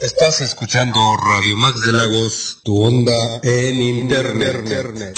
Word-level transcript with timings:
Estás 0.00 0.40
escuchando 0.40 0.98
Radio 1.16 1.56
Max 1.56 1.80
de 1.82 1.92
Lagos, 1.92 2.58
tu 2.62 2.82
onda 2.82 3.40
en 3.42 3.82
internet. 3.82 5.14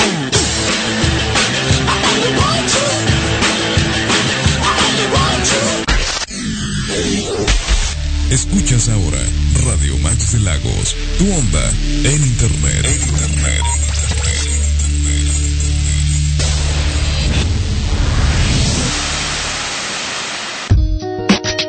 Escuchas 8.30 8.88
ahora 8.88 9.20
Radio 9.64 9.96
Max 9.98 10.32
de 10.32 10.40
Lagos, 10.40 10.96
tu 11.16 11.32
onda 11.32 11.70
en 12.02 12.22
internet. 12.24 12.86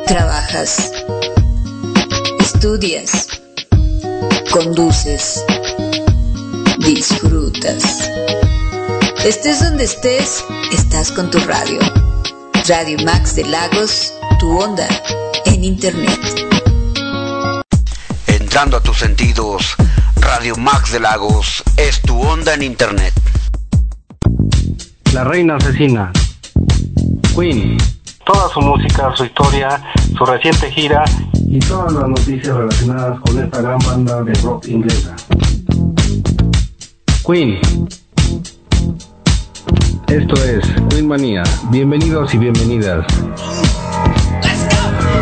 Trabajas, 0.07 0.91
estudias, 2.39 3.27
conduces, 4.49 5.43
disfrutas. 6.79 8.09
Estés 9.23 9.59
donde 9.59 9.83
estés, 9.83 10.43
estás 10.73 11.11
con 11.11 11.29
tu 11.29 11.37
radio. 11.39 11.79
Radio 12.67 12.97
Max 13.05 13.35
de 13.35 13.45
Lagos, 13.45 14.11
tu 14.39 14.59
onda 14.59 14.87
en 15.45 15.63
internet. 15.63 16.46
Entrando 18.47 18.77
a 18.77 18.79
tus 18.79 18.97
sentidos, 18.97 19.75
Radio 20.21 20.55
Max 20.55 20.93
de 20.93 21.01
Lagos 21.01 21.61
es 21.75 22.01
tu 22.01 22.17
onda 22.17 22.53
en 22.53 22.63
internet. 22.63 23.13
La 25.13 25.25
reina 25.25 25.57
asesina. 25.57 26.13
Queen. 27.35 27.77
Toda 28.25 28.47
su 28.53 28.61
música, 28.61 29.13
su 29.17 29.25
historia, 29.25 29.83
su 30.17 30.25
reciente 30.25 30.71
gira 30.71 31.03
y 31.33 31.59
todas 31.59 31.91
las 31.91 32.07
noticias 32.07 32.55
relacionadas 32.55 33.19
con 33.19 33.37
esta 33.37 33.61
gran 33.61 33.79
banda 33.79 34.23
de 34.23 34.33
rock 34.35 34.65
inglesa. 34.69 35.13
Queen. 37.27 37.59
Esto 40.07 40.43
es 40.45 40.65
Queen 40.89 41.05
Manía. 41.05 41.43
Bienvenidos 41.69 42.33
y 42.33 42.37
bienvenidas. 42.37 43.05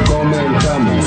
Comenzamos. 0.05 1.05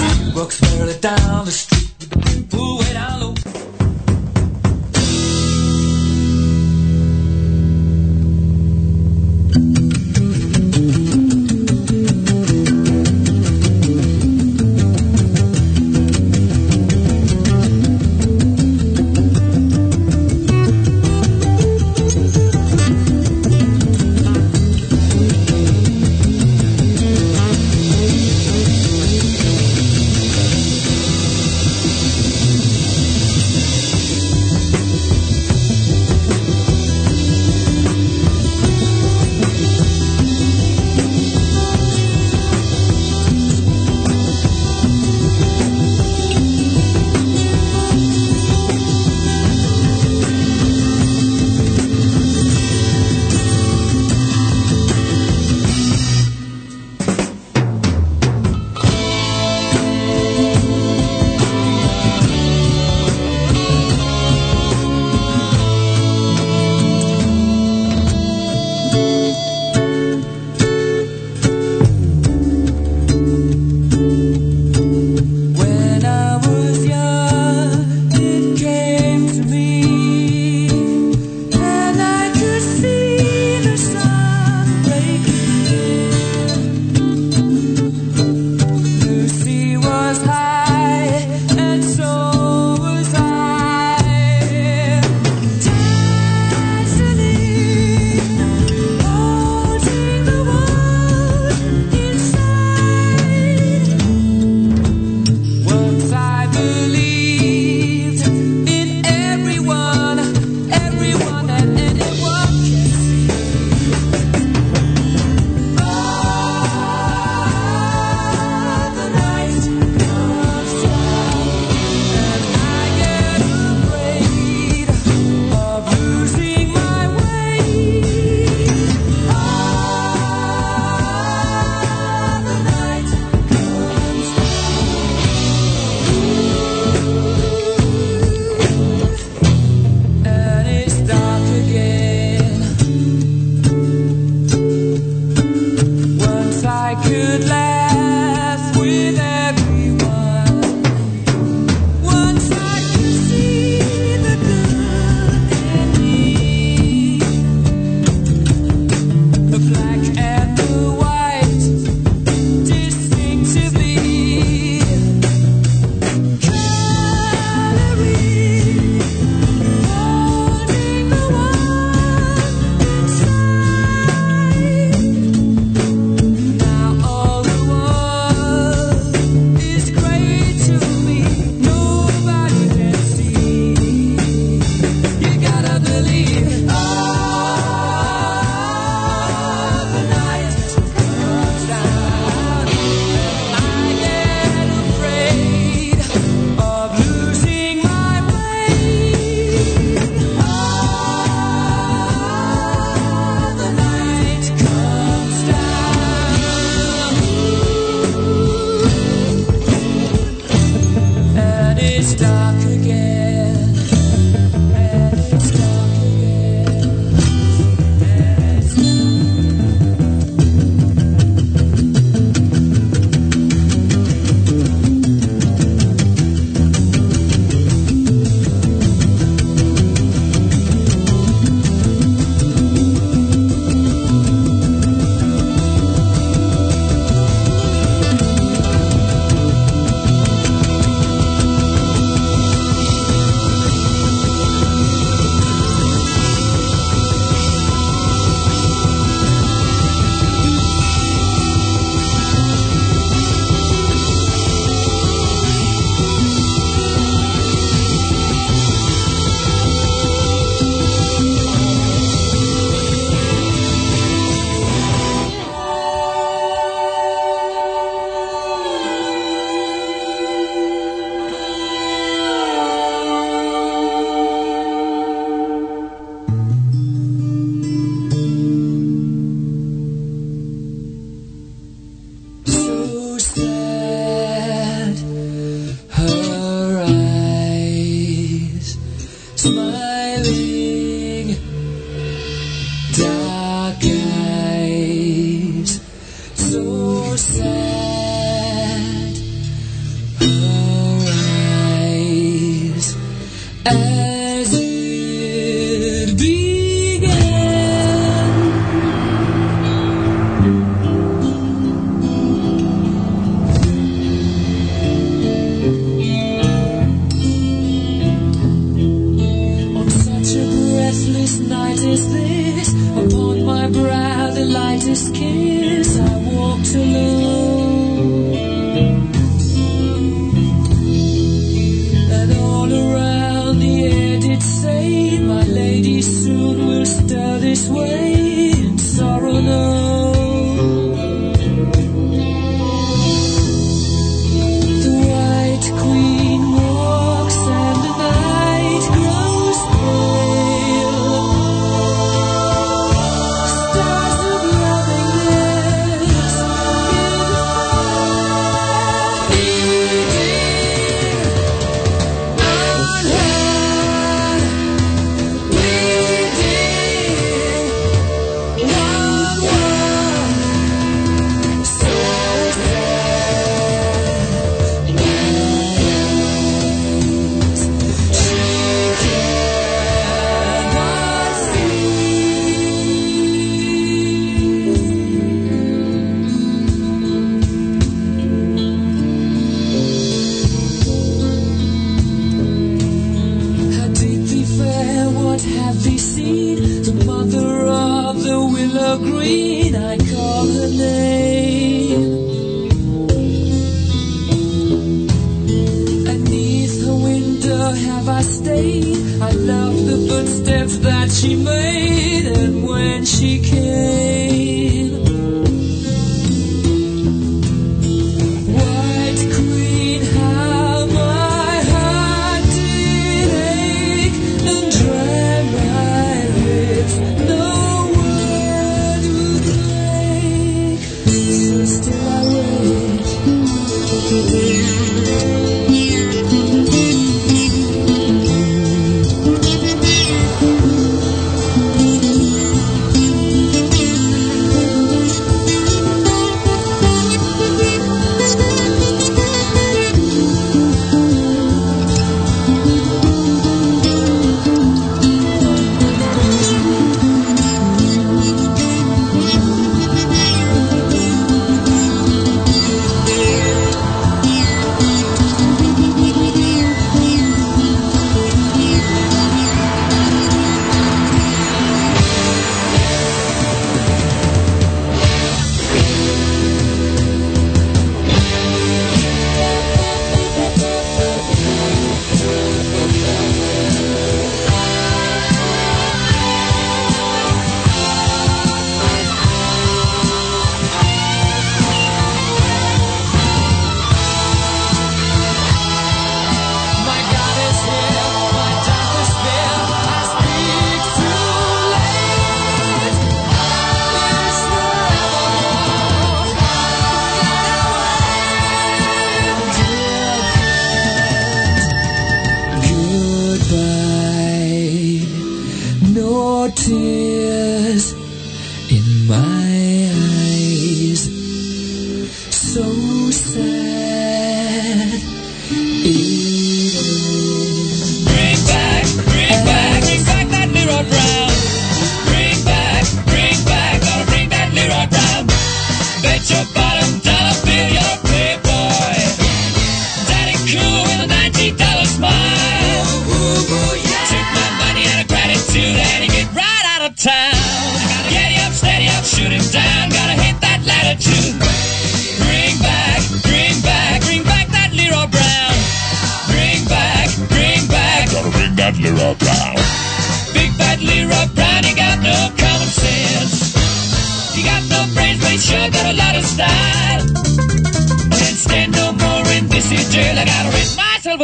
This 337.48 337.66
way, 337.70 338.07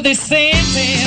myself 0.05 0.31
with 0.31 0.75
this 0.75 1.04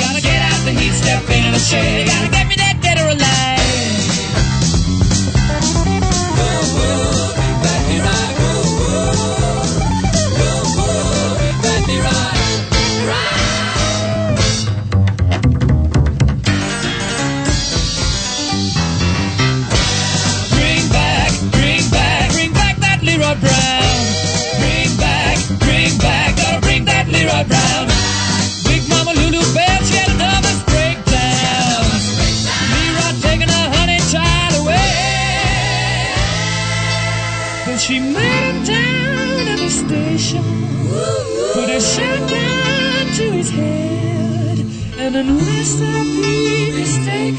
is. 45.76 47.36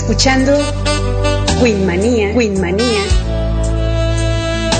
Escuchando 0.09 0.57
Winmanía, 1.61 2.33
Winmanía 2.35 3.03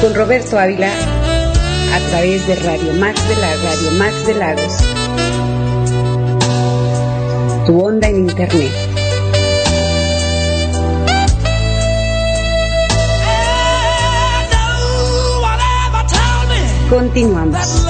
con 0.01 0.15
Roberto 0.15 0.59
Ávila 0.59 0.89
a 0.89 1.99
través 2.09 2.47
de 2.47 2.55
Radio 2.55 2.95
Max 2.95 3.29
de 3.29 3.37
la 3.37 3.55
Radio 3.57 3.91
Max 3.99 4.27
de 4.27 4.35
Lagos. 4.35 4.73
Tu 7.67 7.79
onda 7.79 8.09
en 8.09 8.17
internet. 8.17 8.73
Continuamos. 16.89 17.85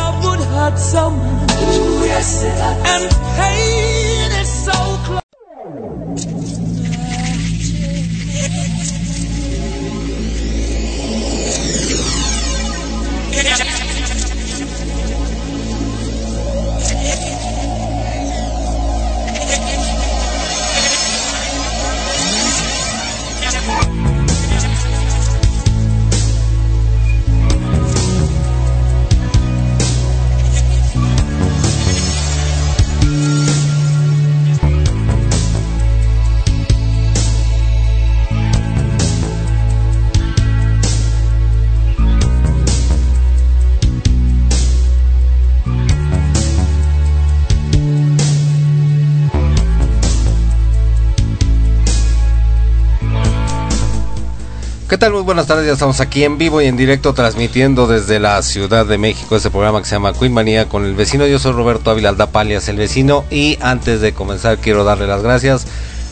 ¿Qué 54.88 54.96
tal? 54.96 55.12
Muy 55.12 55.20
buenas 55.20 55.46
tardes, 55.46 55.66
ya 55.66 55.74
estamos 55.74 56.00
aquí 56.00 56.24
en 56.24 56.38
vivo 56.38 56.62
y 56.62 56.64
en 56.64 56.78
directo 56.78 57.12
transmitiendo 57.12 57.86
desde 57.86 58.18
la 58.18 58.40
Ciudad 58.40 58.86
de 58.86 58.96
México 58.96 59.36
este 59.36 59.50
programa 59.50 59.80
que 59.80 59.84
se 59.84 59.96
llama 59.96 60.14
Queen 60.14 60.32
Manía 60.32 60.66
con 60.66 60.86
el 60.86 60.94
vecino. 60.94 61.26
Yo 61.26 61.38
soy 61.38 61.52
Roberto 61.52 61.90
Ávila 61.90 62.08
Aldapalias, 62.08 62.70
el 62.70 62.78
vecino, 62.78 63.26
y 63.30 63.58
antes 63.60 64.00
de 64.00 64.14
comenzar 64.14 64.56
quiero 64.56 64.84
darle 64.84 65.06
las 65.06 65.22
gracias 65.22 65.66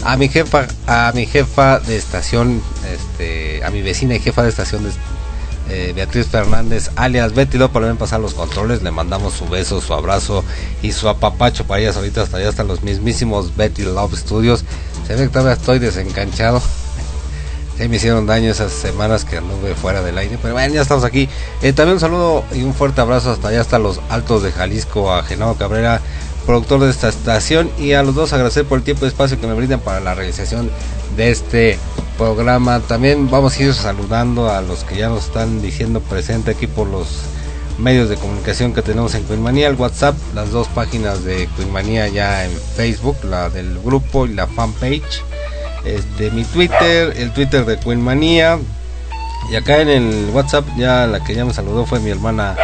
a 0.05 0.19
mi 0.19 0.29
jefa, 0.29 0.67
a 0.87 1.11
mi 1.15 1.25
jefa 1.25 1.81
de 1.81 1.97
estación, 1.97 2.61
este, 2.93 3.65
a 3.65 3.71
mi 3.71 3.81
vecina 3.81 4.15
y 4.15 4.21
jefa 4.21 4.43
de 4.43 4.51
estación 4.51 4.87
eh, 5.71 5.95
Beatriz 5.97 6.27
Fernández, 6.27 6.91
alias 6.97 7.33
Betty 7.35 7.57
López, 7.57 7.81
le 7.81 7.89
ven 7.89 7.97
pasar 7.97 8.21
los 8.21 8.35
controles, 8.35 8.83
le 8.83 8.91
mandamos 8.91 9.33
su 9.33 9.49
beso, 9.49 9.81
su 9.81 9.95
abrazo 9.95 10.45
y 10.83 10.93
su 10.93 11.09
apapacho 11.09 11.67
para 11.67 11.81
ellas 11.81 11.97
ahorita 11.97 12.21
hasta 12.21 12.37
allá 12.37 12.51
están 12.51 12.69
los 12.69 12.83
mismísimos 12.83 13.57
Betty 13.57 13.85
Love 13.85 14.19
Studios. 14.19 14.67
Se 15.07 15.15
ve 15.15 15.23
que 15.23 15.29
todavía 15.31 15.55
estoy 15.55 15.79
desencanchado. 15.79 16.61
Sí, 17.79 17.89
me 17.89 17.97
hicieron 17.97 18.27
daño 18.27 18.51
esas 18.51 18.73
semanas 18.73 19.27
que 19.27 19.37
anduve 19.37 19.75
fuera 19.75 20.03
del 20.03 20.17
aire, 20.17 20.39
pero 20.41 20.55
bueno, 20.55 20.75
ya 20.75 20.81
estamos 20.81 21.05
aquí. 21.05 21.29
Eh, 21.61 21.75
también 21.75 21.95
un 21.95 22.01
saludo 22.01 22.45
y 22.55 22.63
un 22.63 22.73
fuerte 22.73 23.03
abrazo 23.03 23.31
hasta 23.31 23.49
allá, 23.49 23.61
hasta 23.61 23.79
los 23.79 24.01
altos 24.09 24.43
de 24.43 24.51
Jalisco, 24.51 25.13
a 25.13 25.23
Genaro 25.23 25.57
Cabrera, 25.57 26.01
productor 26.47 26.81
de 26.81 26.91
esta 26.91 27.11
estación, 27.11 27.71
y 27.79 27.93
a 27.93 28.03
los 28.03 28.15
dos 28.15 28.33
agradecer 28.33 28.65
por 28.65 28.79
el 28.79 28.85
tiempo 28.85 29.05
y 29.05 29.09
espacio 29.09 29.39
que 29.39 29.47
me 29.47 29.53
brindan 29.53 29.81
para 29.81 30.01
la 30.01 30.15
realización 30.15 30.71
de 31.19 31.31
este 31.31 31.79
programa. 32.17 32.81
También 32.81 33.31
vamos 33.31 33.59
a 33.59 33.63
ir 33.63 33.75
saludando 33.75 34.51
a 34.51 34.63
los 34.63 34.85
que 34.85 34.97
ya 34.97 35.11
nos 35.11 35.27
están 35.27 35.61
diciendo 35.61 36.01
presente 36.01 36.53
aquí 36.53 36.67
por 36.67 36.87
los 36.87 37.09
medios 37.79 38.09
de 38.09 38.17
comunicación 38.17 38.73
que 38.73 38.81
tenemos 38.81 39.15
en 39.15 39.25
Queenmanía, 39.25 39.69
el 39.69 39.75
WhatsApp, 39.75 40.17
las 40.35 40.51
dos 40.51 40.67
páginas 40.69 41.25
de 41.25 41.47
Queenmanía 41.57 42.09
ya 42.09 42.47
en 42.47 42.53
Facebook, 42.53 43.19
la 43.23 43.51
del 43.51 43.79
grupo 43.81 44.25
y 44.25 44.33
la 44.33 44.47
fanpage 44.47 45.23
este 45.87 46.31
mi 46.31 46.45
Twitter, 46.45 47.15
el 47.17 47.33
Twitter 47.33 47.65
de 47.65 47.79
Queen 47.79 48.01
Manía. 48.01 48.59
Y 49.51 49.57
acá 49.57 49.81
en 49.81 49.89
el 49.89 50.31
WhatsApp 50.33 50.67
ya 50.77 51.07
la 51.07 51.23
que 51.23 51.35
ya 51.35 51.45
me 51.45 51.55
saludó 51.55 51.87
fue 51.87 52.01
mi 52.01 52.11
hermana 52.11 52.57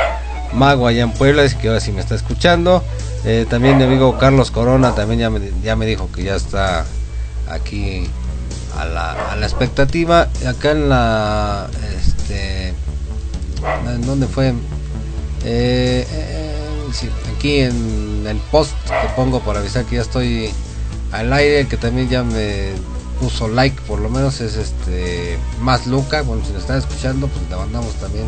Mago 0.53 0.87
allá 0.87 1.03
en 1.03 1.13
Puebla, 1.13 1.43
así 1.43 1.57
que 1.57 1.69
ahora 1.69 1.81
sí 1.81 1.93
me 1.93 2.01
está 2.01 2.15
escuchando. 2.15 2.83
Eh, 3.25 3.47
también 3.49 3.79
mi 3.79 3.85
amigo 3.85 4.19
Carlos 4.19 4.51
Corona 4.51 4.95
también 4.95 5.21
ya 5.21 5.31
me, 5.31 5.41
ya 5.63 5.77
me 5.77 5.87
dijo 5.87 6.11
que 6.11 6.25
ya 6.25 6.35
está 6.35 6.85
aquí 7.49 8.09
a 8.77 8.85
la, 8.85 9.33
a 9.33 9.37
la 9.37 9.47
expectativa. 9.47 10.29
Acá 10.47 10.73
en 10.73 10.89
la 10.89 11.69
este 11.97 12.75
¿en 13.89 14.07
dónde 14.07 14.27
fue? 14.27 14.49
Eh, 15.45 16.07
eh, 16.11 16.53
aquí 17.37 17.61
en 17.61 18.27
el 18.27 18.37
post 18.51 18.75
que 18.87 19.09
pongo 19.17 19.41
para 19.41 19.61
avisar 19.61 19.85
que 19.85 19.97
ya 19.97 20.03
estoy 20.03 20.51
al 21.13 21.33
aire, 21.33 21.67
que 21.67 21.77
también 21.77 22.09
ya 22.09 22.23
me 22.23 22.73
puso 23.23 23.47
like 23.47 23.81
por 23.83 24.01
lo 24.01 24.11
menos 24.11 24.41
es 24.41 24.57
este 24.57 25.39
más 25.61 25.87
Luca 25.87 26.23
bueno 26.23 26.45
si 26.45 26.53
nos 26.53 26.63
están 26.63 26.79
escuchando 26.79 27.29
pues 27.29 27.49
le 27.49 27.55
mandamos 27.57 27.95
también 27.95 28.27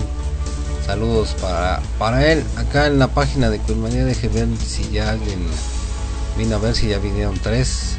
saludos 0.85 1.35
para 1.41 1.81
para 1.99 2.31
él. 2.31 2.45
Acá 2.57 2.87
en 2.87 2.99
la 2.99 3.09
página 3.09 3.51
de 3.51 3.59
Queenmanía 3.61 4.05
deje 4.05 4.29
ver 4.29 4.49
si 4.65 4.89
ya 4.91 5.11
alguien 5.11 5.41
vino 6.37 6.57
a 6.57 6.59
ver 6.59 6.75
si 6.75 6.89
ya 6.89 6.99
vinieron 6.99 7.35
tres. 7.43 7.97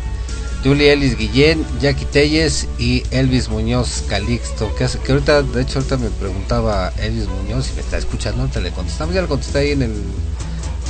Julie 0.64 0.94
Ellis 0.94 1.18
Guillén 1.18 1.64
Jackie 1.80 2.06
Telles 2.06 2.68
y 2.80 3.04
Elvis 3.12 3.50
Muñoz 3.50 4.04
Calixto. 4.08 4.74
Que, 4.75 4.86
hace, 4.86 5.00
que 5.00 5.12
ahorita 5.12 5.44
de 5.44 5.62
hecho 5.62 5.80
ahorita 5.80 5.98
me 5.98 6.10
preguntaba 6.10 6.92
Elvis 6.98 7.28
Muñoz 7.28 7.68
si 7.68 7.74
me 7.74 7.82
está 7.82 7.98
escuchando 7.98 8.42
ahorita 8.42 8.62
le 8.62 8.72
contestamos 8.72 9.14
ya 9.14 9.22
le 9.22 9.28
contesté 9.28 9.60
ahí 9.60 9.72
en 9.72 9.84
el 9.84 10.04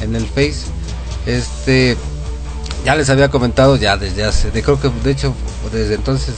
en 0.02 0.16
el 0.16 0.26
face. 0.28 0.66
Este 1.26 1.98
ya 2.86 2.96
les 2.96 3.10
había 3.10 3.30
comentado 3.30 3.76
ya 3.78 3.98
desde 3.98 4.24
hace, 4.24 4.52
de, 4.52 4.62
creo 4.62 4.80
que 4.80 4.90
de 5.04 5.12
hecho 5.12 5.34
desde 5.74 5.96
entonces 5.96 6.36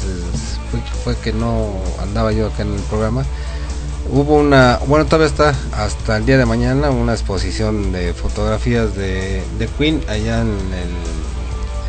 fue, 0.72 0.80
fue, 1.04 1.22
que 1.22 1.34
no 1.34 1.74
andaba 2.02 2.32
yo 2.32 2.48
acá 2.48 2.64
en 2.64 2.74
el 2.74 2.80
programa. 2.84 3.26
Hubo 4.10 4.36
una, 4.36 4.80
bueno 4.88 5.06
todavía 5.06 5.28
está 5.28 5.54
hasta 5.74 6.16
el 6.16 6.26
día 6.26 6.38
de 6.38 6.46
mañana 6.46 6.90
una 6.90 7.12
exposición 7.12 7.92
de 7.92 8.14
fotografías 8.14 8.96
de, 8.96 9.44
de 9.60 9.68
Queen 9.78 10.02
allá 10.08 10.40
en 10.40 10.48
el, 10.48 10.94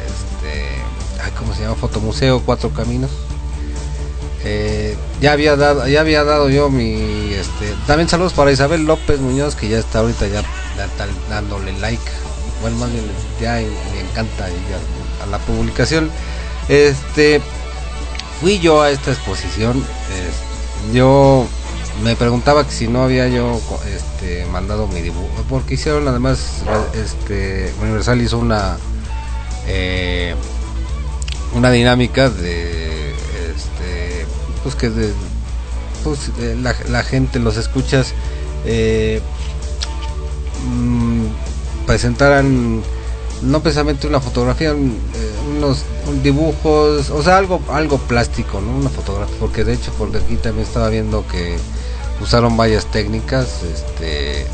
este, 0.09 1.23
ay, 1.23 1.31
¿cómo 1.39 1.55
se 1.55 1.63
llama? 1.63 1.77
Fotomuseo 1.77 2.43
Cuatro 2.45 2.71
Caminos. 2.71 3.13
Eh, 4.45 4.97
ya 5.21 5.33
había 5.33 5.55
dado, 5.55 5.87
ya 5.87 6.01
había 6.01 6.25
dado 6.25 6.49
yo 6.49 6.69
mi, 6.69 7.33
este, 7.33 7.73
también 7.87 8.09
saludos 8.09 8.33
para 8.33 8.51
Isabel 8.51 8.87
López 8.87 9.21
Muñoz 9.21 9.55
que 9.55 9.69
ya 9.69 9.79
está 9.79 10.01
ahorita 10.01 10.27
ya, 10.27 10.43
ya 10.43 10.89
dándole 11.31 11.73
like 11.79 12.03
bueno 12.61 12.77
más 12.79 12.93
bien 12.93 13.05
ya 13.41 13.55
me 13.55 14.01
encanta 14.01 14.49
ya, 14.49 15.25
a 15.25 15.27
la 15.27 15.39
publicación. 15.39 16.11
Este 16.69 17.41
fui 18.41 18.59
yo 18.59 18.83
a 18.83 18.91
esta 18.91 19.11
exposición 19.11 19.79
eh, 19.79 20.95
yo 20.95 21.47
me 22.03 22.15
preguntaba 22.15 22.65
que 22.65 22.73
si 22.73 22.87
no 22.87 23.03
había 23.03 23.29
yo 23.29 23.61
este 23.95 24.45
mandado 24.47 24.87
mi 24.87 25.01
dibujo 25.01 25.45
porque 25.49 25.75
hicieron 25.75 26.07
además 26.07 26.63
este 26.95 27.73
Universal 27.83 28.21
hizo 28.23 28.39
una 28.39 28.77
eh, 29.67 30.35
una 31.55 31.71
dinámica 31.71 32.31
de 32.31 33.11
este 33.11 34.27
pues 34.63 34.75
que 34.77 34.91
pues, 36.05 36.31
la, 36.63 36.77
la, 36.89 37.03
gente 37.03 37.41
los 37.41 37.57
escuchas 37.57 38.15
eh, 38.65 39.21
presentaran 41.89 42.83
no 43.43 43.61
precisamente 43.63 44.07
una 44.07 44.21
fotografía, 44.21 44.71
eh, 44.71 44.75
unos 45.57 45.83
un 46.09 46.23
dibujos, 46.23 47.11
o 47.11 47.23
sea, 47.23 47.39
algo 47.39 47.61
algo 47.73 47.99
plástico, 47.99 48.61
¿no? 48.61 48.77
Una 48.77 48.91
fotografía, 48.91 49.35
porque 49.41 49.65
de 49.65 49.73
hecho 49.75 49.91
porque 49.99 50.19
aquí 50.19 50.37
también 50.37 50.67
estaba 50.67 50.89
viendo 50.91 51.25
que 51.27 51.57
usaron 52.21 52.57
varias 52.57 52.87
técnicas, 52.87 53.63
este 53.75 54.47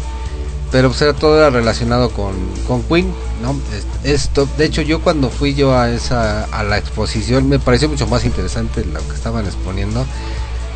pero 0.70 0.88
pues 0.88 1.00
era 1.02 1.12
todo 1.14 1.38
era 1.38 1.50
relacionado 1.50 2.10
con, 2.10 2.34
con 2.66 2.82
Queen, 2.82 3.12
¿no? 3.42 3.56
Es- 3.76 3.86
Esto, 4.22 4.46
de 4.58 4.64
hecho 4.66 4.82
yo 4.82 5.00
cuando 5.00 5.28
fui 5.30 5.54
yo 5.54 5.76
a 5.76 5.90
esa 5.90 6.44
a 6.44 6.62
la 6.62 6.76
exposición 6.78 7.49
me 7.49 7.58
pareció 7.58 7.88
mucho 7.88 8.06
más 8.06 8.25
interesante 8.25 8.84
lo 8.84 9.00
que 9.08 9.14
estaban 9.14 9.44
exponiendo. 9.47 10.04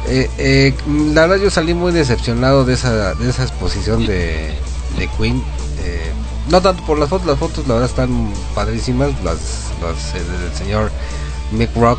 Eh, 0.08 0.30
eh, 0.38 0.74
la 1.12 1.26
verdad 1.26 1.44
yo 1.44 1.50
salí 1.50 1.74
muy 1.74 1.92
decepcionado 1.92 2.64
de 2.64 2.72
esa 2.74 3.14
de 3.14 3.28
esa 3.28 3.42
exposición 3.42 4.06
de, 4.06 4.54
de 4.98 5.08
Queen. 5.18 5.42
eh, 5.84 6.10
no 6.50 6.62
tanto 6.62 6.82
por 6.84 6.98
las 6.98 7.08
fotos, 7.08 7.26
las 7.26 7.38
fotos 7.38 7.66
la 7.66 7.74
verdad 7.74 7.90
están 7.90 8.32
padrísimas, 8.54 9.10
las, 9.22 9.70
eh, 10.14 10.22
del 10.42 10.54
señor 10.54 10.90
Mick 11.52 11.74
Rock. 11.76 11.98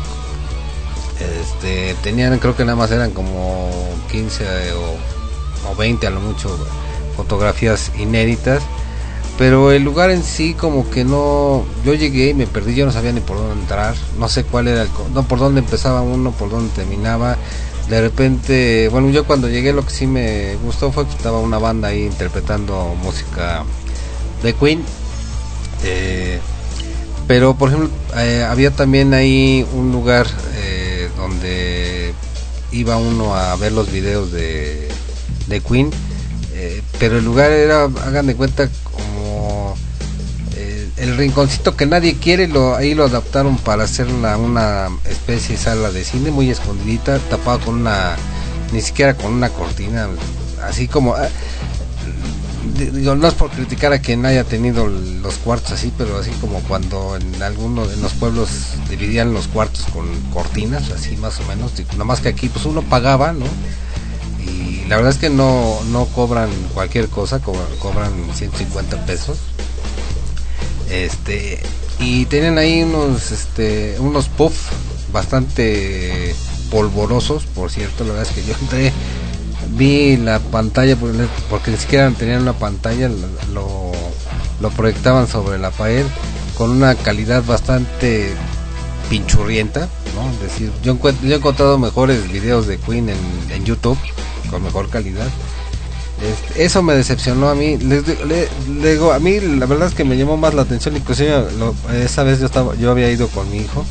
Este, 1.40 1.94
tenían, 2.02 2.38
creo 2.38 2.56
que 2.56 2.64
nada 2.64 2.76
más 2.76 2.90
eran 2.90 3.10
como 3.10 3.70
15 4.10 4.72
o, 4.72 5.70
o 5.70 5.76
20 5.76 6.06
a 6.06 6.10
lo 6.10 6.20
mucho 6.20 6.56
fotografías 7.16 7.92
inéditas. 7.98 8.62
Pero 9.38 9.72
el 9.72 9.82
lugar 9.82 10.10
en 10.10 10.22
sí 10.22 10.52
como 10.52 10.90
que 10.90 11.02
no... 11.02 11.64
Yo 11.82 11.94
llegué 11.94 12.30
y 12.30 12.34
me 12.34 12.46
perdí, 12.46 12.74
yo 12.74 12.84
no 12.84 12.92
sabía 12.92 13.12
ni 13.12 13.20
por 13.20 13.38
dónde 13.38 13.58
entrar. 13.60 13.94
No 14.18 14.28
sé 14.28 14.44
cuál 14.44 14.68
era 14.68 14.82
el... 14.82 14.88
No, 15.14 15.22
por 15.22 15.38
dónde 15.38 15.60
empezaba 15.60 16.02
uno, 16.02 16.32
por 16.32 16.50
dónde 16.50 16.70
terminaba. 16.74 17.38
De 17.88 18.02
repente, 18.02 18.88
bueno, 18.90 19.08
yo 19.08 19.24
cuando 19.24 19.48
llegué 19.48 19.72
lo 19.72 19.82
que 19.82 19.90
sí 19.90 20.06
me 20.06 20.56
gustó 20.56 20.92
fue 20.92 21.06
que 21.06 21.12
estaba 21.12 21.38
una 21.38 21.58
banda 21.58 21.88
ahí 21.88 22.04
interpretando 22.04 22.94
música 23.02 23.64
de 24.42 24.52
Queen. 24.54 24.82
Eh, 25.84 26.40
pero 27.26 27.54
por 27.54 27.70
ejemplo, 27.70 27.90
eh, 28.16 28.44
había 28.48 28.70
también 28.70 29.14
ahí 29.14 29.66
un 29.72 29.92
lugar 29.92 30.26
eh, 30.56 31.08
donde 31.16 32.12
iba 32.72 32.96
uno 32.96 33.34
a 33.34 33.54
ver 33.56 33.72
los 33.72 33.90
videos 33.90 34.32
de, 34.32 34.88
de 35.46 35.60
Queen. 35.60 35.90
pero 36.98 37.18
el 37.18 37.24
lugar 37.24 37.50
era, 37.50 37.84
hagan 37.84 38.26
de 38.26 38.36
cuenta, 38.36 38.68
como 38.84 39.76
el 40.96 41.16
rinconcito 41.16 41.76
que 41.76 41.86
nadie 41.86 42.16
quiere, 42.16 42.46
lo, 42.46 42.76
ahí 42.76 42.94
lo 42.94 43.04
adaptaron 43.04 43.56
para 43.56 43.84
hacer 43.84 44.06
una, 44.08 44.36
una 44.36 44.90
especie 45.08 45.56
de 45.56 45.62
sala 45.62 45.90
de 45.90 46.04
cine 46.04 46.30
muy 46.30 46.50
escondidita, 46.50 47.18
tapada 47.30 47.58
con 47.58 47.76
una, 47.76 48.16
ni 48.70 48.82
siquiera 48.82 49.14
con 49.14 49.32
una 49.32 49.48
cortina, 49.48 50.08
así 50.62 50.88
como... 50.88 51.14
di- 52.76 52.86
digo, 52.86 53.14
no 53.16 53.26
es 53.26 53.34
por 53.34 53.50
criticar 53.50 53.92
a 53.92 54.00
quien 54.00 54.24
haya 54.26 54.44
tenido 54.44 54.86
los 54.86 55.34
cuartos 55.36 55.72
así, 55.72 55.92
pero 55.96 56.18
así 56.18 56.30
como 56.40 56.60
cuando 56.60 57.16
en 57.16 57.42
algunos 57.42 57.92
en 57.92 58.02
los 58.02 58.12
pueblos 58.14 58.48
dividían 58.88 59.32
los 59.32 59.48
cuartos 59.48 59.84
con 59.92 60.06
cortinas, 60.32 60.90
así 60.90 61.16
más 61.16 61.40
o 61.40 61.44
menos, 61.44 61.72
nada 61.92 62.04
más 62.04 62.20
que 62.20 62.28
aquí 62.28 62.48
pues 62.48 62.64
uno 62.66 62.82
pagaba, 62.82 63.32
¿no? 63.32 63.46
Y 64.44 64.84
la 64.88 64.96
verdad 64.96 65.12
es 65.12 65.18
que 65.18 65.30
no, 65.30 65.78
no 65.90 66.06
cobran 66.06 66.50
cualquier 66.74 67.08
cosa, 67.08 67.40
cobran, 67.40 67.66
cobran 67.78 68.12
150 68.34 69.04
pesos. 69.06 69.38
Este, 70.90 71.60
y 72.00 72.26
tienen 72.26 72.58
ahí 72.58 72.82
unos 72.82 73.30
este 73.30 73.96
unos 74.00 74.28
puff 74.28 74.70
bastante 75.12 76.34
polvorosos, 76.70 77.44
por 77.46 77.70
cierto, 77.70 78.04
la 78.04 78.14
verdad 78.14 78.28
es 78.28 78.34
que 78.34 78.44
yo 78.48 78.54
entré 78.60 78.92
vi 79.76 80.16
la 80.16 80.38
pantalla 80.38 80.96
porque 81.48 81.70
ni 81.70 81.76
siquiera 81.76 82.10
tenían 82.10 82.42
una 82.42 82.52
pantalla 82.52 83.10
lo, 83.52 83.92
proyectaban 84.76 85.26
sobre 85.26 85.58
la 85.58 85.70
pared 85.70 86.04
con 86.56 86.70
una 86.70 86.94
calidad 86.94 87.44
bastante 87.44 88.34
pinchurrienta 89.08 89.88
¿no? 90.14 90.30
es 90.30 90.40
decir 90.40 90.70
yo 90.82 90.96
he 91.24 91.34
encontrado 91.34 91.78
mejores 91.78 92.30
videos 92.30 92.66
de 92.66 92.78
Queen 92.78 93.08
en, 93.08 93.64
YouTube 93.64 93.98
con 94.50 94.62
mejor 94.62 94.88
calidad 94.90 95.28
Este, 96.22 96.64
eso 96.64 96.82
me 96.82 96.94
decepcionó 96.94 97.48
a 97.48 97.54
mí 97.54 97.76
di- 97.76 98.02
le, 98.26 98.48
le 98.80 98.92
digo 98.92 99.12
a 99.12 99.18
mí 99.18 99.40
la 99.40 99.66
verdad 99.66 99.88
es 99.88 99.94
que 99.94 100.04
me 100.04 100.16
llamó 100.16 100.36
más 100.36 100.54
la 100.54 100.62
atención 100.62 100.96
inclusive 100.96 101.46
esa 102.04 102.22
vez 102.24 102.40
yo 102.40 102.46
estaba 102.46 102.74
yo 102.76 102.90
había 102.90 103.10
ido 103.10 103.28
con 103.28 103.50
mi 103.50 103.58
hijo 103.58 103.84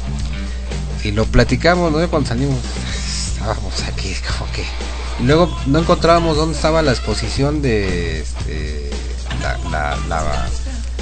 y 1.03 1.11
lo 1.11 1.25
platicamos 1.25 1.91
¿no? 1.91 2.07
cuando 2.09 2.27
salimos 2.29 2.57
estábamos 3.33 3.81
aquí 3.87 4.13
como 4.37 4.51
que 4.51 4.63
y 5.19 5.23
luego 5.23 5.49
no 5.67 5.79
encontrábamos 5.79 6.37
dónde 6.37 6.55
estaba 6.55 6.81
la 6.81 6.91
exposición 6.91 7.61
de 7.61 8.21
este, 8.21 8.89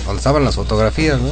donde 0.05 0.17
estaban 0.17 0.43
las 0.43 0.55
fotografías, 0.55 1.19
¿no? 1.19 1.29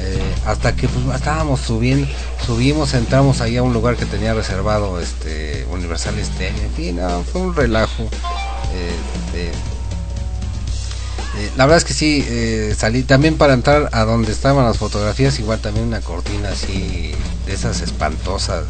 Eh, 0.00 0.34
hasta 0.46 0.76
que 0.76 0.88
pues 0.88 1.16
estábamos 1.16 1.60
subiendo, 1.60 2.06
subimos, 2.46 2.94
entramos 2.94 3.40
ahí 3.40 3.56
a 3.56 3.64
un 3.64 3.72
lugar 3.72 3.96
que 3.96 4.06
tenía 4.06 4.32
reservado 4.32 5.00
este 5.00 5.66
Universal 5.72 6.16
este 6.18 6.48
en 6.48 6.70
fin, 6.76 6.96
no, 6.96 7.22
fue 7.24 7.40
un 7.40 7.54
relajo. 7.54 8.04
Este, 8.04 9.48
eh, 9.48 11.50
la 11.56 11.66
verdad 11.66 11.78
es 11.78 11.84
que 11.84 11.94
sí, 11.94 12.24
eh, 12.28 12.76
salí 12.78 13.02
también 13.02 13.36
para 13.36 13.54
entrar 13.54 13.90
a 13.92 14.04
donde 14.04 14.30
estaban 14.30 14.64
las 14.64 14.78
fotografías, 14.78 15.38
igual 15.40 15.58
también 15.58 15.86
una 15.86 16.00
cortina 16.00 16.50
así 16.50 17.12
de 17.46 17.54
esas 17.54 17.80
espantosas. 17.80 18.64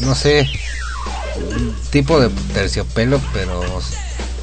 No 0.00 0.14
sé, 0.14 0.46
un 1.36 1.76
tipo 1.90 2.20
de 2.20 2.30
terciopelo, 2.52 3.20
pero 3.32 3.80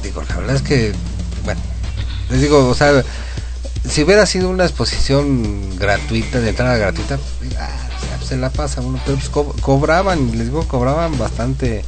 digo, 0.02 0.22
la 0.28 0.36
verdad 0.36 0.56
es 0.56 0.62
que, 0.62 0.96
bueno, 1.44 1.60
les 2.28 2.40
digo, 2.42 2.68
o 2.68 2.74
sea, 2.74 3.04
si 3.84 4.02
hubiera 4.02 4.26
sido 4.26 4.50
una 4.50 4.64
exposición 4.64 5.76
gratuita, 5.76 6.40
de 6.40 6.50
entrada 6.50 6.76
gratuita, 6.78 7.18
pues, 7.38 7.54
ah, 7.58 7.90
sea, 7.96 8.20
se 8.20 8.36
la 8.36 8.50
pasa 8.50 8.80
uno, 8.80 9.00
pero 9.04 9.16
pues 9.18 9.30
co- 9.30 9.54
cobraban, 9.60 10.32
les 10.32 10.46
digo, 10.46 10.66
cobraban 10.68 11.18
bastante, 11.18 11.84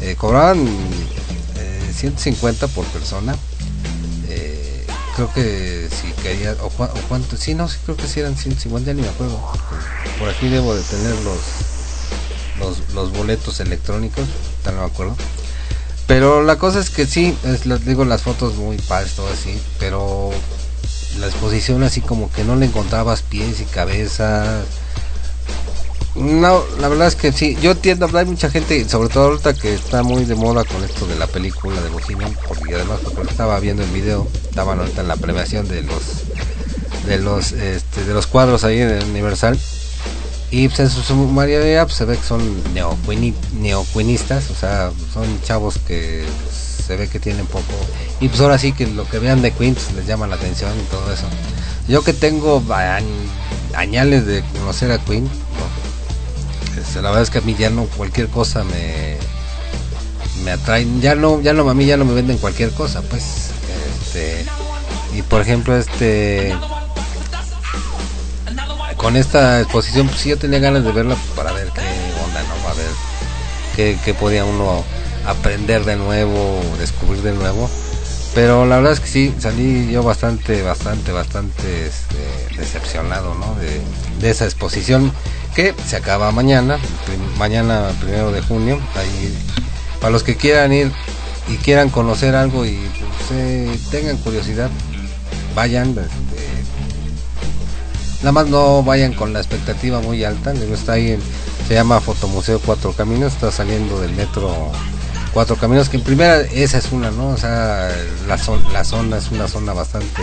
eh, 0.00 0.16
cobraban 0.16 1.10
eh, 1.54 1.92
150 1.94 2.68
por 2.68 2.90
persona. 2.90 3.36
Eh, 4.22 4.86
creo 5.10 5.30
que 5.32 5.88
si 5.90 6.14
quería, 6.14 6.54
o, 6.60 6.66
o 6.68 7.02
cuánto, 7.08 7.36
sí, 7.36 7.54
no, 7.54 7.68
sí, 7.68 7.78
creo 7.84 7.96
que 7.98 8.08
sí 8.08 8.20
eran 8.20 8.36
150, 8.36 8.90
ya 8.90 8.94
ni 8.94 9.02
me 9.02 9.08
acuerdo. 9.08 9.40
Por 10.16 10.28
aquí 10.28 10.48
debo 10.48 10.74
de 10.74 10.84
tener 10.84 11.18
los, 11.20 11.73
los, 12.58 12.92
los 12.94 13.12
boletos 13.12 13.60
electrónicos, 13.60 14.24
tal 14.62 14.76
no 14.76 14.82
me 14.82 14.86
acuerdo. 14.86 15.16
Pero 16.06 16.42
la 16.42 16.56
cosa 16.56 16.80
es 16.80 16.90
que 16.90 17.06
sí, 17.06 17.36
es, 17.44 17.64
lo- 17.66 17.78
digo 17.78 18.04
las 18.04 18.22
fotos 18.22 18.56
muy 18.56 18.76
padres, 18.76 19.12
todo 19.14 19.28
así, 19.28 19.58
pero 19.78 20.30
la 21.18 21.26
exposición 21.26 21.82
así 21.82 22.00
como 22.00 22.30
que 22.30 22.44
no 22.44 22.56
le 22.56 22.66
encontrabas 22.66 23.22
pies 23.22 23.60
y 23.60 23.64
cabezas. 23.64 24.64
No, 26.14 26.62
la 26.78 26.86
verdad 26.88 27.08
es 27.08 27.16
que 27.16 27.32
sí, 27.32 27.56
yo 27.60 27.72
entiendo, 27.72 28.08
hay 28.16 28.24
mucha 28.26 28.48
gente, 28.48 28.88
sobre 28.88 29.08
todo 29.08 29.24
ahorita 29.24 29.54
que 29.54 29.74
está 29.74 30.04
muy 30.04 30.24
de 30.24 30.36
moda 30.36 30.62
con 30.64 30.84
esto 30.84 31.06
de 31.08 31.16
la 31.16 31.26
película 31.26 31.80
de 31.80 31.88
Bohemian, 31.88 32.36
porque 32.46 32.72
además 32.74 33.00
porque 33.16 33.32
estaba 33.32 33.58
viendo 33.58 33.82
el 33.82 33.90
video, 33.90 34.28
estaban 34.48 34.78
ahorita 34.78 35.00
en 35.00 35.08
la 35.08 35.16
premiación 35.16 35.66
de 35.66 35.82
los 35.82 36.02
de 37.06 37.18
los 37.18 37.50
este, 37.52 38.04
de 38.04 38.14
los 38.14 38.26
cuadros 38.28 38.62
ahí 38.62 38.78
en 38.80 39.02
Universal 39.10 39.58
y 40.54 40.68
pues 40.68 40.78
en 40.78 40.88
su, 40.90 41.14
mayoría 41.16 41.84
pues, 41.84 41.96
se 41.96 42.04
ve 42.04 42.16
que 42.16 42.22
son 42.22 42.40
neoquinistas, 43.60 44.50
o 44.50 44.54
sea, 44.54 44.92
son 45.12 45.42
chavos 45.42 45.78
que 45.84 46.24
pues, 46.44 46.56
se 46.86 46.96
ve 46.96 47.08
que 47.08 47.18
tienen 47.18 47.44
poco. 47.46 47.74
Y 48.20 48.28
pues 48.28 48.40
ahora 48.40 48.56
sí 48.56 48.72
que 48.72 48.86
lo 48.86 49.04
que 49.08 49.18
vean 49.18 49.42
de 49.42 49.50
Queen 49.50 49.76
les 49.96 50.06
llama 50.06 50.28
la 50.28 50.36
atención 50.36 50.70
y 50.78 50.84
todo 50.84 51.12
eso. 51.12 51.26
Yo 51.88 52.04
que 52.04 52.12
tengo 52.12 52.62
añ- 52.68 53.02
añales 53.74 54.26
de 54.26 54.44
conocer 54.60 54.92
a 54.92 54.98
Queen. 54.98 55.28
Este, 56.80 57.02
la 57.02 57.08
verdad 57.08 57.24
es 57.24 57.30
que 57.30 57.38
a 57.38 57.40
mí 57.40 57.56
ya 57.58 57.70
no 57.70 57.86
cualquier 57.86 58.28
cosa 58.28 58.62
me 58.62 59.16
me 60.44 60.52
atraen, 60.52 61.00
ya 61.00 61.16
no, 61.16 61.40
ya 61.40 61.52
no, 61.52 61.68
a 61.68 61.74
mí 61.74 61.84
ya 61.84 61.96
no 61.96 62.04
me 62.04 62.14
venden 62.14 62.38
cualquier 62.38 62.70
cosa, 62.70 63.02
pues. 63.02 63.24
Este, 64.06 64.44
y 65.16 65.22
por 65.22 65.40
ejemplo, 65.40 65.76
este 65.76 66.54
con 69.04 69.16
esta 69.16 69.60
exposición 69.60 70.06
pues 70.08 70.20
sí 70.20 70.30
yo 70.30 70.38
tenía 70.38 70.60
ganas 70.60 70.82
de 70.82 70.90
verla 70.90 71.14
para 71.36 71.52
ver 71.52 71.68
qué 71.74 71.82
onda 72.24 72.42
no 72.42 72.68
a 72.70 72.72
ver 72.72 73.98
qué, 74.02 74.14
podía 74.14 74.46
uno 74.46 74.82
aprender 75.26 75.84
de 75.84 75.96
nuevo 75.96 76.58
descubrir 76.78 77.20
de 77.20 77.32
nuevo. 77.32 77.68
Pero 78.34 78.64
la 78.64 78.76
verdad 78.76 78.94
es 78.94 79.00
que 79.00 79.06
sí 79.06 79.34
salí 79.38 79.92
yo 79.92 80.02
bastante 80.02 80.62
bastante 80.62 81.12
bastante 81.12 81.86
este, 81.86 82.56
decepcionado 82.56 83.34
no 83.34 83.54
de, 83.56 84.30
esa 84.30 84.46
exposición 84.46 85.12
que 85.54 85.74
se 85.86 85.96
acaba 85.96 86.32
mañana 86.32 86.78
mañana 87.36 87.90
primero 88.00 88.32
de 88.32 88.40
junio. 88.40 88.80
Ahí 88.96 89.36
para 90.00 90.12
los 90.12 90.22
que 90.22 90.38
quieran 90.38 90.72
ir 90.72 90.90
y 91.50 91.56
quieran 91.58 91.90
conocer 91.90 92.34
algo 92.34 92.64
y 92.64 92.78
pues, 93.18 93.32
eh, 93.32 93.78
tengan 93.90 94.16
curiosidad 94.16 94.70
vayan 95.54 95.94
Nada 98.24 98.32
más 98.32 98.46
no 98.46 98.82
vayan 98.82 99.12
con 99.12 99.34
la 99.34 99.38
expectativa 99.40 100.00
muy 100.00 100.24
alta. 100.24 100.52
Está 100.52 100.94
ahí, 100.94 101.18
se 101.68 101.74
llama 101.74 102.00
Fotomuseo 102.00 102.58
Cuatro 102.58 102.94
Caminos. 102.94 103.34
Está 103.34 103.52
saliendo 103.52 104.00
del 104.00 104.12
metro 104.12 104.72
Cuatro 105.34 105.56
Caminos, 105.56 105.90
que 105.90 105.98
en 105.98 106.04
primera 106.04 106.40
esa 106.40 106.78
es 106.78 106.90
una, 106.90 107.10
¿no? 107.10 107.28
O 107.28 107.36
sea, 107.36 107.90
la, 108.26 108.38
zon- 108.38 108.66
la 108.72 108.82
zona 108.82 109.18
es 109.18 109.30
una 109.30 109.46
zona 109.46 109.74
bastante 109.74 110.22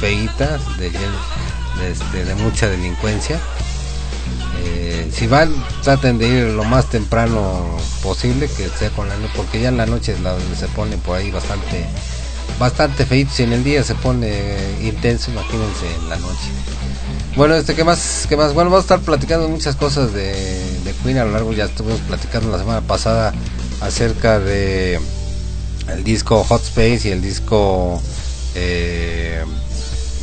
feíta, 0.00 0.58
de, 0.78 0.88
este, 1.90 2.34
mucha 2.34 2.68
delincuencia. 2.68 3.40
Eh, 4.66 5.10
si 5.10 5.26
van, 5.26 5.50
traten 5.82 6.18
de 6.18 6.28
ir 6.28 6.44
lo 6.52 6.64
más 6.64 6.90
temprano 6.90 7.64
posible, 8.02 8.50
que 8.54 8.68
sea 8.68 8.90
con 8.90 9.08
la 9.08 9.16
luz, 9.16 9.30
porque 9.34 9.62
ya 9.62 9.70
en 9.70 9.78
la 9.78 9.86
noche 9.86 10.14
se 10.58 10.68
pone 10.68 10.98
por 10.98 11.16
ahí 11.16 11.30
bastante 11.30 11.86
bastante 12.58 13.06
feito. 13.06 13.30
Si 13.32 13.44
en 13.44 13.54
el 13.54 13.64
día 13.64 13.82
se 13.82 13.94
pone 13.94 14.44
intenso, 14.82 15.30
imagínense 15.30 15.86
en 16.02 16.08
la 16.10 16.16
noche. 16.16 16.50
Bueno, 17.36 17.54
este, 17.54 17.74
¿qué 17.74 17.84
más? 17.84 18.26
¿Qué 18.28 18.36
más? 18.36 18.54
Bueno, 18.54 18.70
vamos 18.70 18.90
a 18.90 18.94
estar 18.94 19.00
platicando 19.00 19.48
muchas 19.48 19.76
cosas 19.76 20.12
de, 20.12 20.94
Queen 21.02 21.18
a 21.18 21.24
lo 21.24 21.32
largo. 21.32 21.52
Ya 21.52 21.66
estuvimos 21.66 22.00
platicando 22.00 22.50
la 22.50 22.58
semana 22.58 22.80
pasada 22.80 23.32
acerca 23.80 24.40
de 24.40 24.98
el 25.88 26.04
disco 26.04 26.42
Hot 26.44 26.62
Space 26.62 27.08
y 27.08 27.12
el 27.12 27.22
disco. 27.22 28.02
Eh, 28.54 29.44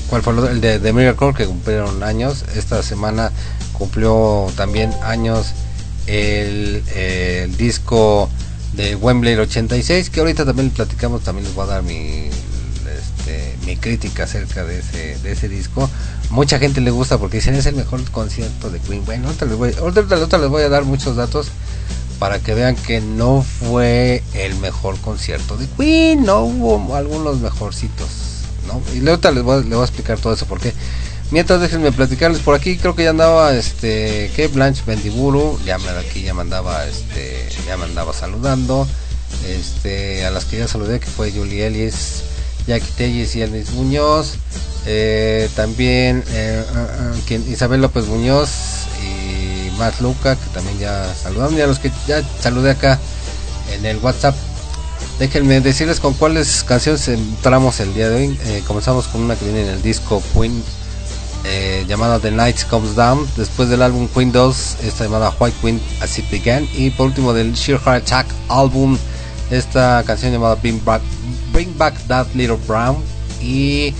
¿Cuál 0.09 0.21
fue 0.21 0.33
el 0.51 0.61
de, 0.61 0.79
de 0.79 0.93
Miracle 0.93 1.33
que 1.33 1.45
cumplieron 1.45 2.03
años? 2.03 2.43
Esta 2.55 2.83
semana 2.83 3.31
cumplió 3.77 4.47
también 4.55 4.93
años 5.03 5.53
el, 6.07 6.83
eh, 6.95 7.49
disco 7.57 8.29
de 8.73 8.95
Wembley 8.95 9.33
el 9.33 9.39
86 9.41 10.09
que 10.09 10.19
ahorita 10.19 10.45
también 10.45 10.69
platicamos 10.69 11.23
también 11.23 11.45
les 11.45 11.55
voy 11.55 11.63
a 11.65 11.67
dar 11.67 11.83
mi 11.83 12.29
mi 13.65 13.75
crítica 13.77 14.23
acerca 14.23 14.63
de 14.63 14.79
ese 14.79 15.17
de 15.19 15.31
ese 15.31 15.49
disco 15.49 15.89
mucha 16.29 16.59
gente 16.59 16.81
le 16.81 16.91
gusta 16.91 17.17
porque 17.17 17.37
dicen 17.37 17.55
es 17.55 17.65
el 17.65 17.75
mejor 17.75 18.03
concierto 18.11 18.69
de 18.69 18.79
Queen 18.79 19.03
bueno 19.05 19.27
ahorita 19.27 19.45
les 19.45 19.57
voy, 19.57 19.73
ahorita- 19.79 20.37
les 20.37 20.49
voy 20.49 20.63
a 20.63 20.69
dar 20.69 20.83
muchos 20.83 21.15
datos 21.15 21.47
para 22.19 22.39
que 22.39 22.53
vean 22.53 22.75
que 22.75 23.01
no 23.01 23.43
fue 23.43 24.23
el 24.33 24.55
mejor 24.55 24.97
concierto 24.99 25.57
de 25.57 25.67
Queen 25.77 26.23
no 26.23 26.41
hubo 26.41 26.95
algunos 26.95 27.39
mejorcitos 27.39 28.07
¿no? 28.67 28.81
y 28.93 29.07
ahorita 29.07 29.31
les 29.31 29.43
voy, 29.43 29.61
les 29.63 29.71
voy 29.73 29.81
a 29.81 29.85
explicar 29.85 30.19
todo 30.19 30.33
eso 30.33 30.45
porque 30.45 30.73
Mientras 31.31 31.59
déjenme 31.59 31.91
platicarles 31.91 32.39
por 32.39 32.53
aquí, 32.53 32.77
creo 32.77 32.95
que 32.95 33.03
ya 33.03 33.09
andaba 33.09 33.55
este 33.55 34.29
que 34.35 34.47
Blanche 34.47 34.83
Bendiburu, 34.85 35.59
ya 35.65 35.79
me 35.79 35.89
aquí 35.89 36.21
ya 36.21 36.35
me 36.35 36.41
andaba 36.41 36.85
este 36.85 37.49
ya 37.65 37.77
me 37.77 37.85
andaba 37.85 38.13
saludando. 38.13 38.87
Este 39.47 40.23
a 40.23 40.29
las 40.29 40.45
que 40.45 40.59
ya 40.59 40.67
saludé 40.67 40.99
que 40.99 41.07
fue 41.07 41.31
Julie 41.31 41.65
Ellis, 41.65 42.21
Jackie 42.67 42.91
Telles 42.95 43.35
y 43.35 43.41
Elvis 43.41 43.71
Muñoz. 43.71 44.35
eh, 44.87 45.49
también 45.55 46.23
eh, 46.29 46.63
ah, 46.75 46.87
ah, 46.99 47.33
Isabel 47.49 47.81
López 47.81 48.05
Muñoz 48.05 48.49
y 49.03 49.71
Matt 49.77 49.99
Luca, 50.01 50.35
que 50.35 50.49
también 50.53 50.77
ya 50.79 51.13
saludaron. 51.13 51.57
Y 51.57 51.61
a 51.61 51.67
los 51.67 51.79
que 51.79 51.91
ya 52.07 52.21
saludé 52.39 52.71
acá 52.71 52.99
en 53.73 53.85
el 53.85 53.97
WhatsApp. 53.97 54.35
Déjenme 55.19 55.61
decirles 55.61 55.99
con 55.99 56.13
cuáles 56.13 56.63
canciones 56.63 57.07
entramos 57.07 57.79
el 57.79 57.93
día 57.93 58.09
de 58.09 58.15
hoy. 58.15 58.39
Eh, 58.45 58.63
comenzamos 58.67 59.07
con 59.07 59.21
una 59.21 59.35
que 59.35 59.45
viene 59.45 59.61
en 59.63 59.69
el 59.69 59.81
disco 59.81 60.21
Queen 60.33 60.63
llamada 61.87 62.19
The 62.19 62.31
Night 62.31 62.63
Comes 62.69 62.95
Down. 62.95 63.27
Después 63.37 63.69
del 63.69 63.81
álbum 63.83 64.07
Queen 64.07 64.31
2, 64.31 64.77
esta 64.83 65.03
llamada 65.03 65.33
White 65.39 65.57
Queen 65.61 65.81
As 66.01 66.17
It 66.17 66.29
Began. 66.31 66.67
Y 66.73 66.89
por 66.89 67.07
último 67.07 67.33
del 67.33 67.53
Sheer 67.53 67.79
Heart 67.79 68.03
Attack 68.03 68.27
álbum, 68.49 68.97
esta 69.51 70.03
canción 70.05 70.31
llamada 70.31 70.55
Bring 70.55 70.83
Back, 70.83 71.01
Bring 71.51 71.77
Back 71.77 71.95
That 72.07 72.27
Little 72.33 72.59
Brown. 72.67 72.97
Y 73.41 73.93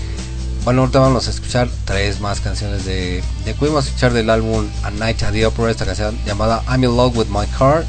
bueno, 0.64 0.82
ahorita 0.82 0.98
vamos 0.98 1.28
a 1.28 1.30
escuchar 1.30 1.68
tres 1.84 2.20
más 2.20 2.40
canciones 2.40 2.84
de, 2.84 3.22
de 3.44 3.54
Queen. 3.54 3.72
Vamos 3.72 3.84
a 3.84 3.88
escuchar 3.88 4.12
del 4.12 4.30
álbum 4.30 4.66
A 4.82 4.90
Night 4.90 5.22
at 5.22 5.32
the 5.32 5.46
Opera, 5.46 5.70
esta 5.70 5.84
canción 5.84 6.18
llamada 6.26 6.62
I'm 6.68 6.82
in 6.82 6.96
Love 6.96 7.16
with 7.16 7.28
My 7.28 7.46
Car. 7.58 7.84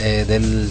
eh, 0.00 0.24
del 0.26 0.70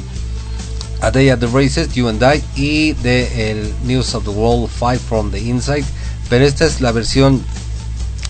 A 1.02 1.12
Day 1.12 1.30
at 1.30 1.40
the 1.40 1.48
Races, 1.48 1.94
You 1.94 2.08
and 2.10 2.22
I. 2.22 2.44
Y 2.56 2.94
de 2.94 3.52
el 3.52 3.74
News 3.84 4.14
of 4.16 4.26
the 4.26 4.32
World 4.32 4.70
Five 4.70 5.00
from 5.00 5.32
the 5.32 5.40
Inside. 5.40 5.86
Pero 6.30 6.46
esta 6.46 6.66
es 6.66 6.82
la 6.82 6.92
versión 6.92 7.44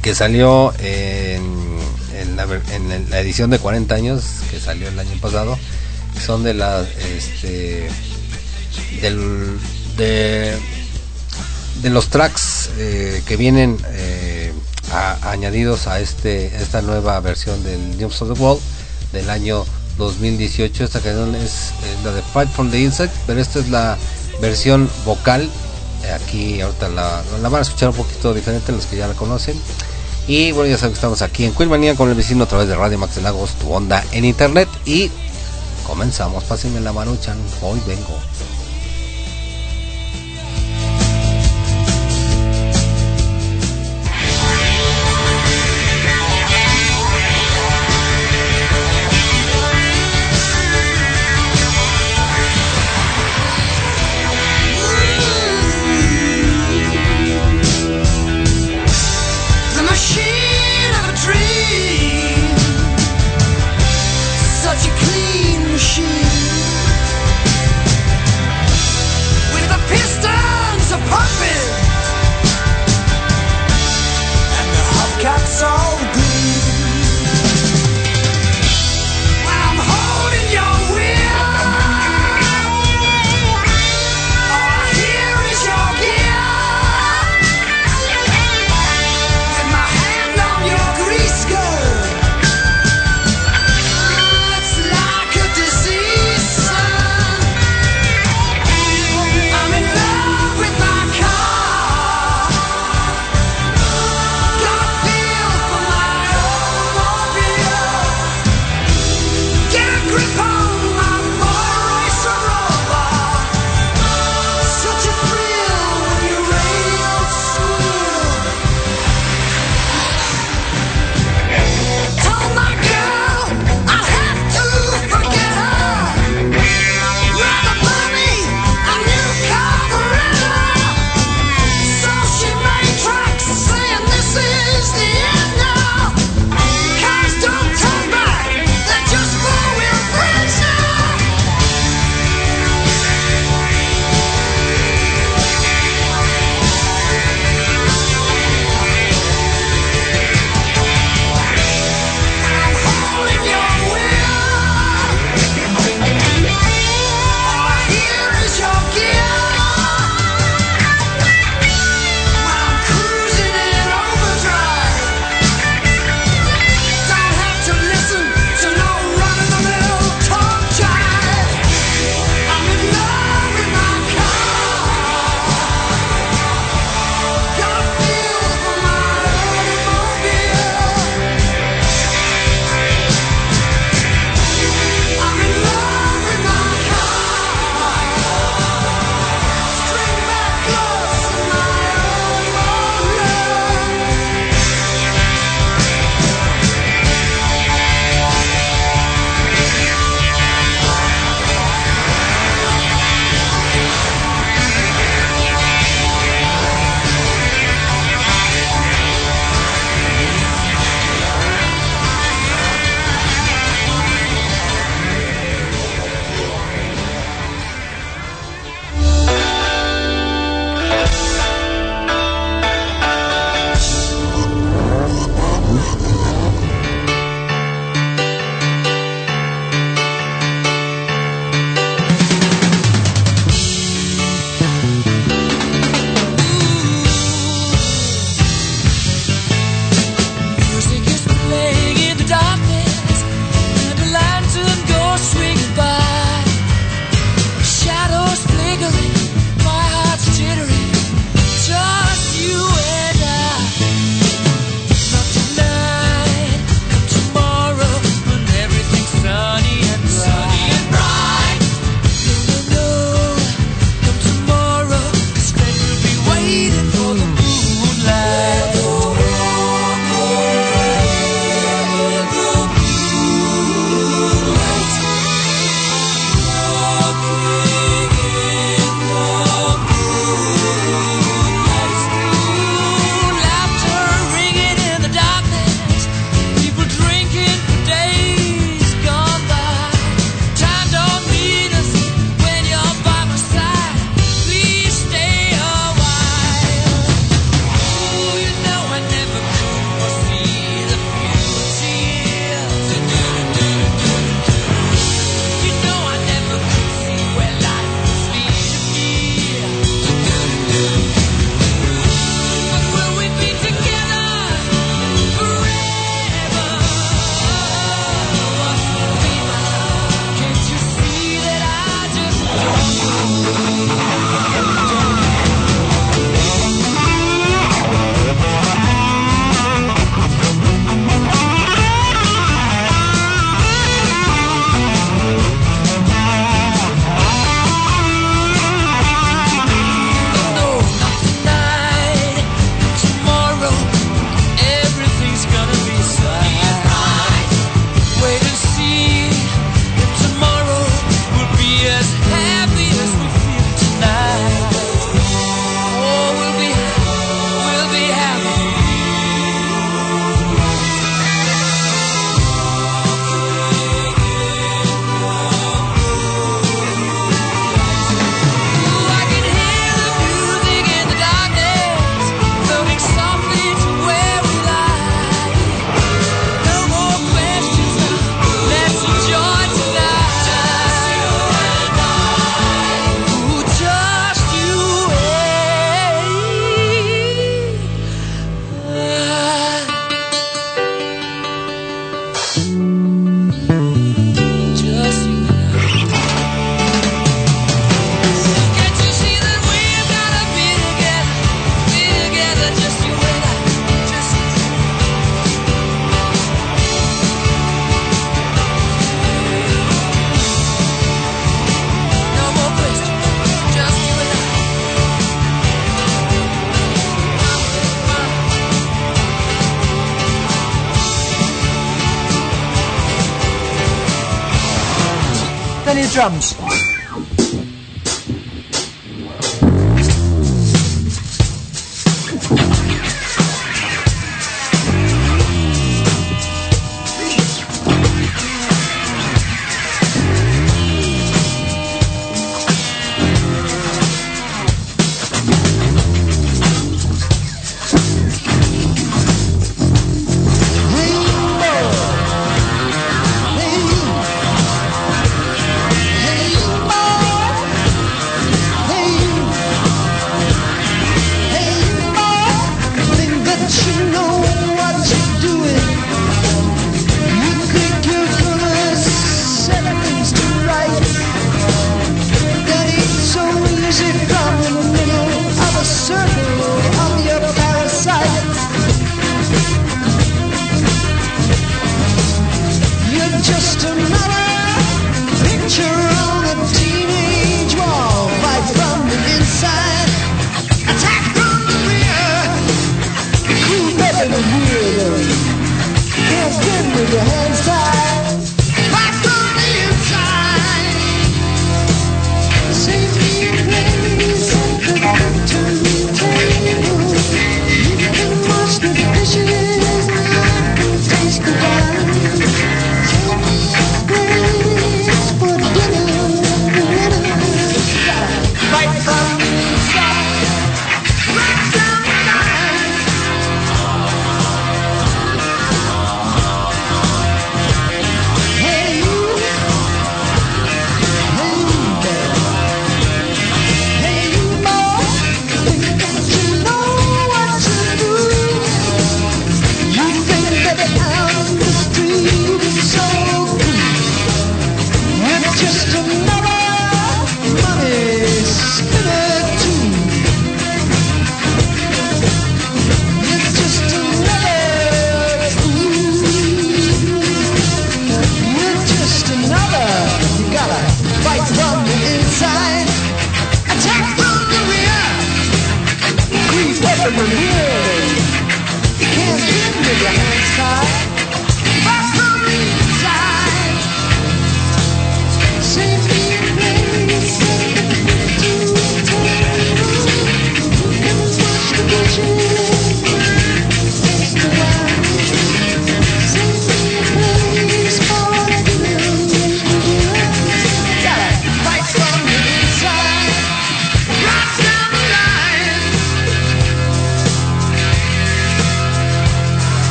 que 0.00 0.14
salió 0.14 0.72
en, 0.78 2.36
la 3.10 3.20
edición 3.20 3.50
de 3.50 3.58
40 3.58 3.94
años 3.94 4.22
que 4.50 4.58
salió 4.58 4.88
el 4.88 4.98
año 4.98 5.12
pasado 5.20 5.58
son 6.20 6.42
de 6.44 6.54
la 6.54 6.84
este 7.16 7.88
del 9.00 9.58
de, 9.96 10.56
de 11.82 11.90
los 11.90 12.08
tracks 12.08 12.70
eh, 12.78 13.22
que 13.26 13.36
vienen 13.36 13.78
eh, 13.90 14.52
añadidos 15.22 15.86
a 15.86 16.00
este 16.00 16.54
esta 16.56 16.82
nueva 16.82 17.18
versión 17.20 17.62
del 17.64 17.96
News 17.98 18.22
of 18.22 18.34
the 18.34 18.42
World 18.42 18.62
del 19.12 19.30
año 19.30 19.64
2018 19.98 20.84
esta 20.84 21.00
canción 21.00 21.34
es, 21.34 21.72
la 22.04 22.12
de 22.12 22.22
Fight 22.22 22.48
from 22.50 22.70
the 22.70 22.80
Inside 22.80 23.10
pero 23.26 23.40
esta 23.40 23.58
es 23.58 23.68
la 23.68 23.98
versión 24.40 24.90
vocal. 25.04 25.48
Aquí 26.14 26.60
ahorita 26.60 26.88
la, 26.88 27.22
la 27.40 27.48
van 27.48 27.60
a 27.60 27.62
escuchar 27.62 27.90
un 27.90 27.94
poquito 27.94 28.34
diferente 28.34 28.72
los 28.72 28.86
que 28.86 28.96
ya 28.96 29.06
la 29.06 29.14
conocen. 29.14 29.56
Y 30.26 30.52
bueno 30.52 30.68
ya 30.68 30.76
saben 30.76 30.92
que 30.92 30.96
estamos 30.96 31.22
aquí 31.22 31.44
en 31.44 31.52
Queen 31.52 31.68
Manía 31.68 31.94
con 31.94 32.08
el 32.08 32.14
vecino 32.14 32.44
a 32.44 32.48
través 32.48 32.68
de 32.68 32.76
Radio 32.76 32.98
Max 32.98 33.16
de 33.16 33.22
Lagos 33.22 33.52
tu 33.54 33.72
onda 33.72 34.04
en 34.12 34.24
internet 34.24 34.68
y 34.84 35.10
comenzamos 35.86 36.44
pásenme 36.44 36.80
la 36.80 36.92
maruchan 36.92 37.38
hoy 37.62 37.80
vengo 37.86 38.51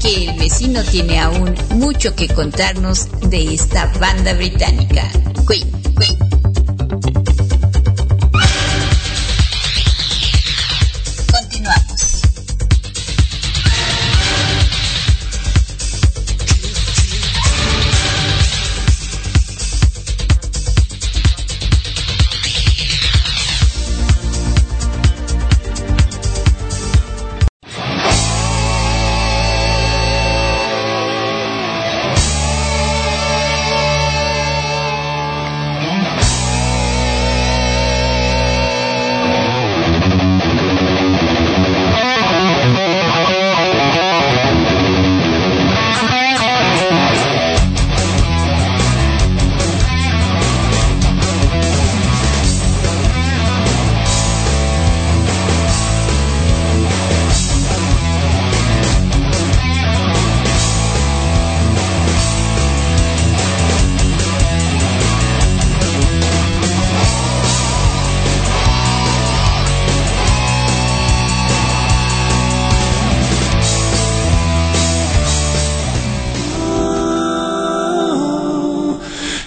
que 0.00 0.28
el 0.28 0.38
vecino 0.38 0.82
tiene 0.82 1.20
aún 1.20 1.54
mucho 1.70 2.16
que 2.16 2.26
contarnos 2.26 3.08
de 3.30 3.54
esta 3.54 3.86
banda 4.00 4.34
británica. 4.34 5.08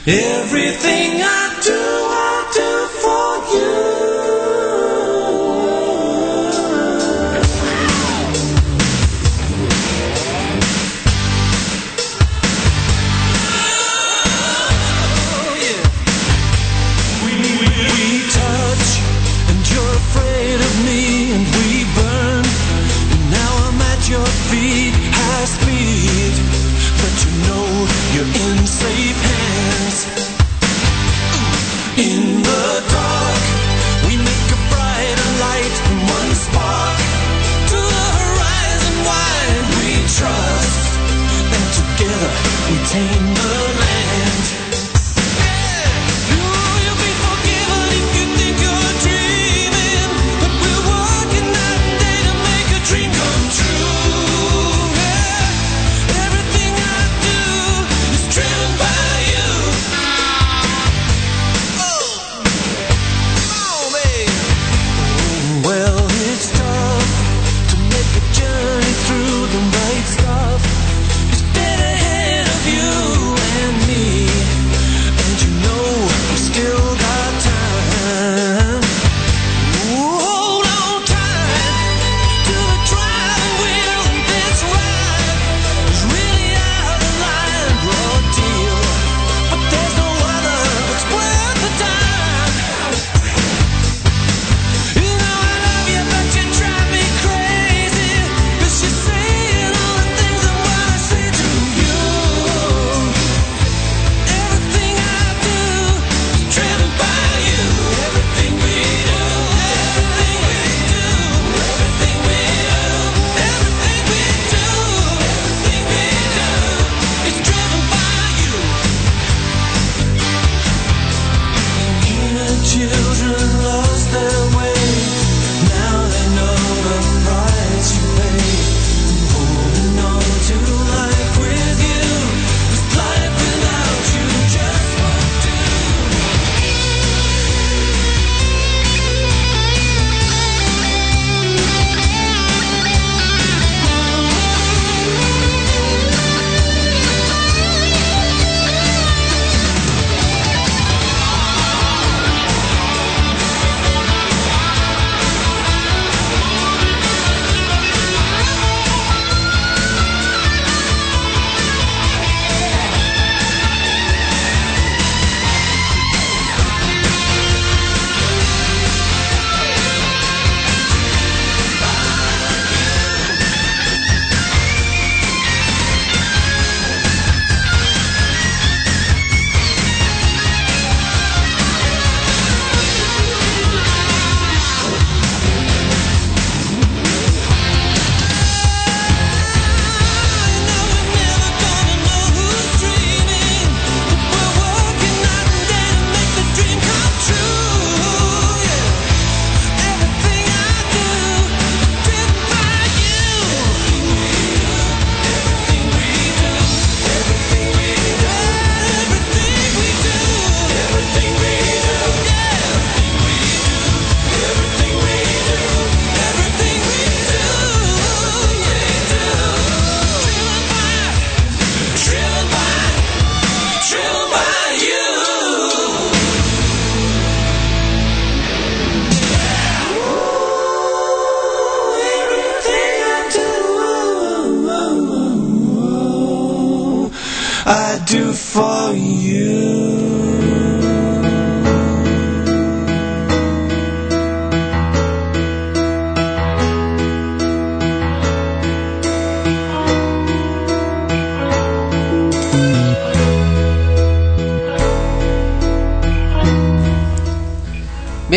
Everything 0.07 1.21
I 1.21 1.59
do. 1.61 1.98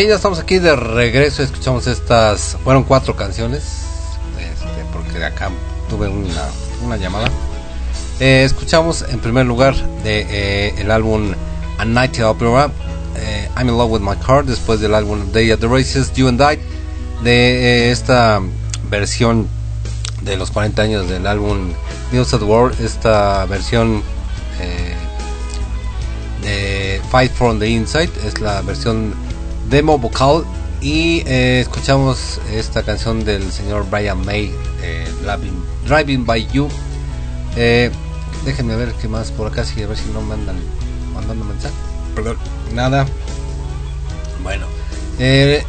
Bien, 0.03 0.09
ya 0.09 0.15
estamos 0.17 0.37
aquí 0.37 0.59
de 0.59 0.75
regreso. 0.75 1.43
Escuchamos 1.43 1.87
estas. 1.87 2.57
Fueron 2.65 2.83
cuatro 2.83 3.15
canciones. 3.15 3.63
Este, 4.37 4.83
porque 4.91 5.17
de 5.17 5.23
acá 5.23 5.49
tuve 5.89 6.09
una, 6.09 6.43
una 6.83 6.97
llamada. 6.97 7.31
Eh, 8.19 8.43
escuchamos 8.43 9.05
en 9.07 9.21
primer 9.21 9.45
lugar 9.45 9.73
de 10.03 10.27
eh, 10.29 10.75
el 10.77 10.91
álbum 10.91 11.31
A 11.77 11.85
Night 11.85 12.19
Opera. 12.19 12.69
eh, 13.15 13.47
I'm 13.55 13.69
in 13.69 13.77
Love 13.77 13.91
with 13.91 14.01
My 14.01 14.17
Car. 14.17 14.43
Después 14.43 14.81
del 14.81 14.93
álbum 14.93 15.31
Day 15.31 15.51
at 15.51 15.59
the 15.59 15.69
Races, 15.69 16.11
You 16.11 16.27
and 16.27 16.41
I. 16.41 16.59
De 17.23 17.85
eh, 17.87 17.91
esta 17.91 18.41
versión 18.89 19.47
de 20.21 20.35
los 20.35 20.51
40 20.51 20.81
años 20.81 21.07
del 21.07 21.25
álbum 21.25 21.71
News 22.11 22.33
at 22.33 22.41
War. 22.41 22.73
Esta 22.81 23.45
versión 23.45 24.03
eh, 24.59 24.95
de 26.41 27.01
Fight 27.09 27.31
from 27.31 27.57
the 27.57 27.69
Inside. 27.69 28.09
Es 28.25 28.41
la 28.41 28.61
versión 28.63 29.13
demo 29.73 29.97
vocal 29.97 30.43
y 30.81 31.23
eh, 31.25 31.61
escuchamos 31.61 32.39
esta 32.51 32.83
canción 32.83 33.25
del 33.25 33.51
señor 33.51 33.89
Brian 33.89 34.23
May 34.23 34.53
eh, 34.83 35.07
Driving, 35.23 35.65
Driving 35.87 36.25
by 36.27 36.47
You. 36.49 36.69
Eh, 37.55 37.89
déjenme 38.45 38.75
ver 38.75 38.93
qué 39.01 39.07
más 39.07 39.31
por 39.31 39.47
acá 39.47 39.65
si 39.65 39.81
a 39.81 39.87
ver 39.87 39.97
si 39.97 40.07
no 40.11 40.21
me 40.21 40.35
andan 40.35 40.57
mandando 41.15 41.43
mensaje. 41.43 41.73
Perdón. 42.13 42.37
Nada. 42.71 43.07
Bueno 44.43 44.67
eh, 45.17 45.63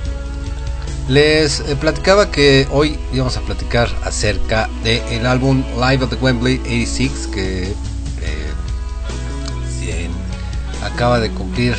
les 1.09 1.63
platicaba 1.81 2.31
que 2.31 2.69
hoy 2.71 2.99
íbamos 3.11 3.39
a 3.39 3.41
platicar 3.41 3.89
acerca 4.05 4.69
del 4.83 5.25
álbum 5.25 5.65
Live 5.77 6.05
at 6.05 6.11
the 6.11 6.17
Wembley 6.17 6.59
86 6.59 7.29
que 7.29 7.75
acaba 10.83 11.19
de 11.19 11.31
cumplir 11.31 11.75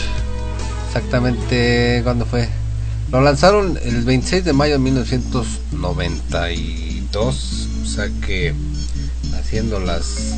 exactamente 0.95 1.99
cuando 2.05 2.25
fue. 2.25 2.47
Lo 3.11 3.19
lanzaron 3.21 3.77
el 3.83 4.05
26 4.05 4.45
de 4.45 4.53
mayo 4.53 4.71
de 4.73 4.79
1992, 4.79 7.67
o 7.83 7.85
sea 7.85 8.09
que 8.25 8.53
haciendo 9.37 9.81
las 9.81 10.33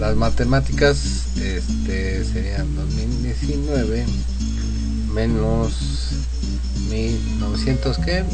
las 0.00 0.16
matemáticas 0.16 1.26
este 1.36 2.24
serían 2.24 2.74
2019 2.74 4.04
menos 5.14 5.72
1900 6.90 7.98
qué 7.98 8.24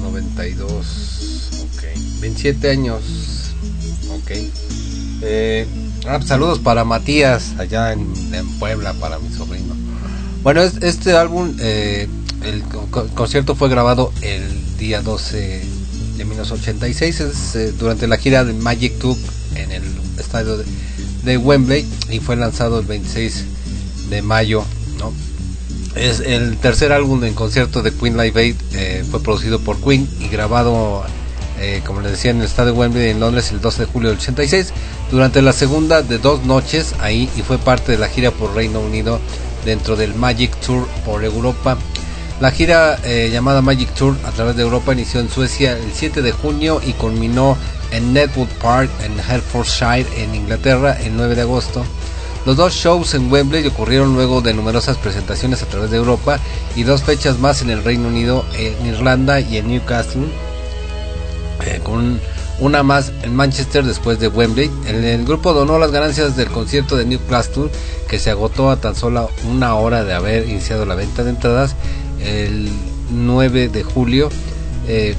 92 0.00 1.60
ok. 1.76 1.82
27 2.20 2.70
años. 2.70 3.02
Ok. 4.10 4.30
Eh, 5.22 5.66
Ah, 6.06 6.16
pues, 6.16 6.28
saludos 6.28 6.58
para 6.58 6.84
Matías, 6.84 7.52
allá 7.58 7.92
en, 7.92 8.10
en 8.32 8.48
Puebla, 8.58 8.94
para 8.94 9.18
mi 9.18 9.30
sobrino. 9.30 9.74
Bueno, 10.42 10.62
es- 10.62 10.82
este 10.82 11.12
álbum, 11.16 11.54
eh, 11.60 12.08
el 12.44 12.62
co- 12.62 13.06
concierto 13.14 13.54
fue 13.54 13.68
grabado 13.68 14.12
el 14.22 14.76
día 14.78 15.02
12 15.02 15.62
de 16.16 16.24
1986, 16.24 17.20
es, 17.20 17.54
eh, 17.56 17.72
durante 17.78 18.06
la 18.06 18.16
gira 18.16 18.44
de 18.44 18.52
Magic 18.54 18.98
Tube 18.98 19.18
en 19.54 19.70
el 19.72 19.82
estadio 20.18 20.56
de, 20.56 20.64
de 21.24 21.36
Wembley 21.36 21.86
y 22.10 22.20
fue 22.20 22.36
lanzado 22.36 22.80
el 22.80 22.86
26 22.86 23.44
de 24.08 24.22
mayo, 24.22 24.64
¿no? 24.98 25.12
Es 25.94 26.20
el 26.20 26.56
tercer 26.56 26.92
álbum 26.92 27.22
en 27.24 27.34
concierto 27.34 27.82
de 27.82 27.92
Queen 27.92 28.16
Live 28.16 28.40
Aid, 28.40 28.56
eh, 28.74 29.04
fue 29.10 29.22
producido 29.22 29.58
por 29.60 29.78
Queen 29.82 30.08
y 30.20 30.28
grabado, 30.28 31.02
eh, 31.58 31.82
como 31.84 32.00
les 32.00 32.12
decía, 32.12 32.30
en 32.30 32.38
el 32.38 32.44
estadio 32.44 32.72
de 32.72 32.78
Wembley 32.78 33.10
en 33.10 33.20
Londres 33.20 33.50
el 33.50 33.60
12 33.60 33.80
de 33.84 33.86
julio 33.92 34.08
del 34.10 34.18
86, 34.18 34.68
durante 35.10 35.42
la 35.42 35.52
segunda 35.52 36.00
de 36.02 36.18
dos 36.18 36.44
noches 36.44 36.94
ahí 37.00 37.28
y 37.36 37.42
fue 37.42 37.58
parte 37.58 37.92
de 37.92 37.98
la 37.98 38.08
gira 38.08 38.30
por 38.30 38.54
Reino 38.54 38.80
Unido 38.80 39.20
dentro 39.64 39.96
del 39.96 40.14
Magic 40.14 40.54
Tour 40.60 40.86
por 41.04 41.24
Europa. 41.24 41.76
La 42.40 42.50
gira 42.50 42.98
eh, 43.04 43.28
llamada 43.32 43.60
Magic 43.60 43.92
Tour 43.94 44.16
a 44.24 44.30
través 44.30 44.56
de 44.56 44.62
Europa 44.62 44.92
inició 44.92 45.20
en 45.20 45.28
Suecia 45.28 45.72
el 45.72 45.92
7 45.92 46.22
de 46.22 46.32
junio 46.32 46.80
y 46.84 46.92
culminó 46.94 47.56
en 47.90 48.12
Netwood 48.12 48.48
Park 48.62 48.90
en 49.02 49.18
Hertfordshire 49.18 50.06
en 50.16 50.34
Inglaterra 50.34 50.96
el 51.00 51.16
9 51.16 51.34
de 51.34 51.42
agosto. 51.42 51.84
Los 52.46 52.56
dos 52.56 52.72
shows 52.72 53.12
en 53.14 53.30
Wembley 53.30 53.66
ocurrieron 53.66 54.14
luego 54.14 54.40
de 54.40 54.54
numerosas 54.54 54.96
presentaciones 54.96 55.62
a 55.62 55.66
través 55.66 55.90
de 55.90 55.98
Europa 55.98 56.38
y 56.74 56.84
dos 56.84 57.02
fechas 57.02 57.38
más 57.38 57.60
en 57.60 57.68
el 57.68 57.84
Reino 57.84 58.08
Unido, 58.08 58.46
en 58.56 58.86
Irlanda 58.86 59.40
y 59.40 59.58
en 59.58 59.68
Newcastle, 59.68 60.22
eh, 61.66 61.80
una 62.60 62.82
más 62.82 63.12
en 63.22 63.34
Manchester 63.34 63.84
después 63.84 64.18
de 64.20 64.28
Wembley. 64.28 64.70
El, 64.86 65.24
grupo 65.24 65.52
donó 65.52 65.78
las 65.78 65.90
ganancias 65.90 66.36
del 66.36 66.48
concierto 66.48 66.96
de 66.96 67.06
Newcastle, 67.06 67.70
que 68.08 68.18
se 68.18 68.30
agotó 68.30 68.70
a 68.70 68.76
tan 68.76 68.94
solo 68.94 69.30
una 69.48 69.74
hora 69.74 70.04
de 70.04 70.12
haber 70.12 70.48
iniciado 70.48 70.86
la 70.86 70.94
venta 70.94 71.24
de 71.24 71.30
entradas 71.30 71.74
el 72.24 72.68
9 73.10 73.68
de 73.68 73.82
julio. 73.82 74.30
eh, 74.86 75.16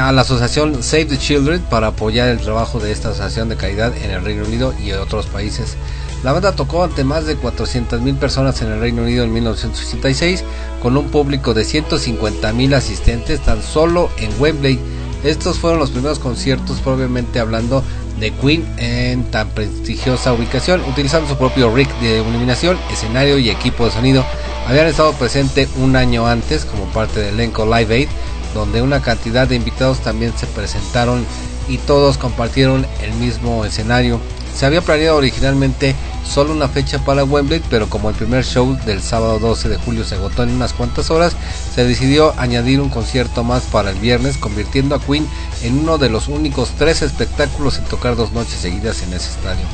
a 0.00 0.10
la 0.10 0.22
asociación 0.22 0.82
Save 0.82 1.04
the 1.04 1.18
Children 1.18 1.60
para 1.70 1.88
apoyar 1.88 2.26
el 2.28 2.38
trabajo 2.38 2.80
de 2.80 2.90
esta 2.90 3.10
asociación 3.10 3.48
de 3.48 3.56
caridad 3.56 3.96
en 3.96 4.10
el 4.10 4.24
Reino 4.24 4.44
Unido 4.44 4.74
y 4.84 4.90
otros 4.90 5.26
países. 5.26 5.76
La 6.24 6.32
banda 6.32 6.52
tocó 6.52 6.82
ante 6.82 7.04
más 7.04 7.26
de 7.26 7.38
400.000 7.38 8.16
personas 8.18 8.60
en 8.62 8.72
el 8.72 8.80
Reino 8.80 9.02
Unido 9.02 9.22
en 9.22 9.32
1986 9.32 10.42
con 10.82 10.96
un 10.96 11.08
público 11.08 11.54
de 11.54 11.62
150.000 11.62 12.74
asistentes 12.74 13.40
tan 13.40 13.62
solo 13.62 14.10
en 14.18 14.30
Wembley. 14.40 14.80
Estos 15.26 15.58
fueron 15.58 15.80
los 15.80 15.90
primeros 15.90 16.18
conciertos 16.18 16.80
propiamente 16.80 17.40
hablando 17.40 17.82
de 18.20 18.30
Queen 18.32 18.64
en 18.78 19.24
tan 19.24 19.48
prestigiosa 19.50 20.32
ubicación, 20.32 20.82
utilizando 20.88 21.28
su 21.28 21.36
propio 21.36 21.74
rig 21.74 21.88
de 21.96 22.20
iluminación, 22.20 22.78
escenario 22.92 23.36
y 23.38 23.50
equipo 23.50 23.84
de 23.84 23.90
sonido. 23.90 24.24
Habían 24.68 24.86
estado 24.86 25.12
presente 25.14 25.68
un 25.76 25.96
año 25.96 26.26
antes 26.26 26.64
como 26.64 26.84
parte 26.86 27.20
del 27.20 27.34
elenco 27.34 27.66
Live 27.66 27.94
Aid 27.94 28.08
donde 28.56 28.82
una 28.82 29.02
cantidad 29.02 29.46
de 29.46 29.54
invitados 29.54 30.00
también 30.00 30.32
se 30.36 30.46
presentaron 30.46 31.24
y 31.68 31.78
todos 31.78 32.16
compartieron 32.16 32.86
el 33.02 33.12
mismo 33.14 33.64
escenario. 33.64 34.18
Se 34.56 34.64
había 34.64 34.80
planeado 34.80 35.18
originalmente 35.18 35.94
solo 36.26 36.52
una 36.52 36.66
fecha 36.66 36.98
para 37.04 37.24
Wembley, 37.24 37.62
pero 37.68 37.90
como 37.90 38.08
el 38.08 38.16
primer 38.16 38.42
show 38.42 38.74
del 38.86 39.02
sábado 39.02 39.38
12 39.38 39.68
de 39.68 39.76
julio 39.76 40.02
se 40.02 40.14
agotó 40.14 40.44
en 40.44 40.50
unas 40.50 40.72
cuantas 40.72 41.10
horas, 41.10 41.36
se 41.74 41.84
decidió 41.84 42.32
añadir 42.38 42.80
un 42.80 42.88
concierto 42.88 43.44
más 43.44 43.64
para 43.64 43.90
el 43.90 43.98
viernes, 43.98 44.38
convirtiendo 44.38 44.94
a 44.94 45.00
Queen 45.00 45.28
en 45.62 45.78
uno 45.78 45.98
de 45.98 46.08
los 46.08 46.28
únicos 46.28 46.70
tres 46.78 47.02
espectáculos 47.02 47.76
en 47.76 47.84
tocar 47.84 48.16
dos 48.16 48.32
noches 48.32 48.58
seguidas 48.58 49.02
en 49.02 49.12
ese 49.12 49.30
estadio. 49.30 49.66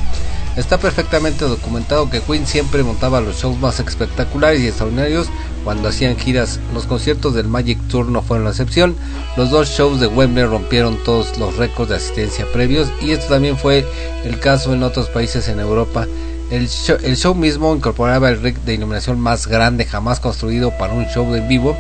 Está 0.56 0.78
perfectamente 0.78 1.44
documentado 1.44 2.10
que 2.10 2.20
Queen 2.20 2.46
siempre 2.46 2.82
montaba 2.82 3.20
los 3.20 3.36
shows 3.36 3.58
más 3.58 3.78
espectaculares 3.78 4.60
y 4.60 4.66
extraordinarios 4.66 5.28
cuando 5.64 5.88
hacían 5.88 6.16
giras. 6.16 6.60
Los 6.74 6.86
conciertos 6.86 7.34
del 7.34 7.48
Magic 7.48 7.78
Tour 7.88 8.06
no 8.06 8.22
fueron 8.22 8.44
la 8.44 8.50
excepción. 8.50 8.96
Los 9.36 9.50
dos 9.50 9.68
shows 9.68 10.00
de 10.00 10.06
Wembley 10.06 10.44
rompieron 10.44 11.02
todos 11.04 11.38
los 11.38 11.56
récords 11.56 11.90
de 11.90 11.96
asistencia 11.96 12.46
previos 12.52 12.88
y 13.00 13.12
esto 13.12 13.28
también 13.28 13.56
fue 13.56 13.84
el 14.24 14.38
caso 14.38 14.72
en 14.72 14.82
otros 14.82 15.08
países 15.08 15.48
en 15.48 15.60
Europa. 15.60 16.06
El 16.50 16.68
show, 16.68 16.98
el 17.02 17.16
show 17.16 17.34
mismo 17.34 17.74
incorporaba 17.74 18.28
el 18.28 18.42
rig 18.42 18.58
de 18.60 18.74
iluminación 18.74 19.18
más 19.18 19.46
grande 19.46 19.86
jamás 19.86 20.20
construido 20.20 20.70
para 20.76 20.92
un 20.92 21.06
show 21.06 21.34
en 21.34 21.48
vivo, 21.48 21.74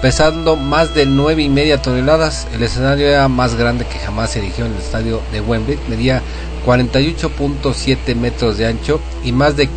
pesando 0.00 0.56
más 0.56 0.94
de 0.94 1.04
nueve 1.04 1.42
y 1.42 1.50
media 1.50 1.82
toneladas. 1.82 2.46
El 2.54 2.62
escenario 2.62 3.08
era 3.08 3.28
más 3.28 3.56
grande 3.56 3.84
que 3.84 3.98
jamás 3.98 4.30
se 4.30 4.38
erigió 4.38 4.64
en 4.64 4.72
el 4.72 4.78
estadio 4.78 5.20
de 5.32 5.42
Wembley, 5.42 5.78
medía 5.88 6.22
48.7 6.64 8.16
metros 8.16 8.56
de 8.56 8.66
ancho 8.66 9.00
y 9.22 9.32
más 9.32 9.56
de 9.56 9.68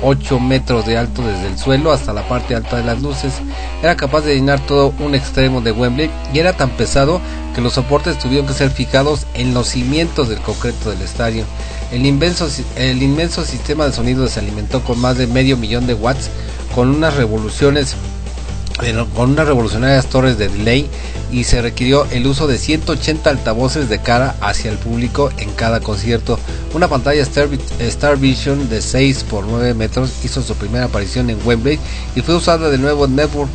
15.8 0.00 0.40
metros 0.40 0.86
de 0.86 0.96
alto 0.96 1.22
desde 1.22 1.46
el 1.46 1.58
suelo 1.58 1.92
hasta 1.92 2.12
la 2.12 2.26
parte 2.28 2.54
alta 2.54 2.76
de 2.76 2.84
las 2.84 3.02
luces. 3.02 3.34
Era 3.82 3.96
capaz 3.96 4.22
de 4.22 4.34
llenar 4.34 4.64
todo 4.66 4.94
un 4.98 5.14
extremo 5.14 5.60
de 5.60 5.72
Wembley 5.72 6.10
y 6.32 6.38
era 6.38 6.52
tan 6.52 6.70
pesado 6.70 7.20
que 7.54 7.60
los 7.60 7.74
soportes 7.74 8.18
tuvieron 8.18 8.46
que 8.46 8.54
ser 8.54 8.70
fijados 8.70 9.26
en 9.34 9.54
los 9.54 9.68
cimientos 9.68 10.28
del 10.28 10.40
concreto 10.40 10.90
del 10.90 11.02
estadio. 11.02 11.44
El 11.92 12.06
inmenso, 12.06 12.48
el 12.76 13.02
inmenso 13.02 13.44
sistema 13.44 13.86
de 13.86 13.92
sonido 13.92 14.26
se 14.28 14.40
alimentó 14.40 14.82
con 14.82 15.00
más 15.00 15.18
de 15.18 15.26
medio 15.26 15.56
millón 15.56 15.86
de 15.86 15.94
watts 15.94 16.30
con 16.74 16.88
unas 16.88 17.16
revoluciones 17.16 17.96
con 19.14 19.30
unas 19.30 19.46
revolucionarias 19.46 20.06
torres 20.06 20.38
de 20.38 20.48
delay 20.48 20.88
y 21.30 21.44
se 21.44 21.62
requirió 21.62 22.06
el 22.10 22.26
uso 22.26 22.46
de 22.46 22.58
180 22.58 23.28
altavoces 23.28 23.88
de 23.88 23.98
cara 24.00 24.36
hacia 24.40 24.70
el 24.70 24.78
público 24.78 25.30
en 25.38 25.50
cada 25.52 25.80
concierto. 25.80 26.38
Una 26.74 26.88
pantalla 26.88 27.22
Star, 27.22 27.48
Star 27.80 28.16
Vision 28.16 28.68
de 28.68 28.80
6 28.80 29.24
por 29.24 29.44
9 29.44 29.74
metros 29.74 30.12
hizo 30.24 30.42
su 30.42 30.54
primera 30.54 30.86
aparición 30.86 31.30
en 31.30 31.38
Wembley 31.44 31.78
y 32.14 32.22
fue 32.22 32.34
usada 32.34 32.70
de 32.70 32.78
nuevo 32.78 33.04
en 33.04 33.16
Network 33.16 33.50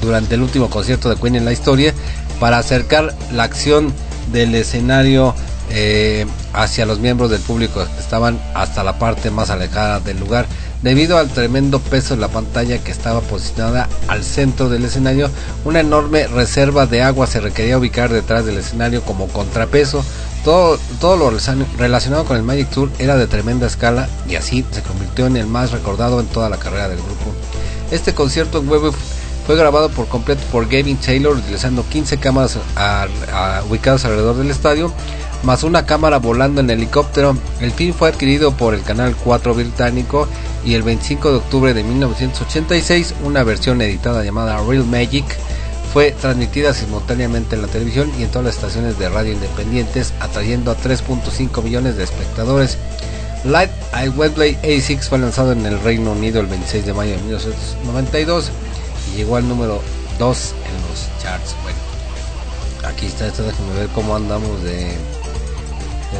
durante 0.00 0.34
el 0.34 0.42
último 0.42 0.70
concierto 0.70 1.08
de 1.08 1.16
Queen 1.16 1.36
en 1.36 1.44
la 1.44 1.52
historia 1.52 1.94
para 2.40 2.58
acercar 2.58 3.14
la 3.32 3.44
acción 3.44 3.92
del 4.32 4.54
escenario 4.54 5.34
eh, 5.70 6.26
hacia 6.52 6.86
los 6.86 6.98
miembros 6.98 7.30
del 7.30 7.40
público 7.40 7.84
que 7.84 8.00
estaban 8.00 8.38
hasta 8.54 8.84
la 8.84 8.98
parte 8.98 9.30
más 9.30 9.50
alejada 9.50 10.00
del 10.00 10.18
lugar. 10.20 10.46
Debido 10.84 11.16
al 11.16 11.30
tremendo 11.30 11.80
peso 11.80 12.14
de 12.14 12.20
la 12.20 12.28
pantalla 12.28 12.76
que 12.76 12.92
estaba 12.92 13.22
posicionada 13.22 13.88
al 14.06 14.22
centro 14.22 14.68
del 14.68 14.84
escenario, 14.84 15.30
una 15.64 15.80
enorme 15.80 16.26
reserva 16.26 16.84
de 16.84 17.00
agua 17.00 17.26
se 17.26 17.40
requería 17.40 17.78
ubicar 17.78 18.12
detrás 18.12 18.44
del 18.44 18.58
escenario 18.58 19.00
como 19.00 19.28
contrapeso. 19.28 20.04
Todo, 20.44 20.78
todo 21.00 21.16
lo 21.16 21.38
relacionado 21.78 22.26
con 22.26 22.36
el 22.36 22.42
Magic 22.42 22.68
Tour 22.68 22.90
era 22.98 23.16
de 23.16 23.26
tremenda 23.26 23.66
escala 23.66 24.10
y 24.28 24.34
así 24.34 24.62
se 24.72 24.82
convirtió 24.82 25.24
en 25.24 25.38
el 25.38 25.46
más 25.46 25.70
recordado 25.70 26.20
en 26.20 26.26
toda 26.26 26.50
la 26.50 26.58
carrera 26.58 26.90
del 26.90 26.98
grupo. 26.98 27.32
Este 27.90 28.12
concierto 28.12 28.60
Wembley 28.60 28.92
fue 29.46 29.56
grabado 29.56 29.88
por 29.88 30.06
completo 30.06 30.42
por 30.52 30.68
Gavin 30.68 30.98
Taylor 30.98 31.34
utilizando 31.34 31.82
15 31.88 32.18
cámaras 32.18 32.58
ubicadas 33.70 34.04
alrededor 34.04 34.36
del 34.36 34.50
estadio 34.50 34.92
más 35.44 35.62
una 35.62 35.86
cámara 35.86 36.18
volando 36.18 36.60
en 36.60 36.70
helicóptero. 36.70 37.36
El 37.60 37.70
film 37.70 37.94
fue 37.94 38.08
adquirido 38.08 38.52
por 38.52 38.74
el 38.74 38.82
Canal 38.82 39.14
4 39.16 39.54
británico 39.54 40.26
y 40.64 40.74
el 40.74 40.82
25 40.82 41.30
de 41.30 41.36
octubre 41.36 41.74
de 41.74 41.84
1986 41.84 43.14
una 43.24 43.42
versión 43.42 43.80
editada 43.82 44.24
llamada 44.24 44.62
Real 44.66 44.84
Magic 44.84 45.24
fue 45.92 46.10
transmitida 46.10 46.74
simultáneamente 46.74 47.54
en 47.54 47.62
la 47.62 47.68
televisión 47.68 48.10
y 48.18 48.24
en 48.24 48.28
todas 48.30 48.46
las 48.46 48.56
estaciones 48.56 48.98
de 48.98 49.08
radio 49.08 49.32
independientes 49.32 50.12
atrayendo 50.18 50.72
a 50.72 50.76
3.5 50.76 51.62
millones 51.62 51.96
de 51.96 52.04
espectadores. 52.04 52.78
Light 53.44 53.70
at 53.92 54.08
Wembley 54.16 54.56
A6 54.62 55.02
fue 55.02 55.18
lanzado 55.18 55.52
en 55.52 55.64
el 55.66 55.78
Reino 55.80 56.12
Unido 56.12 56.40
el 56.40 56.46
26 56.46 56.86
de 56.86 56.94
mayo 56.94 57.12
de 57.12 57.18
1992 57.18 58.50
y 59.12 59.18
llegó 59.18 59.36
al 59.36 59.46
número 59.46 59.80
2 60.18 60.54
en 60.66 60.88
los 60.88 61.22
charts. 61.22 61.54
Bueno, 61.62 61.78
aquí 62.88 63.06
está, 63.06 63.26
déjenme 63.26 63.74
ver 63.78 63.88
cómo 63.94 64.16
andamos 64.16 64.64
de 64.64 64.90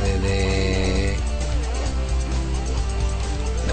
de, 0.01 0.19
de, 0.19 1.17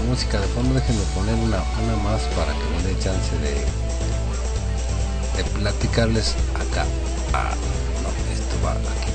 música 0.08 0.38
de 0.40 0.46
fondo 0.48 0.74
déjenme 0.74 1.00
poner 1.14 1.34
una, 1.36 1.62
una 1.82 1.96
más 2.02 2.20
para 2.36 2.52
que 2.52 2.64
me 2.76 2.82
dé 2.82 2.98
chance 2.98 3.34
de 3.38 3.54
de 5.36 5.44
platicarles 5.44 6.34
acá. 6.54 6.84
Ah, 7.32 7.54
no, 8.02 8.08
esto 8.32 8.56
va 8.64 8.72
aquí. 8.72 9.10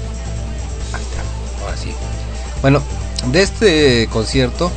Está, 0.88 1.64
ahora 1.64 1.78
sí. 1.78 1.94
Bueno, 2.62 2.82
de 3.32 3.42
este 3.42 4.08
concierto 4.12 4.72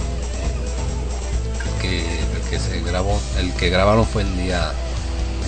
que, 1.80 2.00
el 2.00 2.42
que 2.50 2.58
se 2.58 2.80
grabó 2.80 3.18
el 3.38 3.52
que 3.54 3.70
grabaron 3.70 4.06
fue 4.06 4.22
el 4.22 4.36
día 4.36 4.72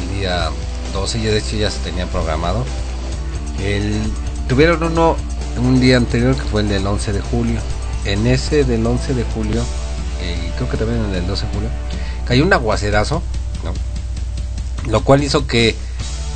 el 0.00 0.18
día 0.18 0.50
12 0.92 1.18
y 1.18 1.22
de 1.24 1.38
hecho 1.38 1.56
ya 1.56 1.70
se 1.70 1.78
tenía 1.80 2.06
programado. 2.06 2.64
El, 3.62 4.00
tuvieron 4.48 4.82
uno 4.82 5.16
un 5.58 5.80
día 5.80 5.96
anterior 5.96 6.34
que 6.36 6.42
fue 6.42 6.62
el 6.62 6.68
del 6.68 6.86
11 6.86 7.12
de 7.12 7.20
julio. 7.20 7.60
En 8.04 8.26
ese 8.26 8.64
del 8.64 8.84
11 8.86 9.14
de 9.14 9.24
julio, 9.34 9.62
eh, 10.20 10.50
creo 10.56 10.68
que 10.68 10.76
también 10.76 11.00
en 11.00 11.06
el 11.06 11.12
del 11.12 11.26
12 11.26 11.46
de 11.46 11.52
julio, 11.54 11.68
cayó 12.26 12.44
un 12.44 12.52
aguacerazo, 12.52 13.22
lo 14.88 15.04
cual 15.04 15.22
hizo 15.22 15.46
que 15.46 15.76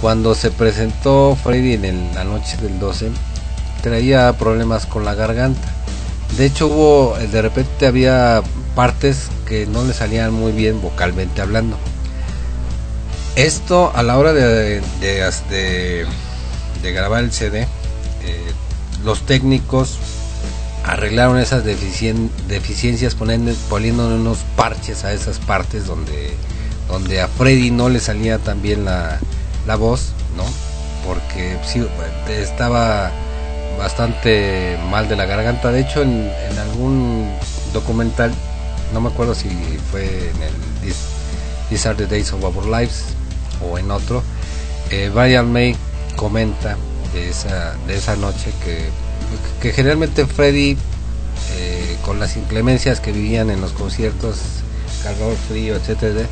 cuando 0.01 0.35
se 0.35 0.51
presentó 0.51 1.37
Freddy 1.43 1.75
en 1.75 1.85
el, 1.85 2.14
la 2.14 2.25
noche 2.25 2.57
del 2.59 2.79
12, 2.79 3.11
traía 3.83 4.33
problemas 4.39 4.87
con 4.87 5.05
la 5.05 5.14
garganta. 5.14 5.69
De 6.37 6.45
hecho 6.47 6.67
hubo, 6.69 7.17
de 7.19 7.43
repente 7.43 7.87
había 7.87 8.43
partes 8.75 9.29
que 9.49 9.67
no 9.67 9.85
le 9.85 9.95
salían 9.95 10.33
muy 10.33 10.53
bien 10.53 10.81
vocalmente 10.83 11.41
hablando. 11.41 11.77
Esto 13.37 13.93
a 13.95 14.03
la 14.03 14.17
hora 14.19 14.33
de, 14.33 14.81
de, 15.01 16.07
de- 16.83 16.93
grabar 16.93 17.25
el 17.25 17.33
CD, 17.33 17.62
eh, 17.62 17.67
los 19.07 19.21
técnicos 19.25 19.99
arreglaron 20.85 21.39
esas 21.39 21.65
deficien- 21.65 22.29
deficiencias 22.49 23.15
poniendo, 23.15 23.55
unos 24.09 24.39
parches 24.57 25.05
a 25.05 25.13
esas 25.13 25.39
partes 25.39 25.87
donde, 25.87 26.35
donde 26.89 27.21
a 27.21 27.29
Freddy 27.29 27.71
no 27.71 27.89
le 27.89 28.01
salía 28.01 28.39
tan 28.39 28.61
bien 28.63 28.85
la, 28.85 29.21
la 29.65 29.77
voz, 29.77 30.11
¿no? 30.37 30.43
Porque 31.07 31.57
sí, 31.65 31.87
estaba 32.29 33.13
bastante 33.79 34.77
mal 34.91 35.09
de 35.09 35.15
la 35.15 35.25
garganta. 35.25 35.71
De 35.71 35.83
hecho, 35.83 36.03
en, 36.03 36.29
algún 36.59 37.31
documental, 37.73 38.35
no 38.93 39.01
me 39.01 39.09
acuerdo 39.09 39.37
si 39.37 39.49
fue 39.93 40.31
en 40.35 40.43
el 40.43 40.53
These 41.71 41.89
Are 41.89 41.97
the 41.97 42.07
Days 42.07 42.33
of 42.33 42.43
Our 42.43 42.67
Lives 42.67 43.05
o 43.71 43.79
en 43.79 43.89
otro, 43.93 44.25
eh, 44.91 45.13
Brian 45.15 45.53
May 45.53 45.77
comenta 46.17 46.77
de 47.17 47.31
esa, 47.31 47.75
de 47.87 47.97
esa 47.97 48.14
noche 48.17 48.53
que, 48.62 48.89
que 49.61 49.73
generalmente 49.73 50.27
Freddy, 50.27 50.77
eh, 51.57 51.97
con 52.05 52.21
las 52.21 52.37
inclemencias 52.37 53.01
que 53.01 53.11
vivían 53.12 53.51
en 53.51 53.61
los 53.61 53.73
conciertos, 53.73 54.39
calor, 55.03 55.35
frío, 55.49 55.77
etcétera, 55.77 56.27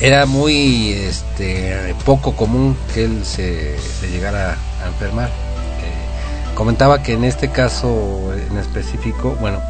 era 0.00 0.26
muy 0.26 0.92
este, 0.92 1.94
poco 2.04 2.36
común 2.36 2.76
que 2.94 3.04
él 3.04 3.24
se, 3.24 3.78
se 3.78 4.10
llegara 4.10 4.56
a 4.84 4.88
enfermar. 4.88 5.28
Eh, 5.28 6.54
comentaba 6.54 7.02
que 7.02 7.14
en 7.14 7.24
este 7.24 7.50
caso 7.50 8.32
en 8.34 8.58
específico, 8.58 9.36
bueno, 9.40 9.60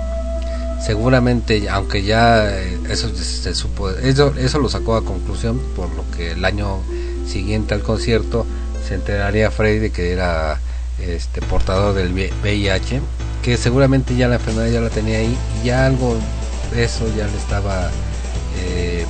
seguramente, 0.84 1.68
aunque 1.68 2.02
ya 2.02 2.48
eh, 2.48 2.78
eso 2.88 3.14
se 3.14 3.54
supo, 3.54 3.90
eso, 3.90 4.34
eso 4.36 4.58
lo 4.58 4.68
sacó 4.68 4.96
a 4.96 5.04
conclusión, 5.04 5.60
por 5.76 5.88
lo 5.90 6.08
que 6.16 6.32
el 6.32 6.44
año 6.44 6.78
siguiente 7.26 7.74
al 7.74 7.82
concierto 7.82 8.44
se 8.86 8.94
enteraría 8.94 9.50
Freddy 9.50 9.78
de 9.78 9.90
que 9.90 10.12
era 10.12 10.58
este 11.00 11.40
portador 11.42 11.94
del 11.94 12.12
VIH, 12.12 13.00
que 13.42 13.56
seguramente 13.56 14.16
ya 14.16 14.28
la 14.28 14.36
enfermedad 14.36 14.68
ya 14.68 14.80
la 14.80 14.90
tenía 14.90 15.18
ahí 15.18 15.36
y 15.60 15.66
ya 15.66 15.86
algo 15.86 16.16
de 16.72 16.84
eso 16.84 17.06
ya 17.16 17.26
le 17.26 17.36
estaba 17.36 17.90
eh, 18.58 19.04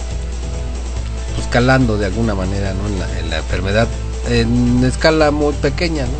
pues 1.34 1.46
calando 1.48 1.98
de 1.98 2.06
alguna 2.06 2.34
manera 2.34 2.72
¿no? 2.74 2.86
en, 2.86 2.98
la, 2.98 3.18
en 3.18 3.30
la 3.30 3.38
enfermedad 3.38 3.88
en 4.28 4.84
escala 4.84 5.30
muy 5.30 5.52
pequeña 5.54 6.04
¿no? 6.04 6.12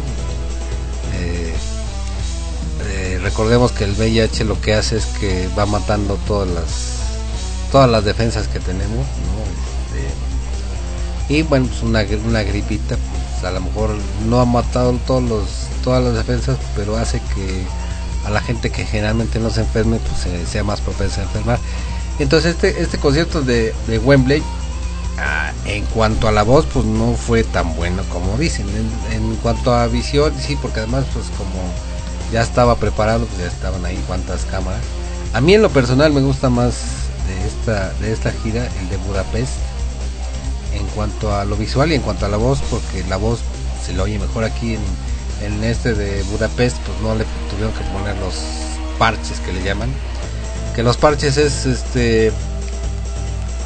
Eh, 1.19 1.55
eh, 2.89 3.21
recordemos 3.23 3.73
que 3.73 3.85
el 3.85 3.93
VIH 3.93 4.45
lo 4.45 4.61
que 4.61 4.75
hace 4.75 4.97
es 4.97 5.07
que 5.07 5.49
va 5.59 5.67
matando 5.67 6.19
todas 6.27 6.49
las 6.49 6.97
todas 7.71 7.89
las 7.89 8.05
defensas 8.05 8.49
que 8.49 8.59
tenemos 8.59 9.07
¿no? 9.07 9.41
Este, 11.29 11.35
y 11.35 11.43
bueno 11.43 11.67
pues 11.67 11.83
una, 11.83 12.05
una 12.27 12.43
gripita 12.43 12.97
a 13.45 13.51
lo 13.51 13.61
mejor 13.61 13.91
no 14.29 14.41
ha 14.41 14.45
matado 14.45 14.93
todos 15.07 15.49
todas 15.83 16.03
las 16.05 16.15
defensas 16.15 16.59
pero 16.77 16.97
hace 16.97 17.21
que 17.35 17.65
a 18.27 18.31
la 18.31 18.41
gente 18.41 18.71
que 18.71 18.85
generalmente 18.85 19.39
no 19.39 19.51
se 19.51 19.61
enferme 19.61 19.99
pues 19.99 20.49
sea 20.49 20.65
más 20.65 20.81
propensa 20.81 21.23
a 21.23 21.25
enfermar. 21.25 21.59
Entonces 22.19 22.55
este 22.55 22.83
este 22.83 22.99
concierto 22.99 23.43
de, 23.43 23.75
de 23.87 23.99
Wembley 23.99 24.43
ah, 25.19 25.53
en 25.65 25.85
cuanto 25.87 26.29
a 26.29 26.33
la 26.33 26.43
voz 26.43 26.67
pues 26.67 26.85
no 26.85 27.15
fue 27.15 27.45
tan 27.45 27.75
bueno 27.77 28.03
como 28.11 28.37
dicen. 28.37 28.67
En, 28.69 29.17
en 29.17 29.37
cuanto 29.37 29.75
a 29.75 29.87
visión 29.87 30.33
sí 30.39 30.57
porque 30.61 30.81
además 30.81 31.07
pues 31.15 31.27
como 31.39 31.73
ya 32.31 32.43
estaba 32.43 32.77
preparado 32.77 33.25
pues 33.27 33.41
ya 33.41 33.47
estaban 33.47 33.85
ahí 33.85 33.97
cuantas 34.07 34.45
cámaras. 34.45 34.83
A 35.33 35.41
mí 35.41 35.55
en 35.55 35.63
lo 35.63 35.71
personal 35.71 36.13
me 36.13 36.21
gusta 36.21 36.51
más 36.51 36.75
de 37.27 37.47
esta 37.47 37.93
de 38.01 38.13
esta 38.13 38.33
gira 38.33 38.69
el 38.81 38.89
de 38.91 38.97
Budapest 38.99 39.53
en 40.73 40.87
cuanto 40.89 41.35
a 41.35 41.45
lo 41.45 41.57
visual 41.57 41.93
y 41.93 41.95
en 41.95 42.03
cuanto 42.03 42.27
a 42.27 42.29
la 42.29 42.37
voz 42.37 42.61
porque 42.71 43.05
la 43.09 43.17
voz 43.17 43.41
se 43.85 43.93
lo 43.93 44.05
oye 44.05 44.19
mejor 44.19 44.45
aquí 44.45 44.77
en, 45.43 45.65
este 45.65 45.95
de 45.95 46.23
Budapest 46.25 46.77
pues 46.79 47.01
no 47.01 47.15
le 47.15 47.25
tuvieron 47.51 47.73
que 47.73 47.83
poner 47.85 48.17
los 48.19 48.35
parches 48.99 49.41
que 49.41 49.53
le 49.53 49.63
llaman 49.63 49.91
que 50.75 50.83
los 50.83 50.97
parches 50.97 51.37
es 51.39 51.65
este 51.67 52.33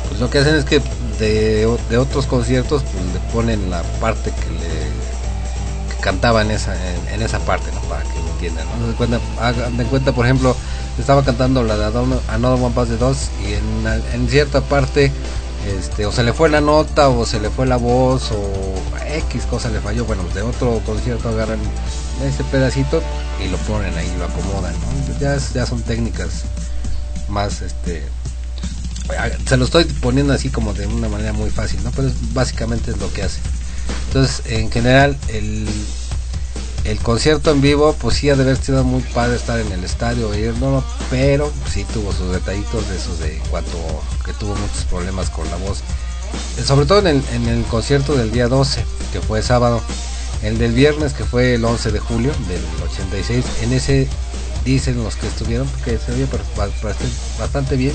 pues 0.08 0.20
lo 0.20 0.30
que 0.30 0.38
hacen 0.38 0.54
es 0.54 0.64
que 0.64 0.80
de, 1.18 1.68
de 1.90 1.98
otros 1.98 2.26
conciertos 2.26 2.82
pues 2.84 3.04
le 3.12 3.32
ponen 3.32 3.70
la 3.70 3.82
parte 4.00 4.30
que 4.30 4.50
le 4.50 6.00
cantaba 6.00 6.42
en 6.42 6.50
esa 6.50 6.74
en, 7.12 7.22
esa 7.22 7.38
parte 7.40 7.72
no 7.72 7.80
para 7.82 8.02
que 8.02 8.20
lo 8.20 8.30
entiendan 8.32 8.66
¿no? 8.78 8.86
de 8.86 8.94
cuenta 8.94 9.18
de 9.70 9.84
cuenta 9.86 10.12
por 10.12 10.26
ejemplo 10.26 10.54
estaba 10.98 11.24
cantando 11.24 11.64
la 11.64 11.76
de 11.76 11.84
Another 12.28 12.62
One 12.62 12.74
Past 12.74 12.90
the 12.90 12.96
Dos 12.98 13.30
y 13.42 13.54
en, 13.54 14.02
en 14.12 14.28
cierta 14.28 14.60
parte 14.60 15.10
este 15.66 16.06
o 16.06 16.12
se 16.12 16.22
le 16.22 16.32
fue 16.32 16.48
la 16.48 16.60
nota 16.60 17.08
o 17.08 17.24
se 17.26 17.40
le 17.40 17.50
fue 17.50 17.66
la 17.66 17.76
voz 17.76 18.30
o 18.32 18.74
X 19.28 19.44
cosa 19.44 19.70
le 19.70 19.80
falló 19.80 20.04
bueno 20.04 20.22
de 20.34 20.42
otro 20.42 20.80
concierto 20.84 21.28
agarran 21.28 21.60
ese 22.22 22.44
pedacito 22.44 23.02
y 23.44 23.48
lo 23.48 23.56
ponen 23.58 23.94
ahí 23.94 24.12
lo 24.18 24.24
acomodan 24.24 24.74
ya, 25.20 25.36
ya 25.54 25.66
son 25.66 25.82
técnicas 25.82 26.44
más 27.28 27.62
este 27.62 28.02
se 29.46 29.56
lo 29.56 29.64
estoy 29.64 29.84
poniendo 29.84 30.32
así 30.32 30.48
como 30.48 30.72
de 30.72 30.86
una 30.86 31.08
manera 31.08 31.32
muy 31.32 31.50
fácil 31.50 31.82
no 31.84 31.90
pero 31.90 32.08
es, 32.08 32.34
básicamente 32.34 32.90
es 32.90 32.98
lo 32.98 33.12
que 33.12 33.22
hace. 33.22 33.40
Entonces 34.06 34.42
en 34.46 34.70
general 34.70 35.16
el 35.28 35.68
el 36.84 36.98
concierto 36.98 37.50
en 37.50 37.60
vivo 37.62 37.96
pues 37.98 38.16
sí 38.16 38.28
ha 38.28 38.36
de 38.36 38.42
haber 38.42 38.56
sido 38.58 38.84
muy 38.84 39.02
padre 39.02 39.36
estar 39.36 39.58
en 39.58 39.72
el 39.72 39.82
estadio 39.84 40.28
oír 40.28 40.54
no 40.60 40.84
pero 41.10 41.50
sí 41.72 41.84
tuvo 41.92 42.12
sus 42.12 42.30
detallitos 42.30 42.88
de 42.88 42.96
esos 42.96 43.18
de 43.18 43.40
cuanto 43.50 43.72
que 44.24 44.32
tuvo 44.34 44.54
muchos 44.54 44.84
problemas 44.84 45.30
con 45.30 45.48
la 45.50 45.56
voz. 45.56 45.82
Sobre 46.64 46.86
todo 46.86 46.98
en 46.98 47.22
el, 47.48 47.64
concierto 47.64 48.14
del 48.14 48.32
día 48.32 48.48
12 48.48 48.84
que 49.12 49.20
fue 49.20 49.40
sábado 49.42 49.80
el 50.42 50.58
del 50.58 50.72
viernes 50.72 51.14
que 51.14 51.24
fue 51.24 51.54
el 51.54 51.64
11 51.64 51.92
de 51.92 51.98
julio 52.00 52.32
del 52.48 52.60
86 52.90 53.44
en 53.62 53.72
ese 53.72 54.08
dicen 54.64 55.02
los 55.02 55.16
que 55.16 55.26
estuvieron 55.26 55.68
que 55.84 55.98
se 55.98 56.12
oye 56.12 56.26
bastante 57.38 57.76
bien. 57.76 57.94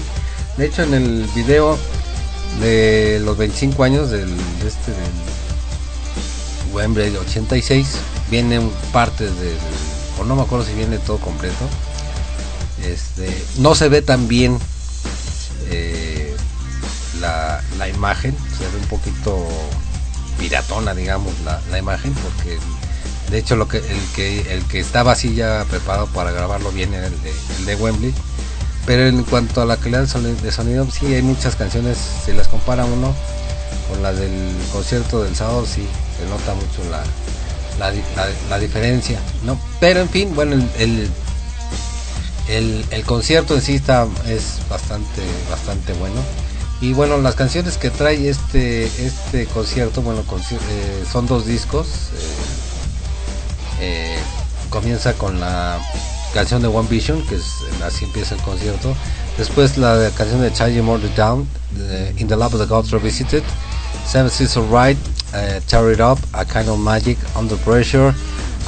De 0.57 0.65
hecho 0.65 0.83
en 0.83 0.93
el 0.93 1.27
video 1.35 1.77
de 2.59 3.21
los 3.23 3.37
25 3.37 3.83
años 3.83 4.09
del 4.09 4.35
de 4.35 4.67
este 4.67 4.91
del 4.91 5.11
Wembley 6.73 7.15
86 7.15 7.87
vienen 8.29 8.69
partes 8.91 9.35
del 9.39 9.57
o 10.19 10.23
no 10.23 10.35
me 10.35 10.43
acuerdo 10.43 10.65
si 10.65 10.73
viene 10.73 10.97
todo 10.97 11.17
completo 11.17 11.67
este 12.85 13.43
no 13.57 13.75
se 13.75 13.89
ve 13.89 14.01
tan 14.01 14.27
bien 14.27 14.57
eh, 15.69 16.35
la, 17.19 17.61
la, 17.77 17.87
imagen 17.89 18.35
se 18.57 18.63
ve 18.65 18.77
un 18.81 18.87
poquito 18.87 19.47
piratona 20.37 20.93
digamos 20.93 21.33
la, 21.43 21.61
la, 21.69 21.77
imagen 21.77 22.13
porque 22.13 22.57
de 23.29 23.37
hecho 23.37 23.55
lo 23.55 23.67
que 23.67 23.77
el 23.77 23.99
que 24.15 24.53
el 24.53 24.63
que 24.65 24.79
estaba 24.79 25.11
así 25.11 25.35
ya 25.35 25.65
preparado 25.69 26.07
para 26.07 26.31
grabarlo 26.31 26.71
bien 26.71 26.93
era 26.93 27.07
el 27.07 27.23
de, 27.23 27.33
el 27.57 27.65
de 27.65 27.75
Wembley 27.75 28.13
pero 28.85 29.05
en 29.07 29.23
cuanto 29.23 29.61
a 29.61 29.65
la 29.65 29.77
calidad 29.77 30.07
de 30.07 30.51
sonido 30.51 30.87
sí 30.89 31.13
hay 31.13 31.21
muchas 31.21 31.55
canciones 31.55 31.97
si 32.25 32.33
las 32.33 32.47
compara 32.47 32.85
uno 32.85 33.13
con 33.89 34.01
las 34.01 34.17
del 34.17 34.55
concierto 34.71 35.23
del 35.23 35.35
sábado 35.35 35.65
sí 35.65 35.85
se 36.17 36.25
nota 36.27 36.53
mucho 36.55 36.89
la, 36.89 37.03
la, 37.79 37.91
la, 38.49 38.59
diferencia 38.59 39.19
no 39.43 39.59
pero 39.79 40.01
en 40.01 40.09
fin 40.09 40.35
bueno 40.35 40.55
el, 40.77 41.09
el, 42.49 42.85
el, 42.91 43.05
concierto 43.05 43.55
en 43.55 43.61
sí 43.61 43.75
está 43.75 44.07
es 44.27 44.59
bastante 44.69 45.21
bastante 45.49 45.93
bueno. 45.93 46.21
Y 46.81 46.93
bueno 46.93 47.17
las 47.17 47.35
canciones 47.35 47.77
que 47.77 47.89
trae 47.89 48.29
este 48.29 48.85
este 48.85 49.45
concierto 49.47 50.01
bueno 50.01 50.21
eh, 50.21 51.03
son 51.11 51.27
dos 51.27 51.45
discos 51.45 51.87
eh, 51.87 53.81
eh, 53.81 54.19
comienza 54.69 55.13
con 55.13 55.39
la 55.39 55.79
canción 56.33 56.61
de 56.61 56.67
One 56.67 56.87
Vision 56.89 57.25
que 57.27 57.35
es 57.35 57.55
así 57.85 58.05
empieza 58.05 58.35
el 58.35 58.41
concierto. 58.41 58.95
Después 59.37 59.77
la 59.77 60.09
canción 60.17 60.41
de 60.41 60.51
Charlie 60.51 60.81
Murder 60.81 61.13
Down 61.15 61.47
In 62.17 62.27
the 62.27 62.35
Love 62.35 62.55
of 62.55 62.61
the 62.61 62.65
Gods 62.65 62.91
Revisited 62.91 63.43
Seven 64.05 64.29
Seasons 64.29 64.69
Ride 64.69 64.97
uh, 65.33 65.59
Tear 65.67 65.91
It 65.91 65.99
Up 65.99 66.19
A 66.33 66.45
Kind 66.45 66.69
of 66.69 66.79
Magic 66.79 67.17
Under 67.35 67.57
Pressure. 67.57 68.13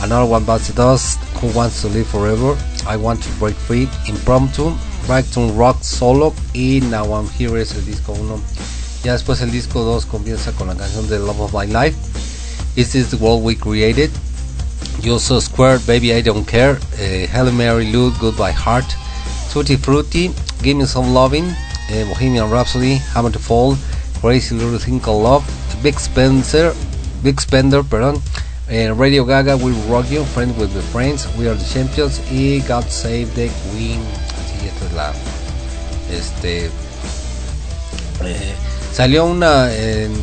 Another 0.01 0.25
One 0.25 0.43
Bites 0.43 0.67
the 0.67 0.73
Dust 0.73 1.19
Who 1.39 1.47
Wants 1.55 1.81
to 1.81 1.87
Live 1.87 2.07
Forever? 2.07 2.57
I 2.87 2.97
Want 2.97 3.21
to 3.23 3.29
Break 3.39 3.55
Free. 3.55 3.87
Impromptu 4.07 4.73
Brighton 5.07 5.55
Rock 5.57 5.83
Solo 5.83 6.33
y 6.53 6.79
Now 6.89 7.13
I'm 7.13 7.27
Here 7.29 7.59
es 7.61 7.73
el 7.75 7.85
disco 7.85 8.13
1 8.13 8.39
ya 9.03 9.13
después 9.13 9.41
el 9.41 9.51
disco 9.51 9.83
2 9.83 10.05
comienza 10.05 10.51
con 10.51 10.67
la 10.67 10.75
canción 10.75 11.09
de 11.09 11.17
Love 11.17 11.41
of 11.41 11.53
My 11.53 11.65
Life. 11.65 11.97
Is 12.75 12.91
This 12.91 13.09
the 13.09 13.17
World 13.17 13.43
We 13.43 13.55
Created? 13.55 14.11
You're 15.01 15.19
So 15.19 15.39
Squared 15.41 15.85
Baby 15.87 16.13
I 16.13 16.21
Don't 16.21 16.45
Care. 16.45 16.77
Uh, 16.99 17.51
Mary 17.51 17.91
Lou 17.91 18.11
Goodbye 18.19 18.53
Heart. 18.53 18.85
Tutti 19.51 19.75
Frutti 19.75 20.31
Give 20.61 20.77
Me 20.77 20.85
Some 20.85 21.13
Loving. 21.13 21.45
Uh, 21.45 22.05
Bohemian 22.09 22.49
Rhapsody 22.51 22.95
Hammer 23.13 23.31
to 23.31 23.39
Fall 23.39 23.75
Crazy 24.21 24.55
Little 24.55 24.79
Thing 24.79 24.99
Called 24.99 25.23
Love 25.23 25.43
Big 25.83 25.99
Spencer 25.99 26.73
Big 27.23 27.39
Spender 27.39 27.83
perdón 27.83 28.21
eh, 28.73 28.93
Radio 28.97 29.25
Gaga, 29.25 29.57
Will 29.57 29.75
Rock 29.89 30.09
You, 30.09 30.23
Friends 30.23 30.57
with 30.57 30.71
the 30.73 30.81
Friends, 30.93 31.27
We 31.37 31.49
Are 31.49 31.57
the 31.57 31.65
Champions 31.65 32.21
y 32.31 32.61
God 32.61 32.85
Save 32.87 33.25
the 33.35 33.51
Queen. 33.69 33.99
Así, 33.99 34.65
esta 34.65 34.85
es 34.85 34.93
la. 34.93 35.13
Este. 36.09 36.65
eh, 38.23 38.53
salió 38.93 39.25
una 39.25 39.73
en, 39.75 40.13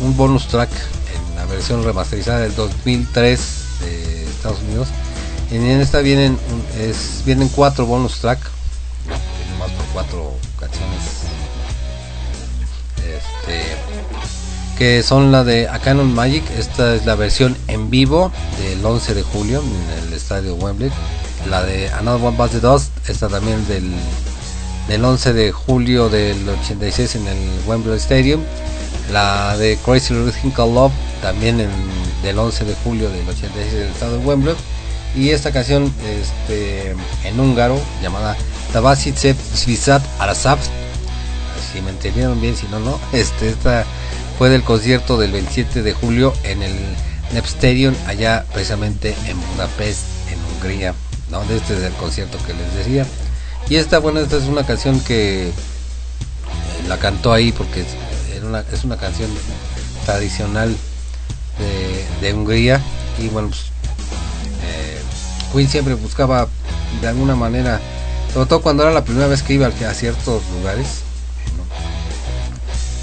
un 0.00 0.16
bonus 0.16 0.48
track 0.48 0.70
en 0.70 1.36
la 1.36 1.44
versión 1.46 1.84
remasterizada 1.84 2.40
del 2.40 2.56
2003 2.56 3.40
de 3.82 4.24
Estados 4.24 4.58
Unidos. 4.62 4.88
Y 5.52 5.56
en 5.56 5.80
esta 5.80 6.00
vienen 6.00 6.36
es, 6.76 7.22
vienen 7.24 7.48
cuatro 7.48 7.86
bonus 7.86 8.18
track, 8.18 8.40
más 9.60 9.70
por 9.70 9.86
cuatro 9.92 10.32
canciones. 10.58 11.23
Este, 13.14 13.62
que 14.76 15.02
son 15.02 15.30
la 15.30 15.44
de 15.44 15.68
A 15.68 15.78
Canon 15.78 16.12
Magic. 16.12 16.44
Esta 16.58 16.94
es 16.94 17.06
la 17.06 17.14
versión 17.14 17.56
en 17.68 17.90
vivo 17.90 18.32
del 18.58 18.84
11 18.84 19.14
de 19.14 19.22
julio 19.22 19.62
en 19.62 20.06
el 20.06 20.12
estadio 20.12 20.54
Wembley. 20.56 20.90
La 21.48 21.62
de 21.62 21.90
Another 21.90 22.26
One 22.26 22.36
Bites 22.36 22.60
the 22.60 22.60
Dust. 22.60 22.90
Esta 23.08 23.28
también 23.28 23.66
del, 23.68 23.92
del 24.88 25.04
11 25.04 25.32
de 25.32 25.52
julio 25.52 26.08
del 26.08 26.48
86 26.48 27.16
en 27.16 27.28
el 27.28 27.38
Wembley 27.66 27.96
Stadium. 27.96 28.40
La 29.12 29.56
de 29.58 29.78
Crazy 29.84 30.14
Rhythm 30.14 30.50
Called 30.50 30.74
Love 30.74 30.92
también 31.22 31.60
en, 31.60 31.70
del 32.22 32.38
11 32.38 32.64
de 32.64 32.74
julio 32.82 33.10
del 33.10 33.28
86 33.28 33.72
del 33.72 33.88
estado 33.90 34.18
de 34.18 34.24
Wembley. 34.24 34.56
Y 35.14 35.30
esta 35.30 35.52
canción 35.52 35.92
este, 36.20 36.96
en 37.22 37.38
húngaro 37.38 37.80
llamada 38.02 38.36
Tabasit 38.72 39.16
Svisat 39.16 40.02
Arasab 40.18 40.58
si 41.74 41.82
me 41.82 41.90
entendieron 41.90 42.40
bien, 42.40 42.56
si 42.56 42.68
no, 42.68 42.78
no. 42.78 43.00
Este, 43.12 43.48
esta 43.48 43.84
fue 44.38 44.48
del 44.48 44.62
concierto 44.62 45.18
del 45.18 45.32
27 45.32 45.82
de 45.82 45.92
julio 45.92 46.32
en 46.44 46.62
el 46.62 46.72
Nep 47.32 47.44
Stadium, 47.46 47.94
allá 48.06 48.46
precisamente 48.52 49.16
en 49.26 49.36
Budapest, 49.40 50.02
en 50.30 50.38
Hungría, 50.44 50.94
donde 51.30 51.56
este 51.56 51.76
es 51.76 51.82
el 51.82 51.92
concierto 51.94 52.38
que 52.46 52.54
les 52.54 52.74
decía. 52.74 53.06
Y 53.68 53.76
esta, 53.76 53.98
bueno, 53.98 54.20
esta 54.20 54.36
es 54.36 54.44
una 54.44 54.64
canción 54.64 55.00
que 55.00 55.48
eh, 55.48 55.52
la 56.86 56.98
cantó 56.98 57.32
ahí 57.32 57.50
porque 57.50 57.80
es, 57.80 58.42
una, 58.44 58.60
es 58.60 58.84
una 58.84 58.96
canción 58.96 59.30
tradicional 60.04 60.76
de, 62.20 62.34
Hungría. 62.34 62.80
Y 63.18 63.28
bueno, 63.28 63.48
pues, 63.48 63.62
eh, 64.62 65.00
Queen 65.52 65.68
siempre 65.68 65.94
buscaba 65.94 66.46
de 67.00 67.08
alguna 67.08 67.34
manera, 67.34 67.80
sobre 68.32 68.48
todo 68.48 68.62
cuando 68.62 68.84
era 68.84 68.92
la 68.92 69.04
primera 69.04 69.26
vez 69.26 69.42
que 69.42 69.54
iba 69.54 69.66
a 69.66 69.94
ciertos 69.94 70.42
lugares, 70.56 71.02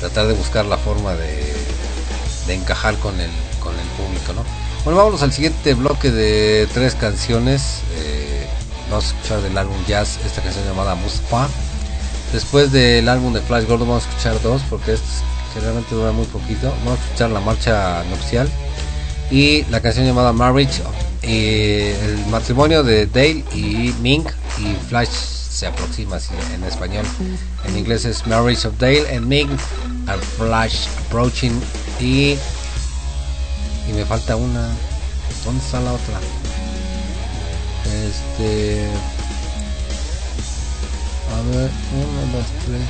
tratar 0.02 0.28
de 0.28 0.34
buscar 0.34 0.66
la 0.66 0.78
forma 0.78 1.14
de, 1.14 1.54
encajar 2.50 2.98
con 2.98 3.18
el, 3.22 3.30
con 3.62 3.74
el 3.80 3.88
público, 3.96 4.34
¿no? 4.34 4.44
Bueno, 4.84 4.98
vámonos 4.98 5.22
al 5.22 5.32
siguiente 5.32 5.74
bloque 5.74 6.12
de 6.12 6.68
tres 6.74 6.96
canciones. 6.96 7.82
Eh, 7.96 8.46
vamos 8.90 9.06
a 9.06 9.08
escuchar 9.08 9.42
del 9.42 9.58
álbum 9.58 9.78
Jazz 9.88 10.20
esta 10.26 10.42
canción 10.42 10.66
llamada 10.66 10.96
Mustafa. 10.96 11.48
Después 12.34 12.72
del 12.74 13.08
álbum 13.08 13.32
de 13.32 13.42
Flash 13.42 13.66
Gordon 13.68 13.88
vamos 13.88 14.06
a 14.06 14.10
escuchar 14.10 14.42
dos 14.42 14.62
porque 14.70 14.94
estos 14.94 15.24
generalmente 15.54 15.96
dura 15.96 16.12
muy 16.12 16.26
poquito. 16.26 16.74
Vamos 16.84 17.00
a 17.00 17.04
escuchar 17.04 17.30
la 17.30 17.40
marcha 17.40 18.04
nupcial 18.10 18.50
y 19.30 19.64
la 19.66 19.82
canción 19.82 20.06
llamada 20.06 20.34
Marriage, 20.34 20.82
eh, 21.22 21.96
el 22.04 22.26
matrimonio 22.32 22.84
de 22.84 23.06
Dale 23.06 23.46
y 23.54 23.94
Mink 24.02 24.30
y 24.60 24.76
Flash 24.90 25.10
se 25.10 25.68
aproxima 25.68 26.18
en 26.56 26.64
español. 26.64 27.06
En 27.66 27.78
inglés 27.78 28.06
es 28.06 28.26
Marriage 28.26 28.68
of 28.68 28.78
Dale 28.80 29.16
and 29.16 29.28
Mink 29.28 29.52
Flash 30.20 30.88
approaching 31.06 31.60
y 32.00 32.38
y 33.88 33.94
me 33.94 34.06
falta 34.06 34.36
una. 34.36 34.70
¿Dónde 35.44 35.64
está 35.64 35.80
la 35.80 35.94
otra? 35.94 36.20
Este 37.86 38.88
a 41.32 41.42
ver, 41.44 41.72
una, 41.92 42.22
dos, 42.34 42.46
tres. 42.66 42.82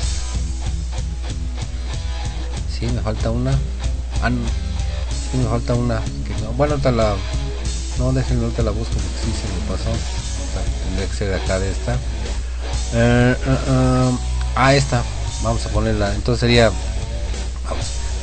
Sí, 2.78 2.88
me 2.88 3.02
falta 3.02 3.30
una. 3.30 3.52
Ah, 4.22 4.30
no. 4.30 4.42
Sí, 5.10 5.38
me 5.38 5.46
falta 5.46 5.76
una. 5.76 6.02
Que 6.26 6.34
no. 6.42 6.52
Bueno, 6.54 6.74
ahorita 6.74 6.92
la. 6.92 7.16
No, 8.00 8.12
déjenme 8.14 8.46
ahorita 8.46 8.64
la 8.64 8.72
busco 8.72 8.94
porque 8.96 9.20
sí 9.24 9.32
se 9.32 9.48
me 9.48 9.78
pasó. 9.78 9.92
O 9.92 10.54
sea, 10.54 10.64
Tendría 10.86 11.08
que 11.08 11.16
ser 11.16 11.30
de 11.30 11.36
acá 11.36 11.60
de 11.60 11.72
esta. 11.72 11.94
Eh, 11.94 13.38
eh, 13.46 13.58
eh, 13.68 14.18
ah, 14.56 14.74
esta. 14.74 15.04
Vamos 15.44 15.66
a 15.66 15.70
ponerla. 15.70 16.14
Entonces 16.16 16.40
sería. 16.40 16.72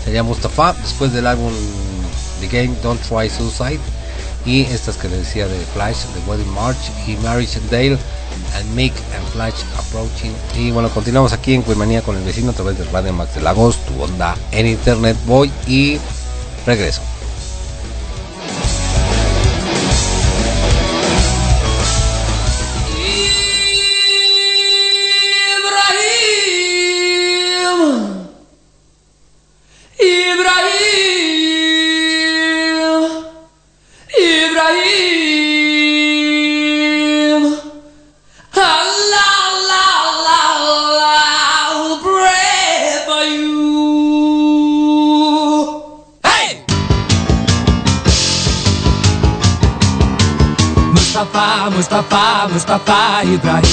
Sería 0.08 0.22
Mustafa. 0.22 0.72
Después 0.72 1.12
del 1.12 1.26
álbum 1.26 1.52
The 2.40 2.46
Game 2.46 2.74
Don't 2.82 2.98
Try 3.02 3.28
Suicide. 3.28 3.78
Y 4.46 4.62
estas 4.62 4.96
que 4.96 5.06
les 5.06 5.18
decía 5.18 5.46
de 5.46 5.58
Flash, 5.74 5.98
The 6.14 6.30
Wedding 6.30 6.50
March 6.54 6.78
y 7.06 7.14
Marriage 7.16 7.60
Dale. 7.70 7.98
And 8.56 8.74
Mick 8.74 8.94
and 9.14 9.28
Flash 9.34 9.64
Approaching. 9.76 10.32
Y 10.56 10.70
bueno, 10.70 10.88
continuamos 10.88 11.34
aquí 11.34 11.52
en 11.52 11.60
Cuimanía 11.60 12.00
con 12.00 12.16
el 12.16 12.24
vecino 12.24 12.52
a 12.52 12.54
través 12.54 12.78
de 12.78 12.84
Radio 12.84 13.12
Max 13.12 13.34
de 13.34 13.42
Lagos, 13.42 13.76
tu 13.84 14.02
onda 14.02 14.34
en 14.50 14.66
internet. 14.66 15.14
Voy 15.26 15.52
y 15.66 15.98
regreso. 16.64 17.02
Mustafa, 53.28 53.67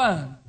one. 0.00 0.39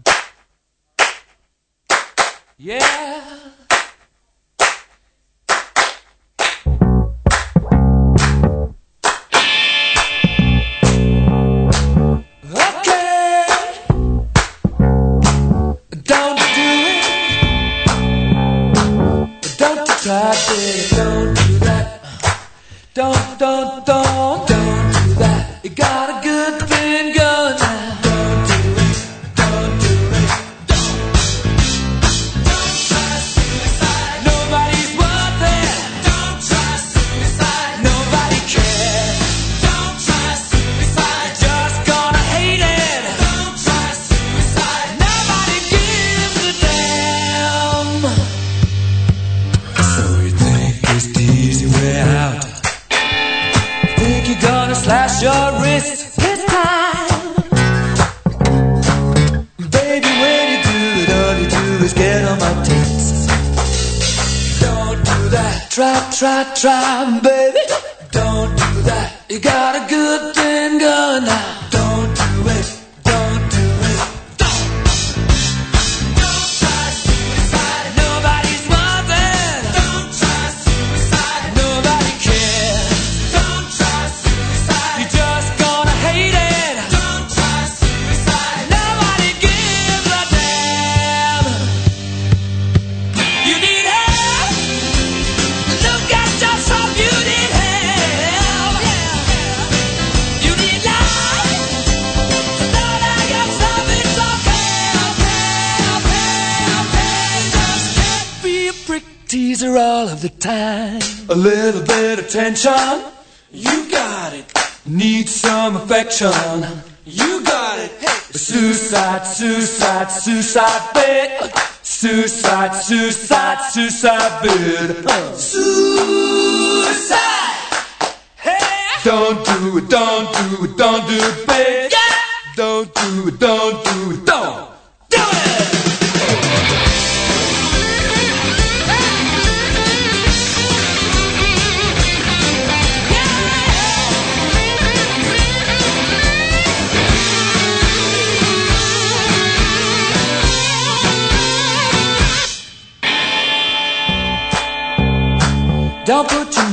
Suicide 124.39 125.10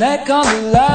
put 0.08 0.26
your 0.26 0.26
neck 0.26 0.30
on 0.30 0.62
the 0.64 0.70
line. 0.70 0.87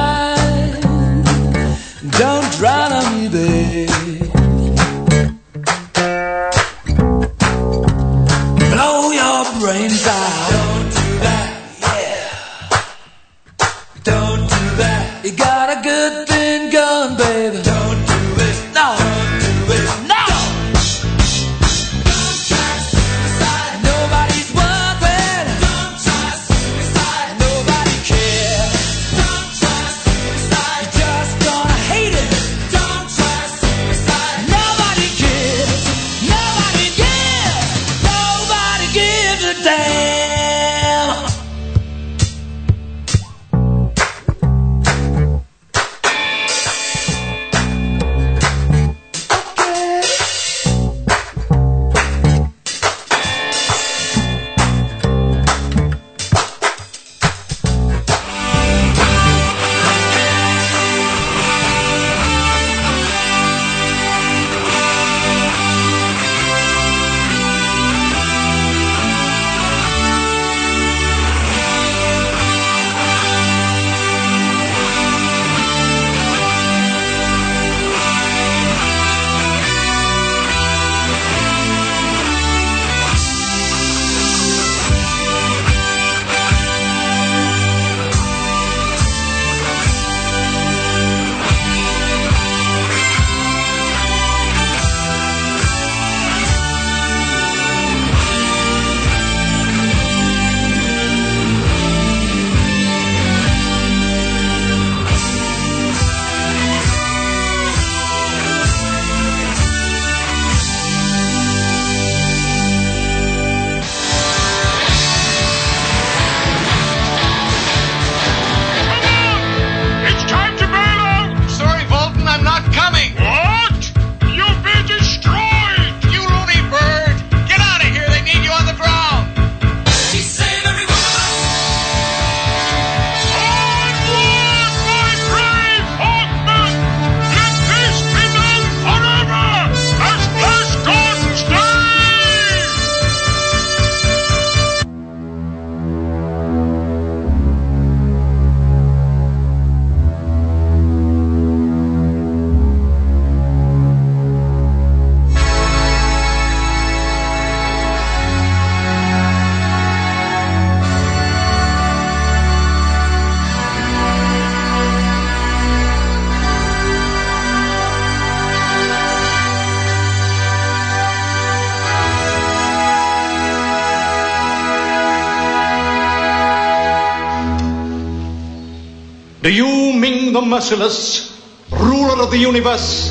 Merciless, 180.53 181.33
ruler 181.71 182.21
of 182.21 182.29
the 182.29 182.37
universe, 182.37 183.09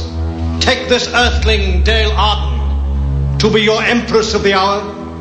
take 0.61 0.89
this 0.89 1.13
earthling, 1.13 1.83
Dale 1.83 2.13
Arden, 2.13 3.37
to 3.39 3.51
be 3.51 3.63
your 3.63 3.83
empress 3.83 4.35
of 4.35 4.45
the 4.45 4.55
hour? 4.55 4.79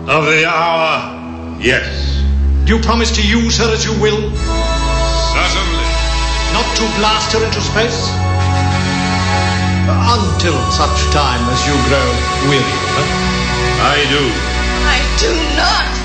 Of 0.07 0.26
the 0.26 0.45
hour, 0.45 1.57
yes. 1.59 2.22
Do 2.63 2.76
you 2.76 2.84
promise 2.84 3.09
to 3.15 3.28
use 3.28 3.57
her 3.57 3.74
as 3.74 3.84
you 3.86 3.99
will? 3.99 4.22
Certainly. 4.38 5.86
Not 6.53 6.69
to 6.78 6.86
blast 7.01 7.34
her 7.34 7.43
into 7.43 7.59
space? 7.59 8.05
Until 9.89 10.61
such 10.69 11.01
time 11.09 11.41
as 11.49 11.65
you 11.65 11.74
grow 11.89 12.05
weary 12.45 12.61
of 12.61 13.01
her. 13.01 13.07
I 13.82 13.97
do. 14.13 14.24
I 14.86 14.99
do 15.17 15.34
not. 15.57 16.01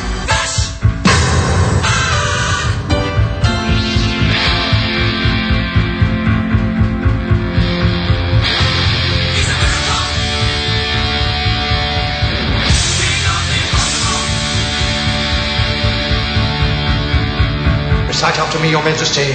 Recite 18.16 18.38
after 18.38 18.58
me, 18.60 18.70
your 18.70 18.82
majesty. 18.82 19.28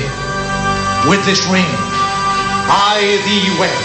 With 1.08 1.24
this 1.24 1.46
ring, 1.46 1.70
I 2.66 3.22
thee 3.30 3.46
wed. 3.62 3.78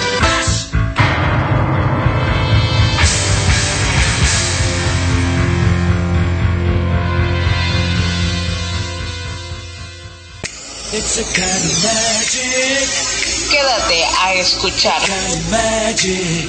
It's 10.97 11.21
a 11.21 11.25
kind 11.37 11.61
of 11.61 11.77
magic. 11.85 12.89
Quédate 13.51 14.01
a 14.25 14.33
escuchar 14.41 15.03
Magic. 15.51 16.49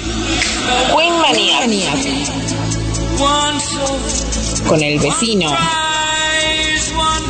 Queen 0.96 1.20
Manía 1.20 1.68
One 3.20 3.60
con 4.70 4.82
el 4.82 5.00
vecino. 5.00 5.87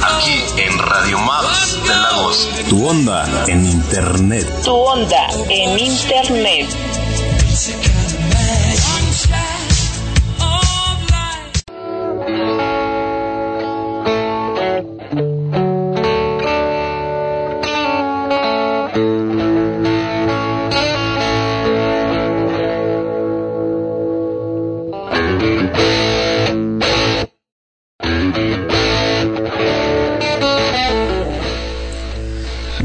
Aquí 0.04 0.44
en 0.58 0.78
Radio 0.78 1.20
Max 1.20 1.80
de 1.88 1.96
Lagos. 1.96 2.50
Tu 2.70 2.86
onda 2.86 3.26
en 3.48 3.66
internet. 3.66 4.48
Tu 4.64 4.72
onda 4.72 5.28
en 5.50 5.80
internet. 5.80 7.07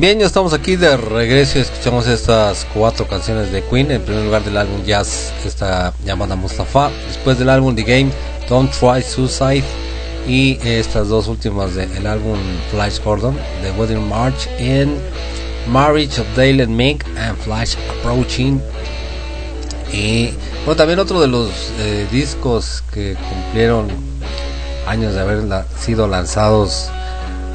Bien, 0.03 0.19
ya 0.19 0.27
estamos 0.27 0.53
aquí 0.53 0.75
de 0.75 0.97
regreso 0.97 1.59
y 1.59 1.61
escuchamos 1.61 2.09
estas 2.09 2.67
cuatro 2.75 3.07
canciones 3.07 3.53
de 3.53 3.63
Queen. 3.63 3.89
En 3.93 4.03
primer 4.03 4.25
lugar 4.25 4.43
del 4.43 4.57
álbum 4.57 4.83
Jazz, 4.83 5.33
esta 5.47 5.95
llamada 6.05 6.35
Mustafa. 6.35 6.91
Después 7.07 7.39
del 7.39 7.49
álbum 7.49 7.77
The 7.77 7.85
Game, 7.85 8.11
Don't 8.49 8.69
Try 8.73 9.01
Suicide. 9.01 9.63
Y 10.27 10.59
estas 10.65 11.07
dos 11.07 11.29
últimas 11.29 11.77
del 11.77 12.05
álbum 12.05 12.37
Flash 12.73 12.99
Gordon, 12.99 13.39
The 13.63 13.71
Wedding 13.81 14.09
March 14.09 14.49
en 14.59 14.99
Marriage 15.69 16.21
of 16.21 16.27
Dale 16.35 16.65
and 16.65 16.75
Meg 16.75 17.05
and 17.17 17.39
Flash 17.39 17.77
Approaching. 18.01 18.61
Y 19.93 20.31
bueno, 20.65 20.75
también 20.75 20.99
otro 20.99 21.21
de 21.21 21.29
los 21.29 21.49
eh, 21.79 22.09
discos 22.11 22.83
que 22.93 23.15
cumplieron 23.31 23.87
años 24.85 25.15
de 25.15 25.21
haber 25.21 25.45
sido 25.79 26.09
lanzados. 26.09 26.91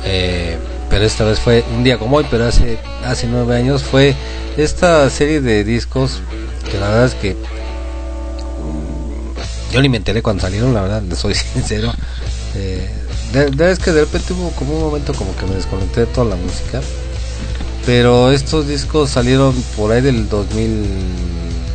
eh, 0.05 0.55
pero 0.89 1.05
esta 1.05 1.23
vez 1.25 1.39
fue 1.39 1.63
un 1.75 1.83
día 1.83 1.97
como 1.97 2.17
hoy, 2.17 2.25
pero 2.29 2.45
hace 2.45 2.77
hace 3.05 3.27
nueve 3.27 3.55
años 3.57 3.83
fue 3.83 4.15
esta 4.57 5.09
serie 5.09 5.41
de 5.41 5.63
discos 5.63 6.19
que 6.71 6.79
la 6.79 6.89
verdad 6.89 7.05
es 7.05 7.15
que 7.15 7.33
mm, 7.33 9.73
yo 9.73 9.81
ni 9.81 9.89
me 9.89 9.97
enteré 9.97 10.21
cuando 10.21 10.41
salieron, 10.41 10.73
la 10.73 10.81
verdad, 10.81 11.01
les 11.03 11.19
soy 11.19 11.35
sincero. 11.53 11.93
Eh, 12.55 12.89
de, 13.33 13.51
de- 13.51 13.71
es 13.71 13.79
que 13.79 13.91
de 13.91 14.01
repente 14.01 14.33
hubo 14.33 14.49
como 14.51 14.75
un 14.75 14.81
momento 14.81 15.13
como 15.13 15.35
que 15.35 15.45
me 15.45 15.55
desconecté 15.55 16.01
de 16.01 16.05
toda 16.07 16.27
la 16.27 16.35
música, 16.35 16.81
pero 17.85 18.31
estos 18.31 18.67
discos 18.67 19.09
salieron 19.11 19.53
por 19.75 19.91
ahí 19.91 20.01
del 20.01 20.27
2000, 20.29 20.85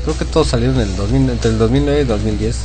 creo 0.05 0.19
que 0.19 0.25
todos 0.25 0.49
salieron 0.49 0.77
en 0.81 0.89
el 0.89 0.97
2000, 0.97 1.31
entre 1.31 1.51
el 1.51 1.59
2009 1.59 1.99
y 1.99 2.03
el 2.03 2.09
2010. 2.09 2.57
Eh, 2.57 2.61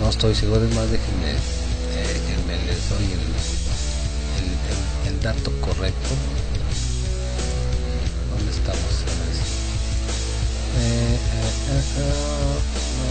no 0.00 0.10
estoy 0.10 0.34
seguro, 0.34 0.62
es 0.64 0.74
más, 0.74 0.86
déjenme, 0.90 1.32
dato 5.24 5.50
correcto. 5.62 6.10
¿Dónde 8.36 8.52
estamos? 8.52 8.92
Eh, 10.76 10.84
eh, 10.84 11.18
eh, 11.70 11.82
eh, 11.96 12.12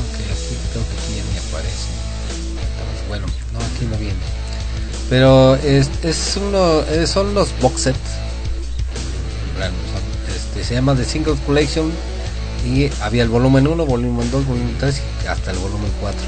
ok, 0.04 0.18
aquí 0.32 0.56
creo 0.72 0.84
que 0.84 0.96
aquí 1.00 1.16
ya 1.18 1.24
me 1.34 1.40
aparece. 1.40 1.90
Bueno, 3.08 3.26
no, 3.52 3.60
aquí 3.60 3.86
no 3.90 3.98
viene. 3.98 4.20
Pero 5.10 5.56
es, 5.56 5.90
es 6.04 6.38
uno, 6.38 6.82
eh, 6.82 7.08
son 7.08 7.34
los 7.34 7.50
box 7.60 7.82
sets. 7.82 7.98
Este, 10.36 10.64
se 10.64 10.76
llama 10.76 10.96
The 10.96 11.06
Single 11.06 11.36
Collection 11.48 11.92
y 12.64 12.92
había 13.02 13.24
el 13.24 13.30
volumen 13.30 13.66
1, 13.66 13.86
volumen 13.88 14.30
2, 14.30 14.46
volumen 14.46 14.76
3 14.80 15.02
y 15.24 15.28
hasta 15.28 15.50
el 15.50 15.58
volumen 15.58 15.92
4. 16.00 16.20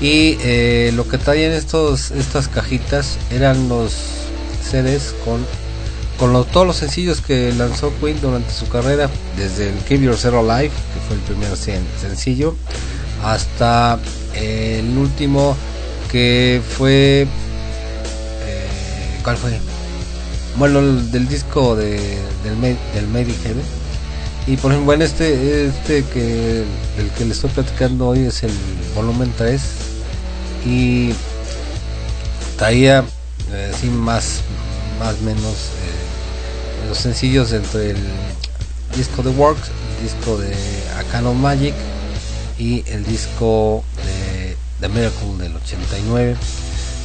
Y 0.00 0.38
eh, 0.40 0.90
lo 0.96 1.06
que 1.06 1.18
traían 1.18 1.52
estos, 1.52 2.10
estas 2.10 2.48
cajitas 2.48 3.16
eran 3.30 3.68
los 3.68 4.21
CDs 4.62 5.14
con, 5.24 5.44
con 6.18 6.44
todos 6.46 6.66
los 6.66 6.76
sencillos 6.76 7.20
que 7.20 7.52
lanzó 7.52 7.92
Queen 8.00 8.20
durante 8.20 8.52
su 8.52 8.68
carrera, 8.68 9.10
desde 9.36 9.68
el 9.70 9.74
Keep 9.80 10.02
Yourself 10.02 10.34
Alive, 10.36 10.70
que 10.70 11.00
fue 11.06 11.16
el 11.16 11.22
primer 11.22 11.50
sen- 11.52 11.84
sencillo, 12.00 12.54
hasta 13.24 13.98
el 14.34 14.96
último 14.96 15.56
que 16.10 16.60
fue... 16.76 17.22
eh, 18.46 19.20
¿Cuál 19.24 19.36
fue? 19.36 19.58
Bueno, 20.56 20.80
el 20.80 21.10
del 21.10 21.28
disco 21.28 21.74
de, 21.76 21.98
del, 22.44 22.60
del 22.60 23.28
in 23.28 23.34
Heaven. 23.42 23.62
Y 24.46 24.56
por 24.56 24.72
ejemplo, 24.72 24.92
en 24.92 25.02
este, 25.02 25.66
este 25.66 26.04
que 26.04 26.64
del 26.96 27.08
que 27.16 27.24
le 27.24 27.32
estoy 27.32 27.48
platicando 27.50 28.08
hoy 28.08 28.20
es 28.26 28.42
el 28.42 28.50
volumen 28.94 29.32
3 29.38 29.62
y 30.66 31.12
traía 32.58 33.04
eh, 33.52 33.90
más 33.90 34.40
más 34.98 35.20
menos 35.20 35.44
eh, 35.44 36.88
los 36.88 36.98
sencillos 36.98 37.52
entre 37.52 37.90
el 37.90 37.98
disco 38.96 39.22
de 39.22 39.30
Works, 39.30 39.70
el 39.98 40.04
disco 40.04 40.38
de 40.38 40.52
A 40.98 41.02
Can 41.10 41.26
of 41.26 41.36
Magic 41.36 41.74
y 42.58 42.84
el 42.88 43.04
disco 43.04 43.84
de 44.04 44.56
The 44.80 44.88
Miracle 44.88 45.36
del 45.38 45.56
89. 45.56 46.36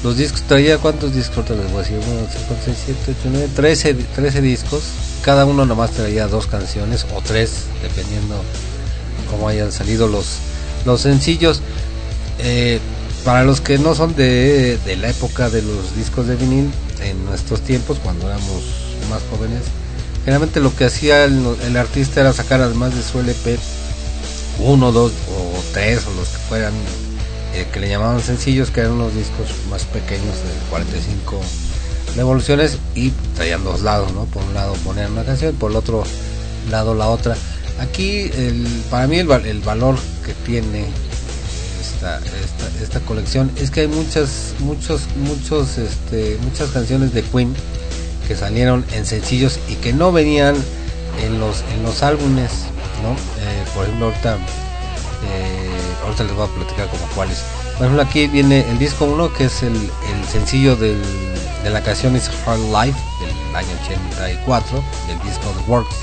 Los 0.03 0.17
discos 0.17 0.41
traía 0.43 0.77
cuántos 0.77 1.13
discos 1.15 1.45
te 1.45 1.55
les 1.55 1.65
voy 1.71 1.77
a 1.77 1.83
decir, 1.83 1.97
1, 1.97 2.27
5, 2.31 2.55
6, 2.65 2.77
7, 2.85 3.15
8, 3.19 3.29
9, 3.31 3.49
13, 3.55 3.93
13 3.93 4.41
discos. 4.41 4.83
Cada 5.23 5.45
uno 5.45 5.65
nomás 5.65 5.91
traía 5.91 6.27
dos 6.27 6.45
canciones 6.45 7.05
o 7.15 7.21
tres, 7.21 7.63
dependiendo 7.81 8.35
cómo 9.31 9.47
hayan 9.47 9.71
salido 9.71 10.07
los, 10.07 10.37
los 10.85 11.01
sencillos. 11.01 11.61
Eh, 12.39 12.79
para 13.27 13.43
los 13.43 13.59
que 13.59 13.77
no 13.77 13.93
son 13.93 14.15
de, 14.15 14.79
la 15.01 15.09
época 15.09 15.49
de 15.49 15.61
los 15.61 15.97
discos 15.97 16.27
de 16.27 16.37
vinil, 16.37 16.71
en 17.03 17.25
nuestros 17.25 17.59
tiempos, 17.59 17.99
cuando 18.01 18.25
éramos 18.25 18.63
más 19.09 19.21
jóvenes, 19.29 19.63
generalmente 20.23 20.61
lo 20.61 20.73
que 20.73 20.85
hacía 20.85 21.25
el, 21.25 21.75
artista 21.75 22.21
era 22.21 22.31
sacar 22.31 22.61
además 22.61 22.95
de 22.95 23.03
su 23.03 23.19
LP 23.19 23.59
uno, 24.59 24.93
dos 24.93 25.11
o 25.29 25.61
tres 25.73 26.05
o 26.07 26.13
los 26.17 26.29
que 26.29 26.37
fueran 26.37 26.71
eh, 27.53 27.67
que 27.73 27.81
le 27.81 27.89
llamaban 27.89 28.21
sencillos, 28.21 28.71
que 28.71 28.79
eran 28.79 28.93
unos 28.93 29.13
discos 29.13 29.49
más 29.69 29.83
pequeños 29.83 30.23
de 30.23 30.69
45 30.69 31.41
revoluciones 32.15 32.77
y 32.95 33.09
traían 33.35 33.61
dos 33.65 33.81
lados, 33.81 34.13
¿no? 34.13 34.23
Por 34.23 34.41
un 34.41 34.53
lado 34.53 34.73
ponían 34.85 35.11
una 35.11 35.25
canción, 35.25 35.53
por 35.55 35.71
el 35.71 35.75
otro 35.75 36.05
lado 36.71 36.95
la 36.95 37.09
otra. 37.09 37.35
Aquí 37.81 38.31
para 38.89 39.05
mí 39.05 39.17
el 39.17 39.59
valor 39.65 39.97
que 40.25 40.31
tiene 40.45 40.85
esta, 41.97 42.17
esta, 42.19 42.83
esta 42.83 42.99
colección 43.01 43.51
es 43.57 43.71
que 43.71 43.81
hay 43.81 43.87
muchas 43.87 44.53
muchos 44.59 45.01
muchos 45.15 45.77
este, 45.79 46.37
muchas 46.43 46.69
canciones 46.69 47.11
de 47.13 47.23
Queen 47.23 47.55
que 48.27 48.35
salieron 48.35 48.85
en 48.93 49.05
sencillos 49.05 49.59
y 49.67 49.75
que 49.75 49.93
no 49.93 50.11
venían 50.11 50.55
en 51.23 51.39
los 51.39 51.63
en 51.73 51.81
los 51.83 52.03
álbumes 52.03 52.51
no 53.01 53.13
Eh, 53.13 53.63
por 53.73 53.85
ejemplo 53.85 54.07
ahorita 54.07 54.37
Eh, 55.25 56.03
ahorita 56.03 56.23
les 56.25 56.35
voy 56.35 56.45
a 56.47 56.51
platicar 56.53 56.87
como 56.89 57.03
cuáles. 57.15 57.39
Por 57.77 57.87
ejemplo, 57.87 58.03
aquí 58.03 58.27
viene 58.27 58.63
el 58.69 58.77
disco 58.77 59.05
1, 59.05 59.33
que 59.33 59.45
es 59.45 59.63
el, 59.63 59.73
el 59.73 60.27
sencillo 60.31 60.75
del, 60.75 61.01
de 61.63 61.69
la 61.71 61.81
canción 61.81 62.15
It's 62.15 62.29
Hard 62.45 62.59
Life 62.59 62.97
del 63.19 63.55
año 63.55 63.67
84, 63.83 64.83
del 65.07 65.19
disco 65.21 65.53
The 65.57 65.71
Works. 65.71 65.95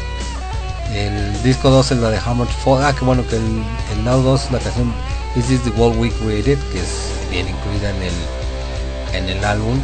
El 0.92 1.42
disco 1.44 1.70
2 1.70 1.92
es 1.92 1.98
la 1.98 2.10
de 2.10 2.18
Hammer 2.18 2.48
Fall. 2.64 2.82
Ah, 2.84 2.92
que 2.92 3.04
bueno, 3.04 3.24
que 3.28 3.36
el, 3.36 3.62
el 3.96 4.04
lado 4.04 4.22
2 4.22 4.44
es 4.44 4.50
la 4.50 4.58
canción 4.58 4.92
This 5.34 5.50
is 5.50 5.64
the 5.64 5.72
World 5.72 5.98
We 5.98 6.10
Created, 6.10 6.58
que 6.70 6.78
es 6.78 7.10
bien 7.28 7.48
incluida 7.48 7.90
en 7.90 8.02
el, 8.02 8.14
en 9.14 9.36
el 9.36 9.44
álbum. 9.44 9.80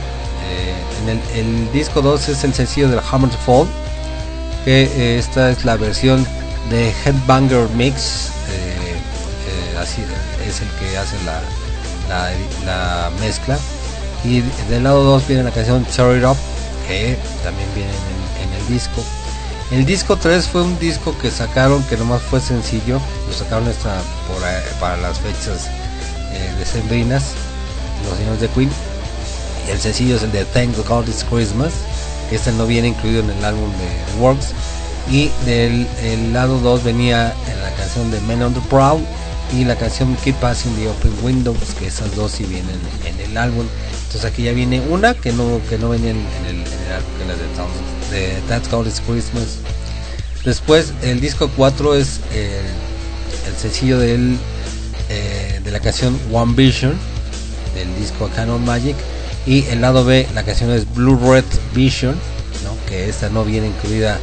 Eh, 0.49 1.21
en 1.35 1.47
el, 1.47 1.73
disco 1.73 2.01
2 2.03 2.29
es 2.29 2.45
el 2.45 2.55
sencillo 2.55 2.89
de 2.89 3.01
Hammer 3.11 3.31
Fall, 3.45 3.67
que 4.65 4.85
eh, 4.85 5.19
esta 5.19 5.51
es 5.51 5.65
la 5.65 5.77
versión 5.77 6.25
de 6.71 6.95
Headbanger 7.05 7.69
Mix. 7.71 8.29
eh, 8.49 9.77
así 9.81 10.03
es 10.47 10.61
el 10.61 10.69
que 10.79 10.97
hace 10.97 11.17
la, 11.25 11.41
la, 12.09 12.31
la 12.65 13.11
mezcla. 13.19 13.59
Y 14.23 14.43
del 14.69 14.85
lado 14.85 15.03
2 15.03 15.27
viene 15.27 15.43
la 15.43 15.51
canción 15.51 15.85
Tear 15.85 16.17
It 16.17 16.25
Up, 16.25 16.37
que 16.87 17.19
también 17.43 17.69
viene 17.75 17.91
en, 17.91 18.49
en 18.49 18.61
el 18.61 18.69
disco. 18.69 19.03
El 19.71 19.87
disco 19.87 20.17
3 20.17 20.49
fue 20.49 20.63
un 20.63 20.79
disco 20.81 21.17
que 21.23 21.31
sacaron 21.31 21.83
que 21.85 21.97
nomás 21.97 22.23
fue 22.23 22.41
sencillo, 22.41 23.01
lo 23.29 23.33
sacaron 23.33 23.69
ahí- 23.69 24.63
para 24.81 24.97
las 24.97 25.19
fechas 25.21 25.69
eh, 26.33 26.53
decembrinas, 26.59 27.23
los 28.09 28.19
señores 28.19 28.41
de 28.41 28.49
Queen. 28.49 28.71
El 29.69 29.79
sencillo 29.79 30.17
es 30.17 30.23
el 30.25 30.33
de 30.33 30.45
Thank 30.47 30.77
God 30.89 31.07
It's 31.07 31.25
Christmas, 31.25 31.73
que 32.29 32.37
este 32.37 32.51
no 32.53 32.67
viene 32.67 32.89
incluido 32.89 33.21
en 33.23 33.31
el 33.31 33.45
álbum 33.45 33.71
de 33.79 34.21
Works. 34.21 34.49
Y 35.11 35.31
del 35.45 35.87
el 36.03 36.33
lado 36.33 36.59
2 36.59 36.83
venía 36.85 37.33
en 37.49 37.63
la 37.63 37.71
canción 37.71 38.11
de 38.11 38.21
Men 38.23 38.43
on 38.43 38.55
the 38.55 38.61
Prowl 38.69 39.01
y 39.53 39.65
la 39.65 39.77
canción 39.77 40.17
Keep 40.25 40.37
Passing 40.37 40.75
the 40.77 40.89
Open 40.89 41.13
Windows, 41.23 41.59
que 41.79 41.87
esas 41.87 42.15
dos 42.17 42.33
sí 42.33 42.45
vienen 42.45 42.79
en 43.05 43.21
el 43.21 43.37
álbum. 43.37 43.67
Entonces 44.11 44.29
aquí 44.33 44.43
ya 44.43 44.53
viene 44.53 44.81
una 44.81 45.15
que 45.15 45.33
no 45.33 45.61
que 45.69 45.79
no 45.79 45.91
venía 45.91 46.11
en, 46.11 46.17
el, 46.17 46.57
en 46.57 46.57
el 46.57 47.29
la 47.29 47.37
de, 47.37 48.35
de 48.35 48.41
That's 48.49 48.67
It's 48.67 49.01
Christmas. 49.07 49.59
Después 50.45 50.93
el 51.03 51.21
disco 51.21 51.49
4 51.57 51.95
es 51.95 52.19
eh, 52.33 52.61
el 53.47 53.57
sencillo 53.57 54.01
del, 54.01 54.37
eh, 55.11 55.61
de 55.63 55.71
la 55.71 55.79
canción 55.79 56.19
One 56.33 56.55
Vision 56.55 56.99
del 57.77 57.95
disco 58.01 58.29
Canon 58.35 58.65
Magic 58.65 58.97
y 59.47 59.65
el 59.67 59.81
lado 59.81 60.05
B 60.05 60.27
la 60.35 60.43
canción 60.43 60.71
es 60.73 60.93
Blue 60.93 61.17
Red 61.17 61.45
Vision 61.73 62.17
que 62.89 63.09
esta 63.09 63.31
no 63.31 63.45
viene 63.45 63.69
incluida 63.69 64.19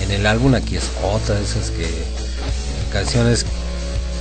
en 0.00 0.12
el 0.12 0.26
álbum 0.26 0.54
aquí 0.54 0.76
es 0.76 0.84
otra 1.02 1.34
de 1.34 1.42
esas 1.42 1.70
que 1.70 1.88
canciones 2.92 3.44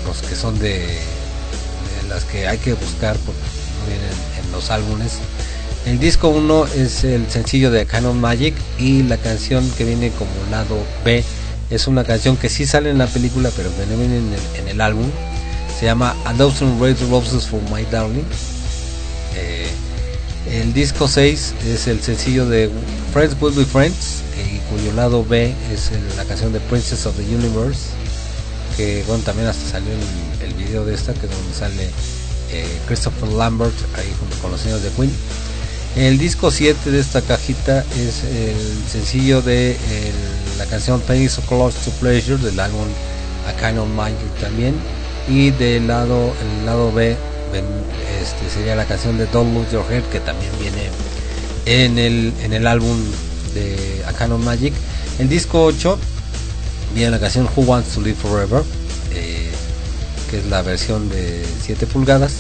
pues, 0.04 0.22
que 0.28 0.36
son 0.36 0.58
de, 0.58 0.80
de 0.80 2.10
las 2.10 2.24
que 2.24 2.48
hay 2.48 2.58
que 2.58 2.74
buscar 2.74 3.16
porque 3.18 3.40
no 3.40 3.88
vienen 3.88 4.08
en 4.08 4.31
los 4.52 4.70
álbumes 4.70 5.20
el 5.86 6.00
disco 6.00 6.30
1 6.30 6.68
es 6.68 7.04
el 7.04 7.30
sencillo 7.30 7.72
de 7.72 7.88
Canon 7.88 8.20
Magic 8.22 8.54
y 8.78 9.02
la 9.02 9.18
canción 9.18 9.68
que 9.78 9.84
viene 9.84 10.12
como 10.12 10.32
lado 10.52 10.78
B 11.04 11.24
es 11.72 11.88
una 11.88 12.04
canción 12.04 12.38
que 12.38 12.50
sí 12.50 12.68
sale 12.68 12.92
en 12.92 13.00
la 13.00 13.08
película 13.08 13.50
pero 13.56 13.76
que 13.76 13.86
no 13.88 13.98
viene 13.98 14.18
en 14.18 14.32
el, 14.32 14.62
en 14.62 14.68
el 14.68 14.82
álbum. 14.82 15.10
Se 15.80 15.86
llama 15.86 16.16
A 16.26 16.34
Thousand 16.34 16.80
Red 16.80 16.98
Roses 17.10 17.48
for 17.48 17.60
My 17.74 17.84
Darling. 17.90 18.26
Eh, 19.36 19.68
el 20.52 20.72
disco 20.74 21.08
6 21.08 21.56
es 21.66 21.88
el 21.88 22.00
sencillo 22.02 22.46
de 22.46 22.70
Friends 23.12 23.36
Will 23.42 23.56
Be 23.56 23.66
Friends 23.66 24.22
eh, 24.38 24.58
y 24.58 24.72
cuyo 24.72 24.94
lado 24.94 25.26
B 25.26 25.52
es 25.74 25.90
la 26.16 26.26
canción 26.26 26.54
de 26.54 26.60
Princess 26.60 27.08
of 27.08 27.16
the 27.16 27.24
Universe 27.24 27.90
que 28.78 29.04
bueno 29.08 29.24
también 29.24 29.48
hasta 29.48 29.68
salió 29.68 29.90
el, 29.92 30.48
el 30.48 30.54
video 30.54 30.86
de 30.86 30.94
esta 30.94 31.14
que 31.14 31.26
es 31.26 31.32
donde 31.32 31.54
sale 31.54 31.90
eh, 32.52 32.66
Christopher 32.88 33.30
Lambert 33.30 33.74
ahí 33.98 34.12
junto 34.20 34.36
con 34.38 34.52
los 34.52 34.62
señores 34.62 34.84
de 34.84 34.90
Queen. 34.92 35.12
El 35.96 36.18
disco 36.18 36.52
7 36.52 36.90
de 36.92 37.00
esta 37.00 37.22
cajita 37.22 37.84
es 37.98 38.24
el 38.24 38.56
sencillo 38.90 39.42
de 39.42 39.72
el- 39.72 40.58
la 40.58 40.66
canción 40.66 41.02
Pain 41.02 41.30
So 41.30 41.42
Close 41.42 41.78
to 41.84 41.92
Pleasure 42.00 42.38
del 42.38 42.60
álbum 42.60 42.88
A 43.48 43.54
Kind 43.60 43.80
of 43.80 43.90
Magic 43.90 44.40
también. 44.40 44.76
Y 45.30 45.52
del 45.52 45.88
lado 45.88 46.34
el 46.42 46.66
lado 46.66 46.92
B 46.92 47.16
este 48.22 48.50
sería 48.54 48.76
la 48.76 48.86
canción 48.86 49.18
de 49.18 49.26
Don't 49.28 49.54
Lose 49.54 49.72
Your 49.72 49.86
Head 49.92 50.04
que 50.12 50.20
también 50.20 50.52
viene 50.60 50.90
en 51.66 51.98
el 52.00 52.34
en 52.42 52.54
el 52.54 52.66
álbum 52.68 52.98
de 53.54 54.04
A 54.08 54.14
Kind 54.14 54.32
of 54.32 54.42
Magic. 54.44 54.74
El 55.20 55.28
disco 55.30 55.64
8 55.66 55.98
viene 56.96 57.12
la 57.12 57.20
canción 57.20 57.48
Who 57.56 57.64
Wants 57.64 57.94
to 57.94 58.02
Live 58.02 58.16
Forever 58.22 58.64
que 60.32 60.40
es 60.40 60.46
la 60.46 60.62
versión 60.62 61.10
de 61.10 61.46
7 61.64 61.86
pulgadas. 61.86 62.36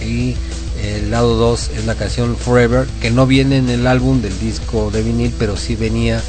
Y 0.00 0.36
el 0.82 1.10
lado 1.10 1.36
2 1.36 1.70
es 1.76 1.84
la 1.84 1.96
canción 1.96 2.36
Forever 2.36 2.86
que 3.00 3.10
no 3.10 3.26
viene 3.26 3.58
en 3.58 3.68
el 3.68 3.86
álbum 3.86 4.22
del 4.22 4.38
disco 4.38 4.90
de 4.90 5.02
vinil 5.02 5.34
pero 5.38 5.56
sí 5.56 5.74
venía 5.74 6.22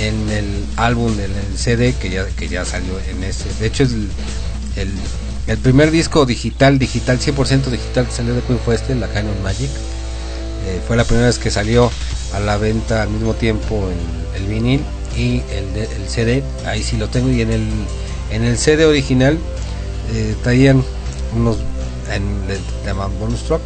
en 0.00 0.28
el 0.30 0.64
álbum 0.76 1.16
del 1.16 1.30
el 1.30 1.58
CD 1.58 1.94
que 1.94 2.10
ya, 2.10 2.26
que 2.26 2.48
ya 2.48 2.64
salió 2.64 2.98
en 3.08 3.22
ese. 3.22 3.44
De 3.60 3.66
hecho 3.66 3.84
es 3.84 3.92
el, 3.92 4.90
el, 5.46 5.58
primer 5.58 5.90
disco 5.90 6.26
digital 6.26 6.78
digital 6.78 7.20
100% 7.20 7.66
digital 7.66 8.06
que 8.06 8.12
salió 8.12 8.34
de 8.34 8.40
Queen 8.40 8.58
fue 8.58 8.74
este 8.74 8.94
la 8.94 9.08
Canon 9.08 9.40
Magic. 9.42 9.70
Eh, 10.66 10.80
fue 10.86 10.96
la 10.96 11.04
primera 11.04 11.26
vez 11.26 11.38
que 11.38 11.50
salió 11.50 11.90
a 12.32 12.40
la 12.40 12.56
venta 12.56 13.02
al 13.02 13.10
mismo 13.10 13.34
tiempo 13.34 13.88
el, 14.34 14.42
el 14.42 14.48
vinil 14.48 14.80
y 15.16 15.42
el, 15.50 15.76
el 15.76 16.08
CD 16.08 16.42
ahí 16.66 16.82
sí 16.82 16.96
lo 16.96 17.08
tengo. 17.08 17.30
Y 17.30 17.42
en 17.42 17.52
el 17.52 17.68
en 18.30 18.44
el 18.44 18.56
CD 18.56 18.86
original 18.86 19.38
eh, 20.12 20.34
traían 20.42 20.82
unos 21.36 21.58
en 22.12 22.46
le 22.46 22.58
llaman 22.86 23.10
bonus 23.18 23.42
track. 23.44 23.60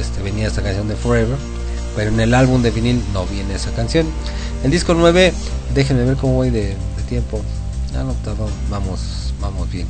Este, 0.00 0.22
venía 0.22 0.46
esta 0.46 0.62
canción 0.62 0.88
de 0.88 0.96
Forever 0.96 1.36
pero 1.96 2.10
en 2.10 2.20
el 2.20 2.34
álbum 2.34 2.62
de 2.62 2.70
vinil 2.70 3.02
no 3.12 3.26
viene 3.26 3.54
esa 3.54 3.70
canción. 3.72 4.06
El 4.64 4.70
disco 4.70 4.94
9 4.94 5.32
déjenme 5.74 6.04
ver 6.04 6.16
cómo 6.16 6.34
voy 6.34 6.50
de, 6.50 6.74
tiempo. 7.08 7.42
Ah, 7.96 8.04
no, 8.04 8.14
vamos 8.70 9.34
vamos 9.40 9.70
bien. 9.70 9.86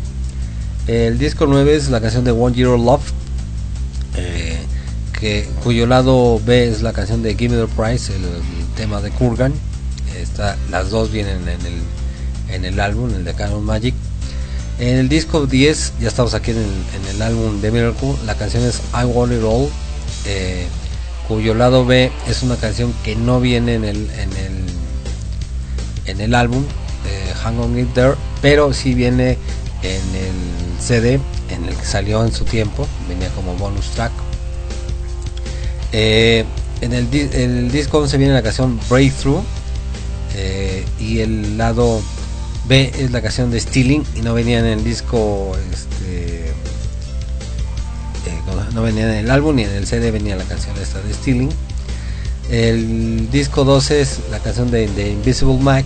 El 0.87 1.19
disco 1.19 1.47
9 1.47 1.75
es 1.75 1.91
la 1.91 2.01
canción 2.01 2.25
de 2.25 2.31
One 2.31 2.57
Year 2.57 2.79
Love 2.79 3.03
eh, 4.17 4.59
que, 5.19 5.47
cuyo 5.63 5.87
lado 5.87 6.41
B 6.45 6.69
es 6.69 6.81
la 6.81 6.93
canción 6.93 7.23
de 7.23 7.35
Give 7.35 7.55
Me 7.55 7.67
the 7.67 7.73
Price 7.73 8.15
el, 8.15 8.25
el 8.25 8.67
tema 8.77 9.01
de 9.01 9.11
Kurgan. 9.11 9.53
Está, 10.17 10.57
las 10.71 10.91
dos 10.91 11.13
vienen 11.13 11.43
en 11.43 11.61
el, 11.67 12.55
en 12.55 12.65
el 12.65 12.81
álbum 12.81 13.11
el 13.15 13.25
de 13.25 13.35
Canon 13.35 13.65
Magic 13.65 13.95
en 14.81 14.97
el 14.97 15.09
disco 15.09 15.47
10, 15.47 15.93
ya 16.01 16.09
estamos 16.09 16.35
aquí 16.35 16.53
en 16.53 16.57
el, 16.59 17.15
en 17.15 17.23
álbum 17.23 17.61
de 17.61 17.71
Miracle, 17.71 18.15
la 18.25 18.35
canción 18.35 18.65
es 18.65 18.81
I 18.95 19.05
Want 19.05 19.33
It 19.33 19.43
All, 19.45 19.69
eh, 20.27 20.67
cuyo 21.29 21.55
lado 21.55 21.85
B 21.85 22.11
es 22.29 22.43
una 22.43 22.57
canción 22.57 22.93
que 23.05 23.15
no 23.15 23.41
viene 23.41 23.75
en 23.75 23.85
el, 23.85 23.97
en 24.11 24.33
el, 24.33 24.65
en 26.07 26.21
el 26.21 26.35
álbum, 26.35 26.65
eh, 27.07 27.33
Hang 27.43 27.61
On 27.61 27.79
It 27.79 27.93
There, 27.95 28.15
pero 28.41 28.73
sí 28.73 28.95
viene 28.95 29.39
en 29.83 30.15
el 30.17 30.83
CD, 30.83 31.21
en 31.51 31.65
el 31.67 31.75
que 31.77 31.85
salió 31.85 32.25
en 32.25 32.33
su 32.33 32.45
tiempo, 32.45 32.87
venía 33.09 33.29
como 33.31 33.55
bonus 33.57 33.87
track. 33.91 34.13
Eh, 35.93 36.45
en 36.81 36.93
el, 36.95 37.11
di- 37.11 37.29
el 37.33 37.71
disco 37.71 37.99
11 37.99 38.17
viene 38.17 38.33
la 38.33 38.43
canción 38.43 38.81
Breakthrough 38.89 39.43
y 40.99 41.19
el 41.21 41.59
lado 41.59 42.01
B 42.71 42.93
es 43.01 43.11
la 43.11 43.21
canción 43.21 43.51
de 43.51 43.59
Stealing 43.59 44.05
y 44.15 44.23
no 44.23 44.33
venía 44.33 44.61
en 44.61 44.65
el 44.67 44.85
disco 44.85 45.57
este 45.73 46.51
eh, 46.51 46.53
no- 48.73 48.83
venía 48.83 49.03
en 49.11 49.25
el 49.25 49.31
álbum 49.33 49.57
ni 49.57 49.65
en 49.65 49.71
el 49.71 49.89
CD 49.89 50.13
venía 50.13 50.37
la 50.37 50.45
canción 50.45 50.77
esta 50.79 51.01
de 51.01 51.13
Stealing. 51.13 51.51
El 52.49 53.29
disco 53.31 53.65
12 53.65 54.01
es 54.01 54.21
la 54.31 54.39
canción 54.39 54.71
de, 54.71 54.87
de 54.87 55.11
Invisible 55.11 55.59
Mac 55.59 55.85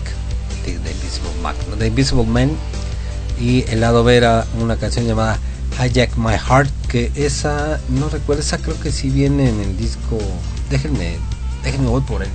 de 0.67 0.73
Invisible 0.73 1.31
Mac 1.43 1.57
no, 1.71 1.77
de 1.77 1.87
Invisible 1.87 2.25
Man. 2.25 2.51
Y 3.41 3.65
el 3.71 3.81
lado 3.81 4.05
B 4.05 4.15
era 4.17 4.47
una 4.61 4.77
canción 4.77 5.07
llamada 5.07 5.39
Hijack 5.83 6.17
My 6.19 6.35
Heart 6.37 6.69
que 6.89 7.11
esa 7.15 7.81
no 7.89 8.11
recuerdo 8.11 8.43
esa 8.43 8.59
creo 8.59 8.79
que 8.79 8.93
sí 8.93 9.09
viene 9.09 9.49
en 9.49 9.59
el 9.61 9.77
disco 9.79 10.19
déjenme 10.69 11.17
déjenme 11.65 11.89
voy 11.89 12.03
por 12.03 12.23
él 12.23 12.29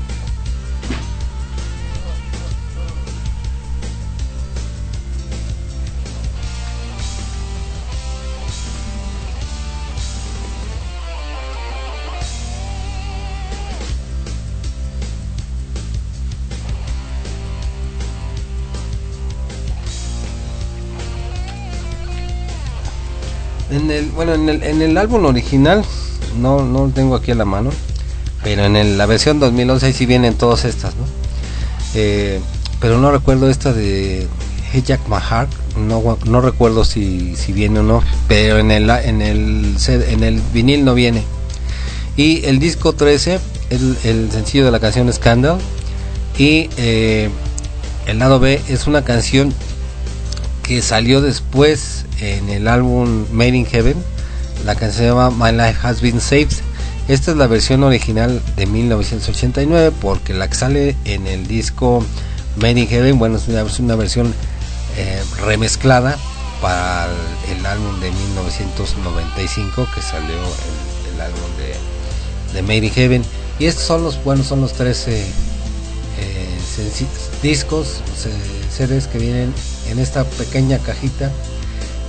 En 23.79 23.91
el, 23.91 24.05
bueno, 24.11 24.33
en 24.33 24.81
el, 24.81 24.97
álbum 24.97 25.25
original, 25.25 25.85
no, 26.37 26.63
no 26.65 26.87
lo 26.87 26.91
tengo 26.91 27.15
aquí 27.15 27.31
a 27.31 27.35
la 27.35 27.45
mano, 27.45 27.71
pero 28.43 28.65
en 28.65 28.97
la 28.97 29.05
versión 29.05 29.39
2011 29.39 29.85
ahí 29.85 29.93
sí 29.93 30.05
vienen 30.05 30.33
todas 30.33 30.65
estas. 30.65 30.93
Eh, 31.95 32.41
pero 32.81 32.97
no 32.97 33.09
recuerdo 33.09 33.49
esta 33.49 33.71
de 33.71 34.27
Hey 34.71 34.83
Jack 34.85 35.07
My 35.07 35.17
Heart, 35.21 35.49
no, 35.77 36.17
no 36.25 36.41
recuerdo 36.41 36.83
si, 36.83 37.37
si 37.37 37.53
viene 37.53 37.79
o 37.79 37.83
no, 37.83 38.03
pero 38.27 38.59
en 38.59 38.71
el, 38.71 38.89
en 38.89 39.21
el 39.21 39.75
en 39.87 40.23
el 40.23 40.41
vinil 40.53 40.83
no 40.83 40.93
viene. 40.93 41.23
Y 42.17 42.43
el 42.45 42.59
disco 42.59 42.91
13, 42.91 43.39
el, 43.69 43.97
el 44.03 44.29
sencillo 44.29 44.65
de 44.65 44.71
la 44.71 44.81
canción 44.81 45.11
Scandal. 45.13 45.57
Y 46.37 46.69
eh, 46.77 47.29
el 48.07 48.19
lado 48.19 48.39
B 48.39 48.61
es 48.67 48.87
una 48.87 49.05
canción 49.05 49.53
que 50.69 50.83
salió 50.83 51.19
después 51.19 52.05
en 52.21 52.47
el 52.49 52.67
álbum 52.67 53.25
Made 53.31 53.57
in 53.57 53.65
Heaven. 53.65 53.95
La 54.65 54.75
canción 54.75 54.99
se 54.99 55.05
llama 55.07 55.31
My 55.31 55.51
Life 55.51 55.79
Has 55.81 55.99
Been 55.99 56.21
Saved. 56.21 56.53
Esta 57.07 57.31
es 57.31 57.37
la 57.37 57.47
versión 57.47 57.81
original 57.81 58.39
de 58.55 58.67
1989 58.67 59.91
porque 59.99 60.35
la 60.35 60.47
que 60.47 60.53
sale 60.53 60.95
en 61.05 61.25
el 61.25 61.47
disco 61.47 62.05
Made 62.57 62.81
in 62.81 62.87
Heaven, 62.87 63.17
bueno, 63.17 63.37
es 63.37 63.47
una, 63.79 63.95
versión 63.95 64.31
eh, 64.95 65.19
remezclada 65.43 66.19
para 66.61 67.07
el, 67.49 67.65
álbum 67.65 67.99
de 67.99 68.11
1995 68.11 69.87
que 69.95 70.03
salió 70.03 70.35
el, 70.35 71.15
el 71.15 71.21
álbum 71.21 71.49
de, 71.57 72.53
de 72.53 72.61
Made 72.61 72.85
in 72.85 72.93
Heaven. 72.93 73.23
Y 73.57 73.65
estos 73.65 73.85
son 73.85 74.03
los, 74.03 74.23
bueno, 74.23 74.43
son 74.43 74.61
los 74.61 74.73
13 74.73 75.19
eh, 75.19 75.25
senci- 76.77 77.41
discos, 77.41 78.01
CDs 78.77 79.07
que 79.07 79.17
vienen 79.17 79.51
en 79.89 79.99
esta 79.99 80.23
pequeña 80.23 80.77
cajita. 80.79 81.31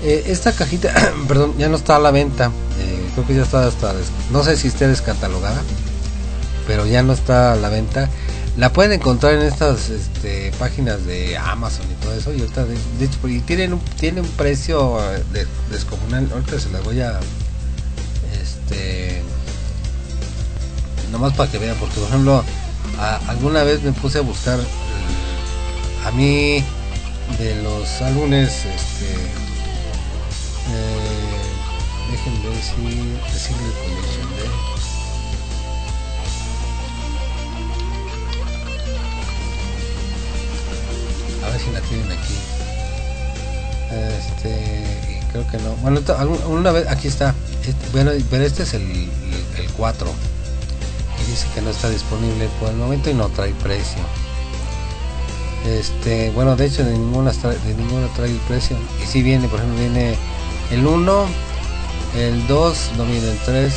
Eh, 0.03 0.25
esta 0.27 0.53
cajita, 0.53 0.93
perdón, 1.29 1.55
ya 1.59 1.69
no 1.69 1.77
está 1.77 1.97
a 1.97 1.99
la 1.99 2.11
venta. 2.11 2.47
eh, 2.81 3.11
creo 3.15 3.27
que 3.27 3.35
ya 3.35 3.43
está 3.43 3.67
hasta, 3.67 3.93
no 4.31 4.43
sé 4.45 4.57
si 4.57 4.69
esté 4.69 4.89
descatalogada, 4.89 5.61
pero 6.67 6.87
ya 6.87 7.03
no 7.03 7.13
está 7.13 7.53
a 7.53 7.57
la 7.57 7.69
venta. 7.69 8.09
La 8.57 8.73
pueden 8.73 8.93
encontrar 8.93 9.35
en 9.35 9.43
estas 9.43 9.91
este, 9.91 10.53
páginas 10.59 11.07
de 11.07 11.37
Amazon 11.37 11.87
y 11.91 12.03
todo 12.05 12.15
eso. 12.15 12.33
Y 12.35 12.41
ahorita, 12.41 12.65
de, 12.65 12.75
de 12.99 13.05
hecho, 13.05 13.29
y 13.29 13.41
tienen 13.41 13.73
un, 13.75 13.81
tiene 13.99 14.21
un 14.21 14.29
precio 14.29 14.99
eh, 15.15 15.23
de- 15.33 15.47
descomunal. 15.71 16.29
Ahorita 16.33 16.59
se 16.59 16.69
las 16.71 16.83
voy 16.83 17.01
a, 17.01 17.21
este, 18.43 19.23
nomás 21.13 21.33
para 21.35 21.51
que 21.51 21.59
vean, 21.59 21.77
porque 21.79 21.95
por 22.01 22.09
ejemplo, 22.09 22.45
alguna 23.29 23.63
vez 23.65 23.83
me 23.83 23.93
puse 23.93 24.19
a 24.19 24.23
buscar 24.23 24.59
a 26.07 26.11
mí 26.13 26.63
de 27.39 27.63
los 27.63 28.03
álbumes, 28.03 28.65
este, 28.65 29.15
eh, 30.73 31.51
dejen 32.11 32.43
ver 32.43 32.55
si 32.63 32.75
Single 33.39 33.73
Collection 33.83 34.37
de 34.37 34.45
a 41.45 41.51
ver 41.51 41.61
si 41.61 41.71
la 41.71 41.81
tienen 41.81 42.13
aquí. 42.13 42.35
Este 43.91 45.11
creo 45.33 45.47
que 45.49 45.59
no. 45.59 45.75
Bueno 45.77 46.01
una 46.49 46.73
vez 46.73 46.87
aquí 46.89 47.09
está. 47.09 47.35
Este- 47.67 47.89
bueno 47.93 48.13
pero 48.31 48.45
este 48.45 48.63
es 48.65 48.75
el, 48.75 48.83
el, 48.83 49.71
4 49.77 50.13
y 51.23 51.31
dice 51.31 51.47
que 51.55 51.61
no 51.61 51.71
está 51.71 51.89
disponible 51.89 52.49
por 52.59 52.71
el 52.71 52.77
momento 52.77 53.11
y 53.11 53.15
no 53.15 53.29
trae 53.29 53.53
precio 53.55 54.03
este 55.67 56.31
bueno 56.31 56.57
de 56.57 56.67
hecho 56.67 56.85
de 56.85 56.93
ninguna 56.93 57.33
de 57.33 57.75
ninguna 57.75 58.07
trae 58.15 58.31
el 58.31 58.39
precio. 58.39 58.77
Y 59.03 59.07
si 59.07 59.23
viene 59.23 59.49
por 59.49 59.59
ejemplo 59.59 59.81
viene 59.81 60.17
el 60.71 60.87
1 60.87 61.27
el 62.17 62.47
2 62.47 62.91
no 62.97 63.05
viene 63.05 63.31
el 63.31 63.39
3 63.39 63.75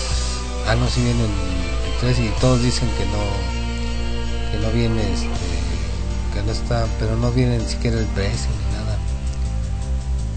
ah 0.68 0.76
no 0.76 0.88
si 0.88 1.02
viene 1.02 1.20
el, 1.20 1.26
el 1.26 2.16
3 2.16 2.20
y 2.20 2.30
todos 2.40 2.62
dicen 2.62 2.88
que 2.98 3.06
no 3.06 3.24
que 4.52 4.60
no 4.66 4.72
viene 4.72 5.02
este 5.14 5.28
que 6.34 6.42
no 6.44 6.52
está 6.52 6.88
pero 7.00 7.16
no 7.16 7.32
viene 7.32 7.60
ni 7.60 7.66
siquiera 7.66 8.00
el 8.00 8.06
precio 8.08 8.50
ni 8.50 8.78
nada. 8.78 8.98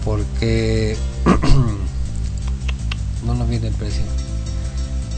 Porque 0.03 0.97
no 3.25 3.33
no 3.33 3.45
viene 3.45 3.67
el 3.67 3.73
precio. 3.73 4.03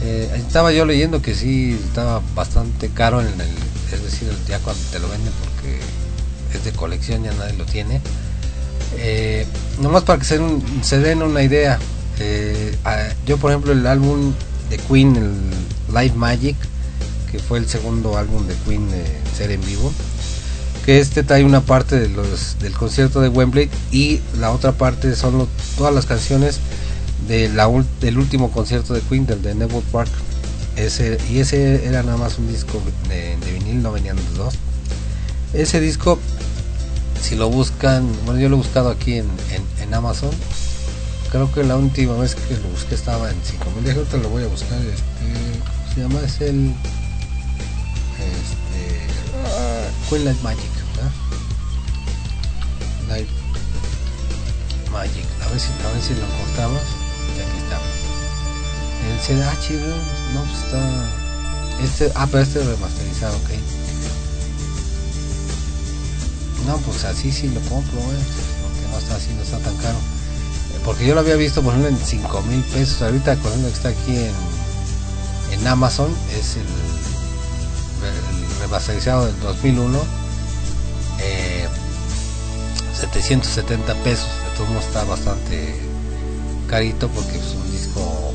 Eh, 0.02 0.30
estaba 0.34 0.72
yo 0.72 0.86
leyendo 0.86 1.20
que 1.20 1.34
sí 1.34 1.78
estaba 1.84 2.22
bastante 2.34 2.88
caro 2.88 3.20
en 3.20 3.28
el 3.28 3.40
es 3.92 4.02
decir 4.02 4.32
ya 4.48 4.58
cuando 4.60 4.82
te 4.90 4.98
lo 4.98 5.08
venden 5.08 5.32
porque 5.44 5.78
es 6.54 6.64
de 6.64 6.72
colección 6.72 7.24
ya 7.24 7.32
nadie 7.32 7.54
lo 7.54 7.64
tiene 7.64 8.00
eh, 8.98 9.46
nomás 9.80 10.04
para 10.04 10.18
que 10.18 10.24
se, 10.24 10.40
se 10.82 10.98
den 10.98 11.22
una 11.22 11.42
idea 11.42 11.78
eh, 12.18 12.74
yo 13.26 13.38
por 13.38 13.50
ejemplo 13.50 13.72
el 13.72 13.86
álbum 13.86 14.32
de 14.68 14.78
Queen 14.78 15.16
el 15.16 15.94
Live 15.94 16.14
Magic 16.16 16.56
que 17.30 17.38
fue 17.38 17.58
el 17.58 17.68
segundo 17.68 18.16
álbum 18.16 18.46
de 18.46 18.54
Queen 18.66 18.88
eh, 18.92 19.04
ser 19.36 19.50
en 19.50 19.60
vivo 19.64 19.92
que 20.84 20.98
este 20.98 21.22
trae 21.22 21.44
una 21.44 21.60
parte 21.60 21.98
de 21.98 22.08
los, 22.08 22.58
del 22.58 22.72
concierto 22.72 23.20
de 23.20 23.28
Wembley 23.28 23.68
y 23.92 24.20
la 24.38 24.50
otra 24.50 24.72
parte 24.72 25.14
son 25.14 25.46
todas 25.76 25.94
las 25.94 26.06
canciones 26.06 26.58
de 27.28 27.48
la, 27.48 27.68
del 28.00 28.18
último 28.18 28.50
concierto 28.50 28.94
de 28.94 29.00
Queen, 29.02 29.26
del 29.26 29.42
de 29.42 29.54
Neville 29.54 29.84
Park. 29.92 30.10
Ese, 30.76 31.18
y 31.30 31.38
ese 31.40 31.86
era 31.86 32.02
nada 32.02 32.16
más 32.16 32.38
un 32.38 32.48
disco 32.48 32.80
de, 33.08 33.36
de 33.36 33.52
vinil, 33.52 33.82
no 33.82 33.92
venían 33.92 34.16
los 34.16 34.34
dos. 34.36 34.54
Ese 35.52 35.80
disco, 35.80 36.18
si 37.20 37.36
lo 37.36 37.50
buscan, 37.50 38.10
bueno, 38.24 38.40
yo 38.40 38.48
lo 38.48 38.56
he 38.56 38.58
buscado 38.58 38.90
aquí 38.90 39.14
en, 39.14 39.28
en, 39.50 39.82
en 39.82 39.94
Amazon. 39.94 40.30
Creo 41.30 41.52
que 41.52 41.62
la 41.62 41.76
última 41.76 42.14
vez 42.16 42.34
que 42.34 42.56
lo 42.56 42.68
busqué 42.68 42.94
estaba 42.96 43.30
en 43.30 43.36
5000. 43.44 43.84
Déjame, 43.84 44.00
ahorita 44.00 44.16
lo 44.16 44.30
voy 44.30 44.42
a 44.42 44.48
buscar. 44.48 44.78
Este, 44.80 45.60
¿Cómo 45.60 45.94
se 45.94 46.00
llama? 46.00 46.20
Es 46.26 46.40
el. 46.40 46.74
Este. 48.18 49.06
ah, 49.46 49.86
Queen 50.08 50.24
Light 50.24 50.42
Magic, 50.42 50.70
¿verdad? 50.96 51.10
Light 53.08 53.28
Magic. 54.90 55.24
A 55.44 55.50
ver 55.50 55.60
si, 55.60 55.68
a 55.68 55.92
ver 55.92 56.02
si 56.02 56.14
lo 56.14 56.26
encontramos. 56.26 56.82
Y 57.36 57.40
aquí 57.40 57.58
está. 57.62 57.78
El 59.08 59.20
CD. 59.60 59.78
No, 60.34 60.42
pues 60.42 60.58
está. 60.64 60.80
Este, 61.84 62.12
ah, 62.16 62.26
pero 62.30 62.42
este 62.42 62.60
es 62.60 62.66
remasterizado, 62.66 63.36
ok. 63.36 63.79
No, 66.66 66.76
pues 66.78 67.04
así 67.04 67.32
sí 67.32 67.48
lo 67.48 67.60
compro, 67.62 68.00
güey. 68.00 68.16
Porque 68.16 68.92
no 68.92 68.98
está 68.98 69.16
así, 69.16 69.30
no 69.36 69.42
está 69.42 69.58
tan 69.58 69.76
caro. 69.78 69.96
Eh, 69.96 70.80
Porque 70.84 71.06
yo 71.06 71.14
lo 71.14 71.20
había 71.20 71.36
visto, 71.36 71.62
por 71.62 71.74
en 71.74 71.96
5 71.96 72.42
mil 72.42 72.62
pesos. 72.64 73.02
Ahorita, 73.02 73.34
por 73.36 73.48
ejemplo, 73.50 73.70
que 73.70 73.76
está 73.76 73.88
aquí 73.88 74.16
en, 74.16 75.58
en 75.60 75.66
Amazon, 75.66 76.14
es 76.38 76.56
el, 76.56 76.62
el 76.62 78.60
remasterizado 78.60 79.26
del 79.26 79.38
2001. 79.40 79.98
Eh, 81.20 81.68
770 83.00 83.94
pesos. 84.04 84.26
De 84.26 84.56
todos 84.56 84.68
modos 84.70 84.84
está 84.86 85.04
bastante 85.04 85.80
carito 86.68 87.08
porque 87.08 87.38
es 87.38 87.54
un 87.54 87.72
disco. 87.72 88.32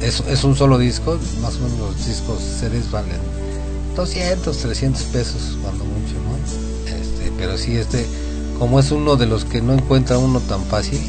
Es, 0.00 0.20
es 0.28 0.44
un 0.44 0.56
solo 0.56 0.78
disco. 0.78 1.18
Más 1.42 1.56
o 1.56 1.60
menos 1.60 1.78
los 1.78 2.06
discos 2.06 2.40
CDs 2.40 2.90
valen 2.90 3.20
200, 3.96 4.56
300 4.56 5.02
pesos 5.04 5.58
cuando 5.60 5.84
mucho, 5.84 6.14
¿no? 6.14 6.77
Este, 7.28 7.32
pero 7.36 7.58
sí, 7.58 7.76
este, 7.76 8.06
como 8.58 8.80
es 8.80 8.90
uno 8.90 9.16
de 9.16 9.26
los 9.26 9.44
que 9.44 9.60
no 9.60 9.74
encuentra 9.74 10.18
uno 10.18 10.40
tan 10.40 10.64
fácil, 10.64 11.00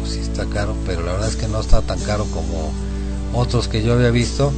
pues 0.00 0.12
sí 0.12 0.20
está 0.20 0.46
caro, 0.46 0.74
pero 0.86 1.02
la 1.02 1.12
verdad 1.12 1.28
es 1.28 1.36
que 1.36 1.48
no 1.48 1.60
está 1.60 1.82
tan 1.82 1.98
caro 2.00 2.24
como 2.26 2.72
otros 3.34 3.68
que 3.68 3.82
yo 3.82 3.94
había 3.94 4.10
visto. 4.10 4.52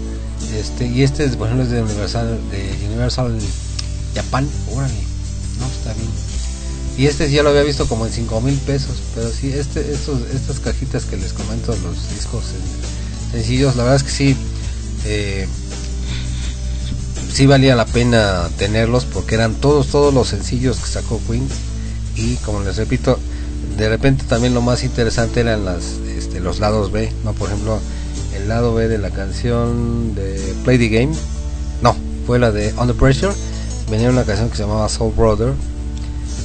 Este, 0.54 0.86
y 0.86 1.02
este 1.02 1.24
es, 1.24 1.36
por 1.36 1.48
ejemplo, 1.48 1.64
es 1.64 1.70
de 1.70 1.82
Universal, 1.82 2.38
de 2.50 2.86
Universal 2.86 3.38
Japan, 4.14 4.48
órale, 4.72 4.94
no, 5.58 5.66
está 5.66 5.92
bien. 5.94 6.10
Y 6.96 7.06
este 7.06 7.30
ya 7.30 7.42
lo 7.42 7.50
había 7.50 7.62
visto 7.62 7.86
como 7.86 8.06
en 8.06 8.12
5 8.12 8.40
mil 8.40 8.56
pesos, 8.58 8.96
pero 9.14 9.30
sí, 9.30 9.52
este, 9.52 9.92
estos, 9.92 10.22
estas 10.34 10.60
cajitas 10.60 11.04
que 11.04 11.16
les 11.16 11.32
comento, 11.32 11.74
los 11.82 12.10
discos 12.14 12.44
eh, 12.44 13.32
sencillos, 13.32 13.76
la 13.76 13.84
verdad 13.84 13.96
es 13.96 14.02
que 14.02 14.10
sí, 14.10 14.36
eh, 15.04 15.46
sí 17.32 17.46
valía 17.46 17.76
la 17.76 17.86
pena 17.86 18.48
tenerlos 18.58 19.04
porque 19.04 19.34
eran 19.34 19.54
todos, 19.54 19.88
todos 19.88 20.12
los 20.12 20.28
sencillos 20.28 20.78
que 20.78 20.86
sacó 20.86 21.20
Queen. 21.28 21.46
Y 22.16 22.36
como 22.36 22.60
les 22.60 22.76
repito, 22.76 23.18
de 23.76 23.88
repente 23.88 24.24
también 24.24 24.54
lo 24.54 24.62
más 24.62 24.84
interesante 24.84 25.40
eran 25.40 25.64
las, 25.64 25.98
este, 26.16 26.40
los 26.40 26.60
lados 26.60 26.92
B, 26.92 27.12
¿no? 27.24 27.32
Por 27.32 27.48
ejemplo, 27.48 27.78
el 28.34 28.48
lado 28.48 28.74
B 28.74 28.88
de 28.88 28.98
la 28.98 29.10
canción 29.10 30.14
de 30.14 30.54
Play 30.64 30.78
the 30.78 30.88
Game, 30.88 31.14
no, 31.82 31.96
fue 32.26 32.38
la 32.38 32.52
de 32.52 32.74
Under 32.74 32.96
Pressure, 32.96 33.32
venía 33.90 34.10
una 34.10 34.24
canción 34.24 34.50
que 34.50 34.56
se 34.56 34.62
llamaba 34.62 34.88
Soul 34.88 35.14
Brother, 35.14 35.52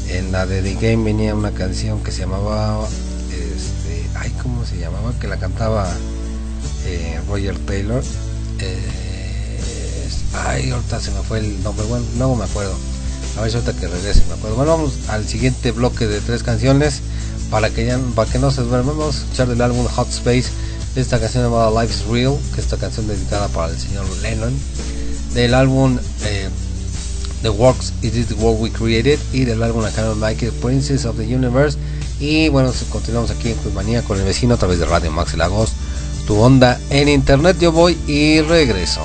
en 0.09 0.31
la 0.31 0.45
de 0.45 0.61
The 0.61 0.75
Game 0.75 1.03
venía 1.03 1.35
una 1.35 1.51
canción 1.51 2.03
que 2.03 2.11
se 2.11 2.21
llamaba, 2.21 2.87
este, 3.31 4.07
ay, 4.15 4.31
¿cómo 4.41 4.65
se 4.65 4.77
llamaba? 4.77 5.13
Que 5.19 5.27
la 5.27 5.37
cantaba 5.37 5.91
eh, 6.85 7.19
Roger 7.27 7.57
Taylor. 7.59 8.03
Eh, 8.59 9.04
Ay, 10.43 10.71
ahorita 10.71 10.99
se 10.99 11.11
me 11.11 11.21
fue 11.21 11.39
el 11.39 11.63
nombre. 11.63 11.85
Bueno, 11.85 12.05
no 12.17 12.35
me 12.35 12.45
acuerdo. 12.45 12.75
A 13.37 13.41
ver 13.41 13.51
si 13.51 13.57
ahorita 13.57 13.73
que 13.79 13.87
regrese 13.87 14.23
me 14.27 14.33
acuerdo. 14.33 14.55
Bueno, 14.55 14.71
vamos 14.71 14.93
al 15.07 15.27
siguiente 15.27 15.71
bloque 15.71 16.07
de 16.07 16.19
tres 16.21 16.43
canciones. 16.43 17.01
Para 17.49 17.69
que, 17.69 17.85
ya, 17.85 17.99
para 18.15 18.29
que 18.29 18.39
no 18.39 18.51
se 18.51 18.61
duerman, 18.61 18.97
vamos 18.97 19.15
a 19.15 19.19
escuchar 19.19 19.47
del 19.47 19.61
álbum 19.61 19.85
Hot 19.85 20.09
Space. 20.09 20.45
Esta 20.95 21.19
canción 21.19 21.43
llamada 21.43 21.69
Life's 21.81 22.05
Real, 22.07 22.37
que 22.53 22.61
es 22.61 22.65
esta 22.65 22.77
canción 22.77 23.07
dedicada 23.07 23.47
para 23.49 23.71
el 23.71 23.79
señor 23.79 24.05
Lennon. 24.21 24.53
Del 25.33 25.53
álbum 25.53 25.99
eh, 26.23 26.49
The 27.41 27.49
Works 27.49 27.93
It 28.01 28.15
Is 28.15 28.27
the 28.27 28.33
World 28.35 28.61
We 28.61 28.71
Created. 28.71 29.19
Y 29.31 29.45
del 29.45 29.61
álbum 29.61 29.85
acá 29.85 30.03
Michael 30.15 30.51
Princess 30.53 31.05
of 31.05 31.17
the 31.17 31.23
Universe. 31.23 31.77
Y 32.19 32.49
bueno, 32.49 32.71
continuamos 32.89 33.31
aquí 33.31 33.49
en 33.51 33.73
Manía 33.73 34.01
con 34.01 34.17
el 34.17 34.25
vecino 34.25 34.55
a 34.55 34.57
través 34.57 34.79
de 34.79 34.85
Radio 34.85 35.11
Max 35.11 35.35
Lagos. 35.35 35.71
Tu 36.25 36.35
onda 36.35 36.79
en 36.89 37.09
internet, 37.09 37.57
yo 37.59 37.71
voy 37.71 37.97
y 38.07 38.41
regreso. 38.41 39.01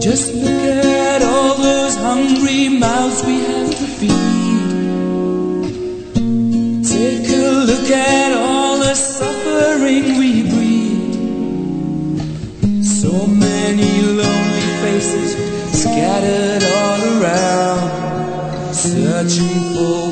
Just 0.00 0.32
look 0.32 0.62
at 0.62 1.22
all 1.22 1.56
those 1.56 1.96
hungry 1.96 2.68
mouths 2.68 3.24
we 3.24 3.40
have 3.40 3.70
to 3.70 3.86
feed. 3.98 4.12
Take 6.86 7.28
a 7.28 7.64
look 7.66 7.90
at 7.90 8.32
all 8.32 8.78
the 8.78 8.94
suffering 8.94 10.18
we 10.18 10.42
breed. 10.52 11.14
So 12.84 13.26
many 13.26 14.02
lonely 14.02 14.70
faces 14.82 15.34
scattered 15.82 16.62
all 16.62 17.20
around, 17.20 18.74
searching 18.74 19.74
for. 19.74 20.07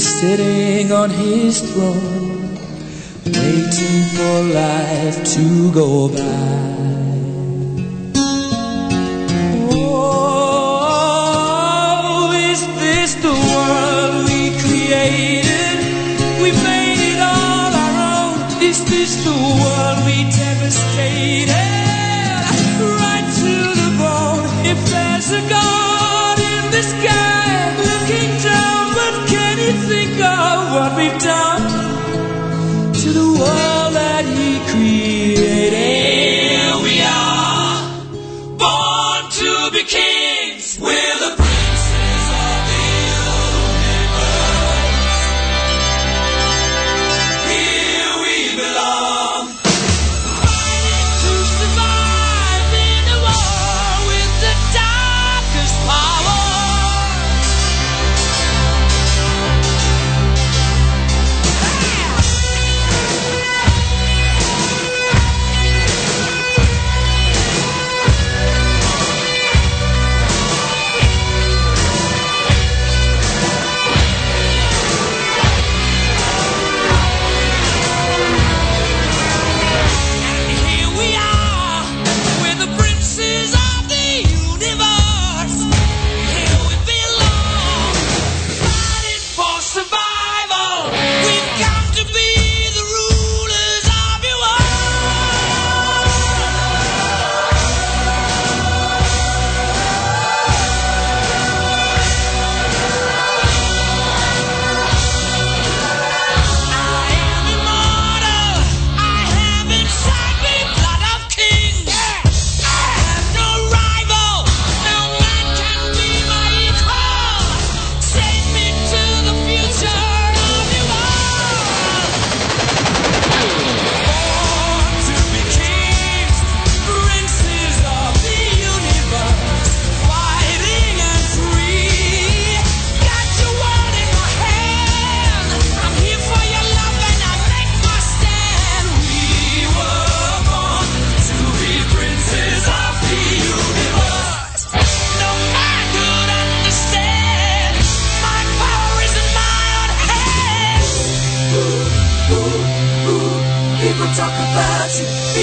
Sitting 0.00 0.92
on 0.92 1.10
his 1.10 1.60
throne, 1.60 2.54
waiting 3.26 4.02
for 4.16 4.42
life 4.54 5.22
to 5.34 5.70
go 5.72 6.08
by. 6.08 6.79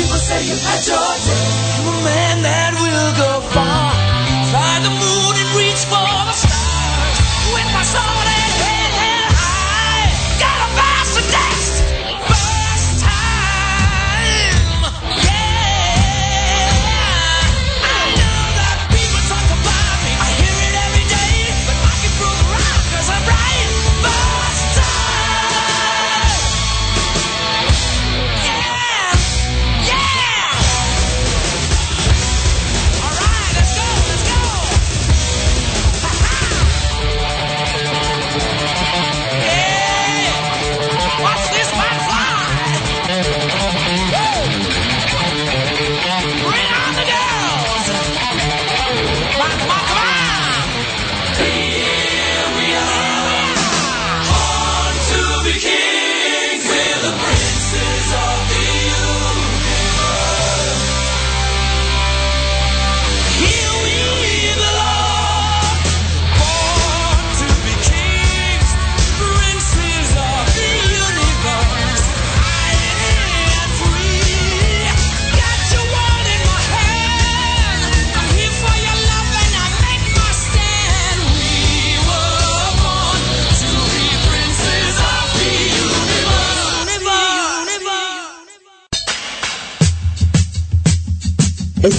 Você 0.03 0.33
e 0.43 0.53
o 0.53 0.59
rádio. 0.59 1.06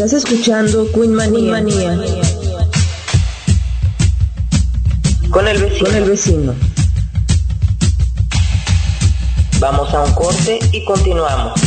Estás 0.00 0.12
escuchando 0.12 0.88
Queen 0.92 1.12
Manía. 1.12 1.50
Manía. 1.50 1.98
Con 5.28 5.48
el 5.48 5.60
vecino. 5.60 5.84
Con 5.84 5.96
el 5.96 6.04
vecino. 6.04 6.54
Vamos 9.58 9.92
a 9.92 10.04
un 10.04 10.12
corte 10.14 10.60
y 10.70 10.84
continuamos. 10.84 11.57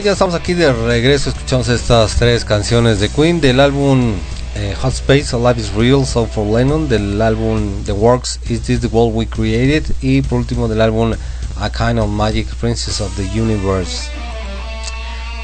Ya 0.00 0.12
estamos 0.12 0.34
aquí 0.34 0.54
de 0.54 0.72
regreso. 0.72 1.28
Escuchamos 1.28 1.68
estas 1.68 2.16
tres 2.16 2.46
canciones 2.46 2.98
de 2.98 3.10
Queen 3.10 3.42
del 3.42 3.60
álbum 3.60 4.14
eh, 4.54 4.74
Hot 4.80 4.94
Space, 4.94 5.36
A 5.36 5.38
Life 5.38 5.60
is 5.60 5.74
Real, 5.74 6.06
Soul 6.06 6.26
for 6.28 6.46
Lennon, 6.46 6.88
del 6.88 7.20
álbum 7.20 7.84
The 7.84 7.92
Works, 7.92 8.40
Is 8.48 8.62
This 8.62 8.80
the 8.80 8.86
World 8.86 9.14
We 9.14 9.26
Created, 9.26 9.84
y 10.00 10.22
por 10.22 10.38
último 10.38 10.66
del 10.66 10.80
álbum 10.80 11.12
A 11.60 11.70
Kind 11.70 11.98
of 11.98 12.08
Magic, 12.08 12.48
Princess 12.54 13.02
of 13.02 13.14
the 13.16 13.38
Universe. 13.38 14.08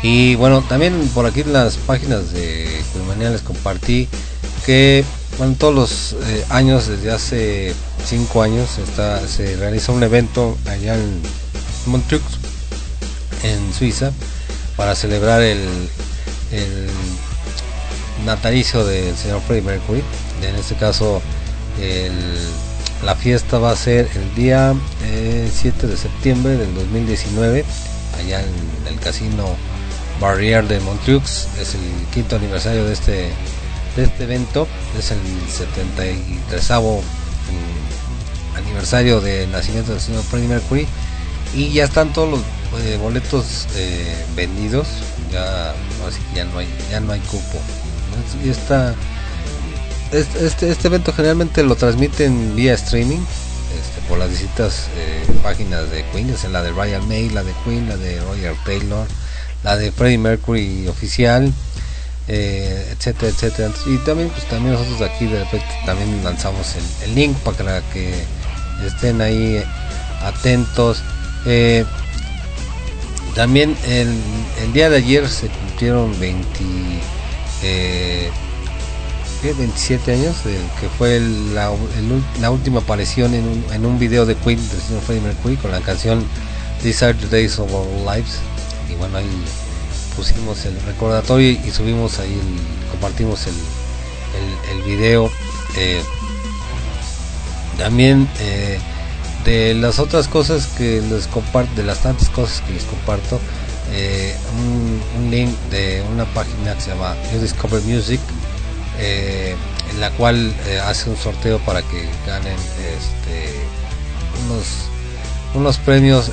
Y 0.03 0.35
bueno, 0.37 0.63
también 0.63 0.95
por 1.15 1.27
aquí 1.27 1.43
en 1.43 1.53
las 1.53 1.77
páginas 1.77 2.33
de 2.33 2.83
Queenmania 2.95 3.29
les 3.29 3.43
compartí 3.43 4.09
que 4.65 5.05
bueno, 5.37 5.57
todos 5.59 5.75
los 5.75 6.17
eh, 6.27 6.45
años, 6.49 6.89
desde 6.89 7.11
hace 7.11 7.75
cinco 8.07 8.41
años, 8.41 8.79
está, 8.79 9.21
se 9.29 9.57
realiza 9.57 9.93
un 9.93 10.03
evento 10.03 10.57
allá 10.67 10.95
en 10.95 11.21
Montreux, 11.85 12.23
en 13.43 13.75
Suiza, 13.75 14.11
para 14.79 14.95
celebrar 14.95 15.43
el, 15.43 15.59
natalicio 18.25 18.85
del 18.85 19.17
señor 19.17 19.43
Freddie 19.43 19.63
Mercury. 19.63 20.03
En 20.43 20.55
este 20.55 20.77
caso, 20.77 21.21
la 23.05 23.15
fiesta 23.17 23.59
va 23.59 23.73
a 23.73 23.77
ser 23.77 24.09
el 24.15 24.35
día 24.35 24.75
eh, 25.05 25.51
7 25.53 25.87
de 25.89 25.97
septiembre 25.97 26.57
del 26.57 26.75
2019, 26.75 27.65
allá 28.19 28.41
en 28.41 28.87
el 28.87 29.01
casino 29.01 29.57
Barrière 30.21 30.67
de 30.67 30.79
Montreux. 30.81 31.49
Es 31.61 31.75
el 31.75 32.07
quinto 32.15 32.37
aniversario 32.37 32.85
de 32.85 32.93
este, 32.93 33.31
de 33.97 34.05
este 34.05 34.25
evento, 34.25 34.69
es 34.97 35.11
el 35.11 35.19
73 35.51 36.71
aniversario 38.57 39.21
del 39.21 39.51
nacimiento 39.51 39.93
del 39.93 40.01
señor 40.01 40.23
Freddie 40.23 40.49
Mercury 40.49 40.87
y 41.55 41.73
ya 41.73 41.85
están 41.85 42.13
todos 42.13 42.31
los 42.31 42.41
eh, 42.79 42.99
boletos 43.01 43.67
eh, 43.77 44.15
vendidos 44.35 44.89
ya 45.33 45.71
ahora 46.01 46.13
sí 46.13 46.21
que 46.31 46.37
ya 46.37 46.45
no 46.45 46.59
hay 46.59 46.69
ya 46.91 47.01
no 47.01 47.13
hay 47.13 47.21
cupo 47.21 47.59
y 48.45 48.51
esta 48.51 48.95
este, 50.13 50.71
este, 50.71 50.89
evento 50.89 51.13
generalmente 51.13 51.63
lo 51.63 51.77
transmiten 51.77 52.57
vía 52.57 52.75
streaming 52.75 53.19
este, 53.19 54.09
por 54.09 54.19
las 54.19 54.31
distintas 54.31 54.89
eh, 54.97 55.23
páginas 55.43 55.91
de 55.91 56.05
Queen 56.13 56.31
es 56.31 56.45
la 56.45 56.63
de 56.63 56.71
Royal 56.71 57.03
Mail 57.07 57.35
la 57.35 57.45
de 57.45 57.53
Queen 57.65 57.89
la 57.89 57.97
de 57.97 58.21
Roger 58.21 58.55
Taylor 58.65 59.07
la 59.63 59.77
de 59.77 59.93
Freddie 59.93 60.19
Mercury 60.19 60.89
oficial 60.89 61.53
eh, 62.29 62.93
etcétera 62.93 63.33
etcétera. 63.33 63.73
Y 63.87 63.97
también 63.99 64.29
pues 64.29 64.47
también 64.49 64.75
nosotros 64.75 65.01
aquí 65.01 65.27
de 65.27 65.41
repente 65.41 65.67
también 65.87 66.23
lanzamos 66.23 66.75
el, 66.77 67.09
el 67.09 67.15
link 67.15 67.37
para 67.39 67.81
que 67.93 68.13
estén 68.85 69.21
ahí 69.21 69.63
atentos. 70.23 71.03
Eh, 71.47 71.85
también 73.39 73.77
el, 73.87 74.13
el 74.65 74.73
día 74.73 74.91
de 74.91 74.97
ayer 74.97 75.29
se 75.29 75.47
cumplieron 75.47 76.19
20 76.19 76.49
eh. 77.63 78.31
27 79.57 80.13
años 80.13 80.35
que 80.81 80.89
fue 80.99 81.21
la, 81.55 81.71
la 82.41 82.51
última 82.51 82.81
aparición 82.81 83.33
en 83.35 83.45
un, 83.45 83.65
en 83.73 83.87
un 83.87 83.97
video 83.97 84.27
de 84.27 84.35
Queen 84.35 84.59
del 84.69 84.81
señor 84.81 85.01
Freddie 85.03 85.23
Mercury 85.23 85.57
con 85.57 85.71
la 85.71 85.81
canción 85.81 86.25
These 86.83 87.05
Are 87.05 87.15
the 87.15 87.29
Days 87.29 87.57
of 87.61 87.73
Our 87.73 87.87
Lives 88.13 88.41
y 88.91 88.95
bueno 88.97 89.19
ahí 89.19 89.31
pusimos 90.17 90.65
el 90.65 90.75
recordatorio 90.83 91.51
y 91.53 91.71
subimos 91.71 92.19
ahí 92.19 92.33
el- 92.33 92.91
compartimos 92.91 93.47
el 93.47 94.83
video 94.83 95.31
eh, 95.77 96.03
también 97.79 98.29
eh, 98.41 98.81
de 99.49 99.73
las 99.73 99.99
otras 99.99 100.29
cosas 100.29 100.67
que 100.67 101.01
les 101.01 101.27
comparto 101.27 101.75
de 101.75 101.83
las 101.83 102.01
tantas 102.03 102.29
cosas 102.29 102.61
que 102.67 102.75
les 102.75 102.85
comparto 102.85 103.41
eh, 103.93 104.37
un, 104.59 105.31
link 105.31 105.49
de 105.71 106.05
una 106.13 106.27
página 106.27 106.75
que 106.75 106.83
se 106.83 106.91
llama 106.91 107.17
You 107.33 107.41
Discover 107.41 107.81
Music 107.83 108.21
eh, 108.99 109.57
en 109.91 110.01
la 110.03 110.11
cual 110.11 110.55
eh, 110.67 110.81
hace 110.81 111.09
un 111.09 111.17
sorteo 111.17 111.59
para 111.61 111.81
que 111.81 112.07
ganen 112.27 112.59
este 112.99 113.55
unos 114.45 114.67
unos 115.55 115.79
premios 115.79 116.31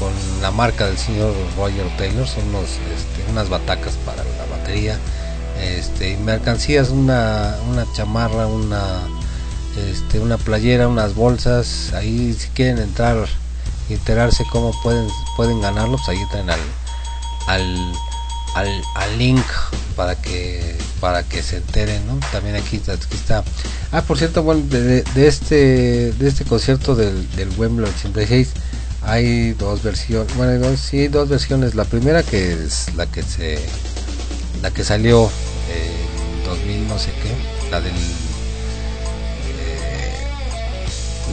con 0.00 0.12
la 0.42 0.50
marca 0.50 0.86
del 0.86 0.98
señor 0.98 1.32
Roger 1.56 1.86
Taylor. 1.96 2.26
Son 2.26 2.42
unos 2.48 2.64
este, 2.64 3.30
unas 3.30 3.48
batacas 3.48 3.94
para 4.04 4.24
la 4.24 4.56
batería 4.56 4.98
este 5.62 6.16
mercancías 6.16 6.88
una 6.88 7.56
una 7.70 7.86
chamarra 7.92 8.48
una 8.48 9.02
este, 9.76 10.20
una 10.20 10.38
playera, 10.38 10.88
unas 10.88 11.14
bolsas, 11.14 11.92
ahí 11.94 12.34
si 12.38 12.48
quieren 12.48 12.78
entrar 12.78 13.26
y 13.88 13.94
enterarse 13.94 14.44
cómo 14.50 14.72
pueden 14.82 15.06
pueden 15.36 15.60
ganarlos, 15.60 16.08
ahí 16.08 16.18
traen 16.30 16.50
al, 16.50 16.60
al 17.46 17.92
al, 18.54 18.68
al 18.94 19.18
link 19.18 19.44
para 19.96 20.14
que 20.20 20.76
para 21.00 21.22
que 21.24 21.42
se 21.42 21.56
enteren, 21.56 22.06
¿no? 22.06 22.18
También 22.32 22.54
aquí, 22.56 22.76
aquí 22.86 23.14
está. 23.14 23.42
Ah, 23.90 24.02
por 24.02 24.16
cierto, 24.16 24.42
bueno, 24.44 24.62
de, 24.68 25.02
de- 25.02 25.26
este 25.26 26.12
de 26.12 26.28
este 26.28 26.44
concierto 26.44 26.94
del, 26.94 27.28
del 27.36 27.48
Wembley 27.58 27.90
86 27.90 28.50
hay 29.02 29.52
dos 29.52 29.82
versiones, 29.82 30.34
bueno, 30.36 30.56
dos, 30.66 30.80
sí, 30.80 31.08
dos 31.08 31.28
versiones. 31.28 31.74
La 31.74 31.84
primera 31.84 32.22
que 32.22 32.52
es 32.54 32.94
la 32.94 33.06
que 33.06 33.22
se 33.22 33.58
la 34.62 34.70
que 34.70 34.82
salió 34.84 35.26
eh, 35.68 36.06
en 36.38 36.44
2000 36.44 36.88
no 36.88 36.98
sé 36.98 37.10
qué, 37.22 37.70
la 37.70 37.80
del 37.80 37.92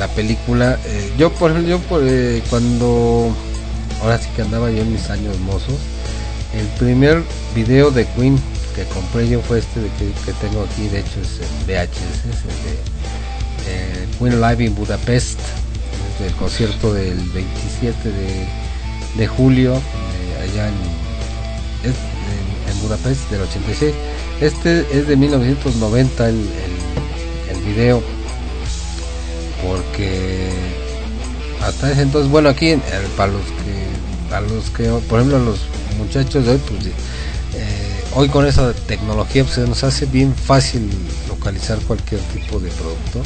la 0.01 0.07
película 0.07 0.79
eh, 0.83 1.13
yo 1.15 1.31
por 1.31 1.51
ejemplo 1.51 1.69
yo 1.69 1.79
por, 1.81 2.01
eh, 2.03 2.41
cuando 2.49 3.31
ahora 4.01 4.17
sí 4.17 4.27
que 4.35 4.41
andaba 4.41 4.71
yo 4.71 4.81
en 4.81 4.91
mis 4.91 5.07
años 5.11 5.37
mozos 5.37 5.75
el 6.55 6.65
primer 6.79 7.21
video 7.53 7.91
de 7.91 8.07
Queen 8.15 8.35
que 8.75 8.83
compré 8.85 9.29
yo 9.29 9.41
fue 9.41 9.59
este 9.59 9.79
que, 9.99 10.33
tengo 10.41 10.63
aquí 10.63 10.87
de 10.87 11.01
hecho 11.01 11.21
es 11.21 11.39
en 11.39 11.67
VHS 11.67 12.25
es 12.31 12.41
el 12.49 12.57
de 12.65 12.73
eh, 13.67 14.07
Queen 14.17 14.41
Live 14.41 14.65
in 14.65 14.73
Budapest 14.73 15.39
es 15.39 16.23
del 16.23 16.33
concierto 16.33 16.95
del 16.95 17.19
27 17.29 18.09
de, 18.09 18.47
de 19.17 19.27
julio 19.27 19.79
allá 20.41 20.67
en, 20.67 21.93
en 22.71 22.81
Budapest 22.81 23.29
del 23.29 23.41
86 23.41 23.93
este 24.41 24.79
es 24.97 25.07
de 25.07 25.15
1990 25.15 26.27
el, 26.27 26.35
el, 26.35 27.55
el 27.55 27.61
video 27.65 28.01
porque 29.65 30.49
hasta 31.61 31.91
ese 31.91 32.01
entonces 32.01 32.31
bueno 32.31 32.49
aquí 32.49 32.69
eh, 32.69 32.81
para 33.15 33.31
los 33.31 33.41
que 33.41 33.91
los 34.53 34.69
que 34.69 34.85
por 35.07 35.19
ejemplo 35.19 35.39
los 35.39 35.59
muchachos 35.97 36.45
de 36.45 36.51
hoy 36.51 36.61
pues 36.67 36.87
eh, 36.87 38.03
hoy 38.15 38.29
con 38.29 38.45
esa 38.45 38.73
tecnología 38.73 39.43
pues, 39.43 39.55
se 39.55 39.67
nos 39.67 39.83
hace 39.83 40.05
bien 40.05 40.33
fácil 40.33 40.89
localizar 41.27 41.77
cualquier 41.79 42.21
tipo 42.21 42.59
de 42.59 42.69
producto. 42.69 43.21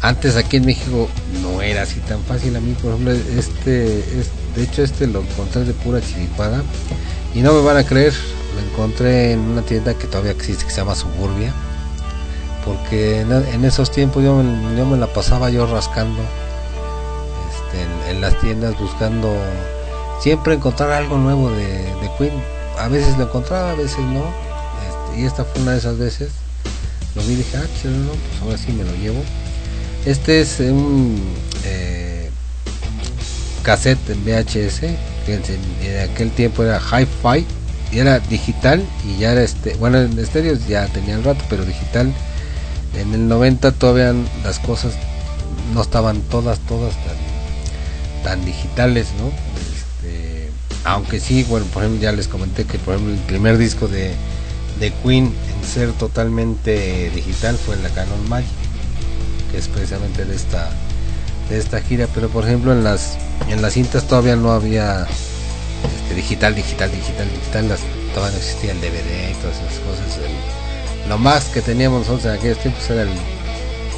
Antes 0.00 0.36
aquí 0.36 0.56
en 0.56 0.66
México 0.66 1.08
no 1.42 1.60
era 1.60 1.82
así 1.82 2.00
tan 2.00 2.22
fácil. 2.22 2.56
A 2.56 2.60
mí 2.60 2.74
por 2.80 2.92
ejemplo 2.92 3.12
este 3.12 3.98
es, 3.98 4.30
de 4.56 4.62
hecho 4.62 4.82
este 4.82 5.06
lo 5.06 5.20
encontré 5.20 5.64
de 5.64 5.74
pura 5.74 6.00
chiripada. 6.00 6.62
Y 7.34 7.40
no 7.40 7.52
me 7.52 7.60
van 7.60 7.76
a 7.76 7.84
creer 7.84 8.14
lo 8.54 8.70
encontré 8.70 9.32
en 9.32 9.40
una 9.40 9.62
tienda 9.62 9.92
que 9.94 10.06
todavía 10.06 10.32
existe 10.32 10.64
que 10.64 10.70
se 10.70 10.78
llama 10.78 10.94
Suburbia 10.94 11.52
porque 12.68 13.20
en, 13.20 13.64
esos 13.64 13.90
tiempos 13.90 14.22
yo 14.22 14.42
yo 14.76 14.86
me 14.86 14.96
la 14.96 15.06
pasaba 15.06 15.50
yo 15.50 15.66
rascando 15.66 16.20
este, 17.50 18.10
en, 18.10 18.20
las 18.20 18.38
tiendas 18.40 18.78
buscando 18.78 19.34
siempre 20.20 20.54
encontrar 20.54 20.92
algo 20.92 21.16
nuevo 21.16 21.50
de, 21.50 21.66
de 21.66 22.10
Queen. 22.18 22.32
A 22.78 22.88
veces 22.88 23.16
lo 23.18 23.24
encontraba 23.24 23.72
a 23.72 23.74
veces 23.74 23.98
no. 23.98 24.24
Este, 24.88 25.20
y 25.20 25.24
esta 25.24 25.44
fue 25.44 25.62
una 25.62 25.72
de 25.72 25.78
esas 25.78 25.98
veces. 25.98 26.30
Lo 27.14 27.22
vi 27.22 27.32
y 27.32 27.36
dije 27.36 27.56
ah 27.56 27.66
chido, 27.80 27.94
no, 27.96 28.12
pues 28.12 28.42
ahora 28.42 28.58
sí 28.58 28.72
me 28.72 28.84
lo 28.84 28.92
llevo 28.92 29.22
este 30.08 30.40
es 30.40 30.60
un 30.60 31.20
eh, 31.64 32.30
cassette 33.62 34.10
en 34.10 34.24
VHS 34.24 34.80
fíjense 35.26 35.58
en 35.82 36.10
aquel 36.10 36.30
tiempo 36.30 36.62
era 36.62 36.80
hi-fi 36.80 37.44
y 37.92 37.98
era 37.98 38.18
digital 38.20 38.82
y 39.06 39.20
ya 39.20 39.32
era 39.32 39.42
este 39.42 39.74
bueno 39.74 39.98
en 39.98 40.18
estéreos 40.18 40.66
ya 40.66 40.86
tenía 40.86 41.16
el 41.16 41.24
rato 41.24 41.44
pero 41.50 41.64
digital 41.64 42.12
en 42.94 43.14
el 43.14 43.28
90 43.28 43.72
todavía 43.72 44.14
las 44.44 44.58
cosas 44.58 44.94
no 45.74 45.82
estaban 45.82 46.20
todas 46.22 46.58
todas 46.60 46.94
tan, 48.24 48.44
digitales 48.44 49.08
no 49.18 49.26
Este, 49.28 50.50
aunque 50.84 51.20
sí 51.20 51.44
bueno 51.44 51.66
por 51.66 51.82
ejemplo 51.82 52.02
ya 52.02 52.12
les 52.12 52.28
comenté 52.28 52.64
que 52.64 52.78
por 52.78 52.94
ejemplo 52.94 53.14
el 53.14 53.20
primer 53.20 53.58
disco 53.58 53.88
de, 53.88 54.14
de 54.80 54.92
Queen 55.02 55.26
en 55.26 55.68
ser 55.68 55.92
totalmente 55.92 57.10
digital 57.10 57.56
fue 57.56 57.76
la 57.76 57.88
Canon 57.90 58.28
Magic 58.28 58.48
que 59.50 59.58
es 59.58 59.68
precisamente 59.68 60.24
de 60.24 60.34
esta 60.34 60.70
de 61.48 61.58
esta 61.58 61.80
gira. 61.80 62.06
Pero 62.14 62.28
por 62.28 62.44
ejemplo 62.44 62.72
en 62.72 62.84
las 62.84 63.16
en 63.48 63.62
las 63.62 63.74
cintas 63.74 64.06
todavía 64.06 64.36
no 64.36 64.52
había 64.52 65.02
este, 65.02 66.14
digital 66.14 66.54
digital 66.54 66.90
digital 66.90 67.28
digital 67.30 67.68
las, 67.68 67.80
todavía 68.14 68.36
no 68.36 68.42
existía 68.42 68.72
el 68.72 68.80
DVD 68.80 69.30
y 69.30 69.34
todas 69.40 69.56
esas 69.56 69.78
cosas 69.80 70.18
lo 71.08 71.18
más 71.18 71.46
que 71.46 71.62
teníamos 71.62 72.00
nosotros 72.00 72.26
en 72.26 72.38
aquellos 72.38 72.58
tiempos 72.58 72.88
era 72.90 73.02
el, 73.02 73.08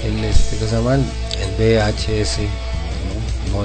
el 0.05 0.25
este, 0.25 0.57
¿cómo 0.57 0.71
se 0.71 0.77
llama? 0.77 0.95
El, 0.95 1.05
VHS, 1.59 2.39
¿no? 3.53 3.59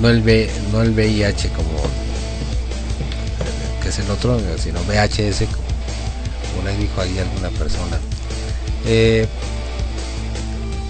No 0.00 0.10
el, 0.10 0.20
no 0.20 0.72
no 0.72 0.82
el 0.82 0.90
VIH 0.90 1.48
como, 1.50 1.70
es 3.86 3.98
el 3.98 4.10
otro, 4.10 4.40
sino 4.58 4.80
VHS, 4.80 5.44
como 5.46 5.66
por 6.56 6.68
ahí 6.68 6.76
dijo 6.76 7.00
ahí 7.00 7.18
alguna 7.18 7.50
persona. 7.50 7.98
Eh, 8.84 9.26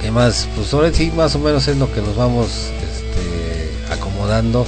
¿Qué 0.00 0.10
más? 0.10 0.48
Pues 0.56 0.72
ahora 0.72 0.92
sí, 0.92 1.10
más 1.14 1.34
o 1.34 1.38
menos 1.38 1.68
es 1.68 1.76
lo 1.76 1.92
que 1.92 2.00
nos 2.00 2.16
vamos 2.16 2.48
este, 2.82 3.92
acomodando. 3.92 4.66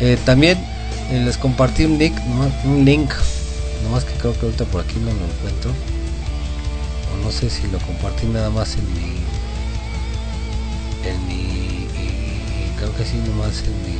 Eh, 0.00 0.18
también 0.24 0.58
eh, 1.10 1.22
les 1.24 1.38
compartí 1.38 1.84
un 1.84 1.98
link, 1.98 2.16
un 2.64 2.84
link, 2.84 3.10
nomás 3.84 4.04
que 4.04 4.12
creo 4.14 4.32
que 4.38 4.46
ahorita 4.46 4.64
por 4.66 4.82
aquí 4.82 4.96
no 4.96 5.06
lo 5.06 5.12
encuentro. 5.12 5.72
No 7.22 7.30
sé 7.30 7.48
si 7.48 7.66
lo 7.68 7.78
compartí 7.78 8.26
nada 8.26 8.50
más 8.50 8.76
en 8.76 8.86
mi. 8.94 9.16
En 11.08 11.26
mi. 11.28 11.86
creo 12.78 12.94
que 12.96 13.04
sí, 13.04 13.16
nomás 13.26 13.62
en 13.62 13.82
mi. 13.82 13.98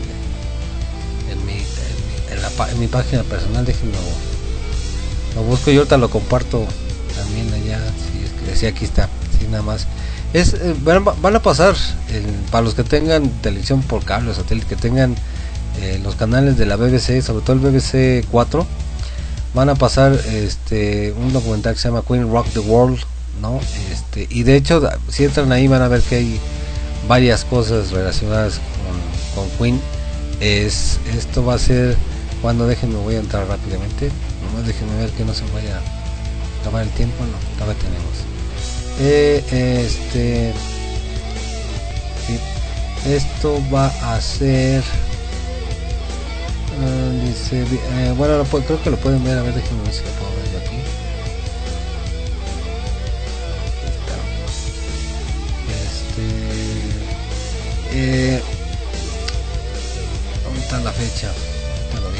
En 1.30 1.46
mi. 1.46 1.52
En, 1.52 2.36
en 2.36 2.42
la, 2.42 2.68
en 2.70 2.80
mi 2.80 2.88
página 2.88 3.22
personal, 3.22 3.64
déjenlo. 3.64 3.98
Lo 5.34 5.42
busco 5.42 5.70
y 5.70 5.76
ahorita 5.76 5.96
lo 5.96 6.10
comparto 6.10 6.66
también 7.16 7.52
allá. 7.54 7.80
Si 7.96 8.24
es 8.24 8.32
que 8.32 8.56
sí, 8.56 8.66
aquí 8.66 8.84
está. 8.84 9.08
Sí, 9.38 9.46
nada 9.46 9.62
más. 9.62 9.86
Es, 10.32 10.54
eh, 10.54 10.74
van, 10.82 11.36
a 11.36 11.42
pasar, 11.42 11.76
para 12.50 12.64
los 12.64 12.74
que 12.74 12.84
tengan 12.84 13.28
televisión 13.42 13.82
por 13.82 14.04
cable 14.04 14.30
o 14.30 14.34
satélite, 14.34 14.66
que 14.66 14.76
tengan 14.76 15.14
eh, 15.80 16.00
los 16.02 16.16
canales 16.16 16.56
de 16.56 16.66
la 16.66 16.76
BBC, 16.76 17.22
sobre 17.22 17.44
todo 17.44 17.52
el 17.54 17.60
BBC 17.60 18.26
4, 18.30 18.66
van 19.54 19.68
a 19.68 19.74
pasar 19.74 20.12
este 20.12 21.12
un 21.12 21.32
documental 21.32 21.74
que 21.74 21.80
se 21.80 21.88
llama 21.88 22.02
Queen 22.06 22.30
Rock 22.30 22.48
the 22.52 22.60
World, 22.60 22.98
¿no? 23.40 23.60
Este, 23.90 24.26
y 24.30 24.42
de 24.42 24.56
hecho, 24.56 24.82
si 25.08 25.24
entran 25.24 25.52
ahí 25.52 25.68
van 25.68 25.82
a 25.82 25.88
ver 25.88 26.00
que 26.02 26.16
hay 26.16 26.40
varias 27.08 27.44
cosas 27.44 27.90
relacionadas 27.90 28.60
con, 29.34 29.44
con 29.44 29.58
Queen. 29.58 29.80
Es, 30.40 30.98
esto 31.16 31.44
va 31.44 31.54
a 31.54 31.58
ser 31.58 31.96
cuando 32.40 32.66
déjenme 32.66 32.96
voy 32.96 33.14
a 33.14 33.20
entrar 33.20 33.46
rápidamente. 33.46 34.10
Nomás 34.44 34.66
déjenme 34.66 34.96
ver 34.96 35.10
que 35.10 35.24
no 35.24 35.32
se 35.34 35.44
vaya 35.52 35.78
a 35.78 36.60
acabar 36.60 36.82
el 36.82 36.90
tiempo, 36.90 37.24
no, 37.24 37.58
todavía 37.58 37.80
tenemos. 37.80 38.32
Eh, 39.00 39.84
este 39.86 40.52
esto 43.06 43.60
va 43.72 43.86
a 44.02 44.20
ser 44.20 44.82
ah, 46.80 47.10
dice 47.24 47.62
eh, 47.62 48.14
bueno 48.16 48.38
lo 48.38 48.44
creo 48.44 48.82
que 48.82 48.90
lo 48.90 48.96
pueden 48.96 49.22
ver 49.24 49.38
a 49.38 49.42
ver 49.42 49.54
déjenme 49.54 49.82
ver 49.84 49.92
si 49.92 50.02
lo 50.04 50.10
puedo 50.12 50.34
ver 50.36 50.52
yo 50.52 50.58
aquí 50.58 50.76
está. 53.84 54.16
este 55.84 56.26
eh, 57.94 58.42
¿dónde 60.44 60.60
está 60.60 60.80
la 60.80 60.92
fecha? 60.92 61.30
Ok, 61.30 62.16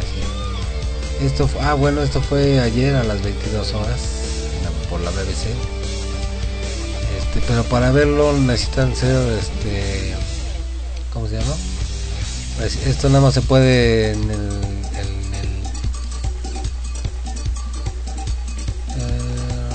así. 0.00 1.24
Esto 1.26 1.48
ah 1.60 1.74
bueno 1.74 2.02
esto 2.02 2.20
fue 2.20 2.60
ayer 2.60 2.94
a 2.94 3.04
las 3.04 3.22
22 3.22 3.74
horas 3.74 4.00
por 4.90 5.00
la 5.00 5.10
BBC 5.10 5.46
este, 7.18 7.40
pero 7.48 7.64
para 7.64 7.90
verlo 7.90 8.32
necesitan 8.34 8.94
ser 8.94 9.16
este 9.38 10.14
¿cómo 11.12 11.28
se 11.28 11.38
llama? 11.38 11.56
Pues 12.58 12.76
esto 12.86 13.08
nada 13.08 13.20
más 13.20 13.34
se 13.34 13.42
puede 13.42 14.12
en 14.12 14.22
el, 14.30 14.30
en 14.30 15.06
eh, 18.96 19.68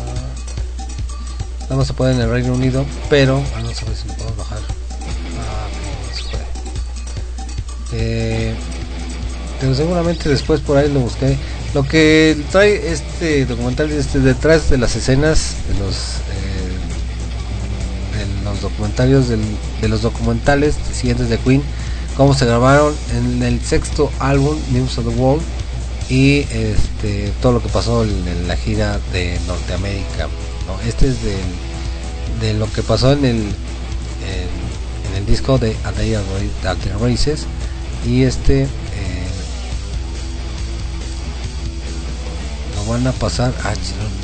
nada 1.63 1.75
más 1.75 1.87
se 1.87 1.93
puede 1.93 2.13
en 2.13 2.21
el 2.21 2.29
Reino 2.29 2.53
Unido 2.53 2.85
pero 3.09 3.41
ah, 3.55 3.61
no 3.61 3.69
sé 3.69 3.85
si 3.95 4.07
podemos 4.15 4.37
bajar. 4.37 4.59
Ah. 5.39 5.67
Eh, 7.93 8.53
pero 9.59 9.75
seguramente 9.75 10.29
después 10.29 10.61
por 10.61 10.77
ahí 10.77 10.91
lo 10.91 11.01
busqué. 11.01 11.37
Lo 11.73 11.83
que 11.83 12.37
trae 12.51 12.91
este 12.91 13.45
documental 13.45 13.91
este 13.91 14.19
detrás 14.19 14.69
de 14.69 14.77
las 14.77 14.95
escenas 14.95 15.55
de 15.71 15.79
los 15.79 15.95
eh, 16.31 18.17
de 18.17 18.43
los 18.43 18.61
documentarios 18.61 19.29
del- 19.29 19.39
de 19.81 19.87
los 19.87 20.01
documentales 20.01 20.75
siguientes 20.93 21.29
de 21.29 21.37
Queen 21.37 21.61
cómo 22.21 22.35
se 22.35 22.45
grabaron 22.45 22.93
en 23.15 23.41
el 23.41 23.59
sexto 23.61 24.11
álbum 24.19 24.55
News 24.71 24.95
of 24.99 25.05
the 25.05 25.19
World 25.19 25.41
y 26.07 26.41
este 26.51 27.33
todo 27.41 27.53
lo 27.53 27.63
que 27.63 27.69
pasó 27.69 28.03
en, 28.03 28.47
la 28.47 28.55
gira 28.55 28.99
de 29.11 29.39
Norteamérica 29.47 30.27
¿no? 30.67 30.79
este 30.87 31.07
es 31.07 31.15
de 31.23 32.53
lo 32.53 32.71
que 32.71 32.83
pasó 32.83 33.13
en 33.13 33.25
el 33.25 33.37
en, 33.37 35.17
el 35.17 35.25
disco 35.25 35.57
de 35.57 35.75
A 35.83 35.91
Day 35.93 36.15
Races 36.99 37.47
y 38.05 38.21
este 38.21 38.65
eh, 38.65 38.67
lo 42.75 42.85
van 42.85 43.07
a 43.07 43.13
pasar 43.13 43.51
ah, 43.63 43.73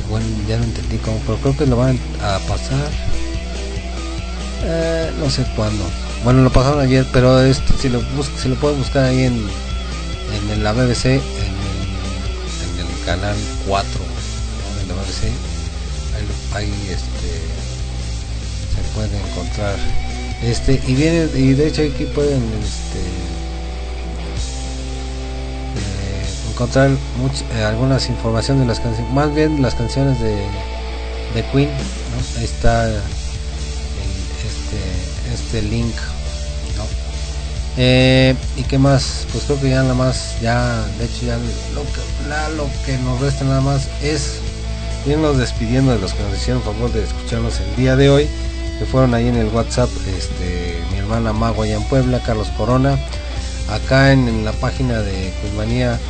bueno, 0.08 0.24
ya 0.48 0.56
no 0.56 0.62
entendí 0.62 0.98
cómo 0.98 1.20
pero 1.26 1.38
creo 1.38 1.56
que 1.56 1.66
lo 1.66 1.76
van 1.78 1.98
a 2.22 2.38
pasar 2.46 2.90
eh, 4.62 5.10
no 5.18 5.28
sé 5.28 5.44
cuándo 5.56 5.82
bueno 6.24 6.42
lo 6.42 6.50
pasaron 6.50 6.80
ayer 6.80 7.06
pero 7.12 7.40
este 7.42 7.72
si 7.80 7.88
lo 7.88 8.00
si 8.40 8.48
lo 8.48 8.56
pueden 8.56 8.78
buscar 8.78 9.04
ahí 9.04 9.22
en 9.24 9.48
en 10.52 10.62
la 10.64 10.72
BBC 10.72 11.06
en 11.06 11.20
el, 11.20 12.80
en 12.80 12.86
el 12.86 13.04
canal 13.04 13.36
4 13.66 13.88
¿no? 14.00 14.80
de 14.80 14.86
la 14.86 14.94
BBC 14.94 15.24
ahí, 16.54 16.72
este 16.90 17.30
se 18.74 18.82
puede 18.94 19.16
encontrar 19.30 19.76
este 20.42 20.80
y 20.86 20.94
viene 20.94 21.28
y 21.34 21.52
de 21.54 21.68
hecho 21.68 21.82
aquí 21.82 22.04
pueden 22.06 22.42
este 22.62 22.98
eh, 25.76 26.26
encontrar 26.52 26.90
much- 26.90 27.44
eh, 27.56 27.64
algunas 27.64 28.08
informaciones 28.08 28.62
de 28.62 28.66
las 28.68 28.80
canciones 28.80 29.12
más 29.12 29.32
bien 29.34 29.62
las 29.62 29.74
canciones 29.74 30.18
de, 30.20 30.32
de 31.34 31.42
Queen 31.52 31.70
ahí 32.38 32.44
está 32.44 32.88
el- 35.52 35.56
este 35.56 35.62
link. 35.62 35.94
Eh, 37.80 38.34
y 38.56 38.64
qué 38.64 38.76
más 38.76 39.24
pues 39.30 39.44
creo 39.44 39.60
que 39.60 39.70
ya 39.70 39.82
nada 39.82 39.94
más 39.94 40.34
ya 40.42 40.84
de 40.98 41.04
hecho 41.04 41.26
ya 41.26 41.36
lo 41.74 41.82
que, 41.82 42.56
lo 42.56 42.68
que 42.84 42.98
nos 42.98 43.20
resta 43.20 43.44
nada 43.44 43.60
más 43.60 43.86
es 44.02 44.38
irnos 45.06 45.38
despidiendo 45.38 45.92
de 45.92 46.00
los 46.00 46.12
que 46.12 46.24
nos 46.24 46.36
hicieron 46.36 46.60
favor 46.60 46.92
de 46.92 47.04
escucharnos 47.04 47.60
el 47.60 47.76
día 47.76 47.94
de 47.94 48.10
hoy 48.10 48.28
que 48.80 48.84
fueron 48.84 49.14
ahí 49.14 49.28
en 49.28 49.36
el 49.36 49.46
WhatsApp 49.46 49.88
este 50.18 50.82
mi 50.90 50.98
hermana 50.98 51.32
Mago 51.32 51.62
allá 51.62 51.76
en 51.76 51.84
Puebla 51.84 52.20
Carlos 52.26 52.48
Corona 52.56 52.98
acá 53.70 54.12
en, 54.12 54.44
la 54.44 54.50
página 54.52 54.98
de 55.00 55.32
Quizmanía 55.40 56.00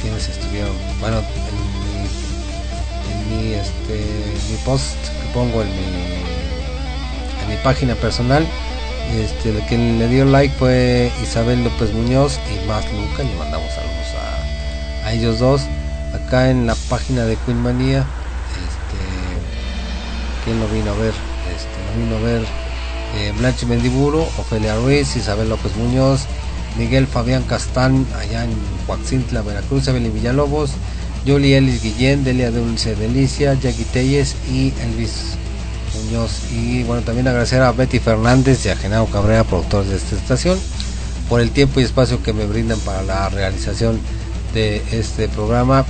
quienes 0.00 0.26
estuvieron 0.26 0.72
bueno 1.00 1.18
en 1.18 3.28
mi, 3.28 3.42
en 3.42 3.48
mi 3.50 3.52
este 3.52 4.06
mi 4.50 4.56
post 4.64 4.96
que 5.02 5.32
pongo 5.34 5.60
en 5.60 5.68
mi 5.68 6.17
mi 7.48 7.56
página 7.56 7.94
personal 7.94 8.46
este 9.16 9.54
que 9.66 9.78
le 9.78 10.06
dio 10.08 10.26
like 10.26 10.54
fue 10.58 11.10
Isabel 11.22 11.64
López 11.64 11.92
Muñoz 11.92 12.38
y 12.52 12.66
más 12.68 12.84
Luca 12.92 13.22
le 13.22 13.34
mandamos 13.36 13.70
saludos 13.72 14.14
a, 15.04 15.12
ellos 15.12 15.38
dos. 15.38 15.62
Acá 16.12 16.50
en 16.50 16.66
la 16.66 16.74
página 16.90 17.24
de 17.24 17.36
Queen 17.36 17.62
Manía 17.62 18.00
este 18.00 18.98
quién 20.44 20.60
lo 20.60 20.68
vino 20.68 20.90
a 20.90 20.94
ver 20.94 21.14
este 21.54 21.78
lo 21.86 22.04
vino 22.04 22.16
a 22.16 22.20
ver 22.20 22.46
eh, 23.16 23.32
Blanche 23.38 23.64
Mendiburo 23.64 24.22
Ofelia 24.38 24.76
Ruiz 24.76 25.16
Isabel 25.16 25.48
López 25.48 25.74
Muñoz 25.76 26.26
Miguel 26.76 27.06
Fabián 27.06 27.42
Castán 27.44 28.06
allá 28.18 28.44
en 28.44 28.50
Huaxintla 28.86 29.40
Veracruz 29.42 29.88
Evelyn 29.88 30.12
Villalobos 30.12 30.72
Yoli 31.24 31.54
Ellis 31.54 31.82
Guillén 31.82 32.24
Delia 32.24 32.50
Dulce 32.50 32.94
Delicia 32.94 33.54
Jackie 33.54 33.84
Telles 33.84 34.36
y 34.50 34.72
Elvis 34.82 35.38
Muñoz. 35.94 36.50
Y 36.52 36.82
bueno 36.84 37.02
también 37.02 37.28
agradecer 37.28 37.62
a 37.62 37.72
Betty 37.72 37.98
Fernández 37.98 38.64
y 38.66 38.68
a 38.68 38.76
Genaro 38.76 39.06
Cabrera 39.06 39.44
productores 39.44 39.90
de 39.90 39.96
esta 39.96 40.16
estación 40.16 40.58
por 41.28 41.40
el 41.40 41.50
tiempo 41.50 41.80
y 41.80 41.84
espacio 41.84 42.22
que 42.22 42.32
me 42.32 42.46
brindan 42.46 42.78
para 42.80 43.02
la 43.02 43.28
realización 43.28 44.00
de 44.54 44.82
este 44.92 45.28
programa. 45.28 45.84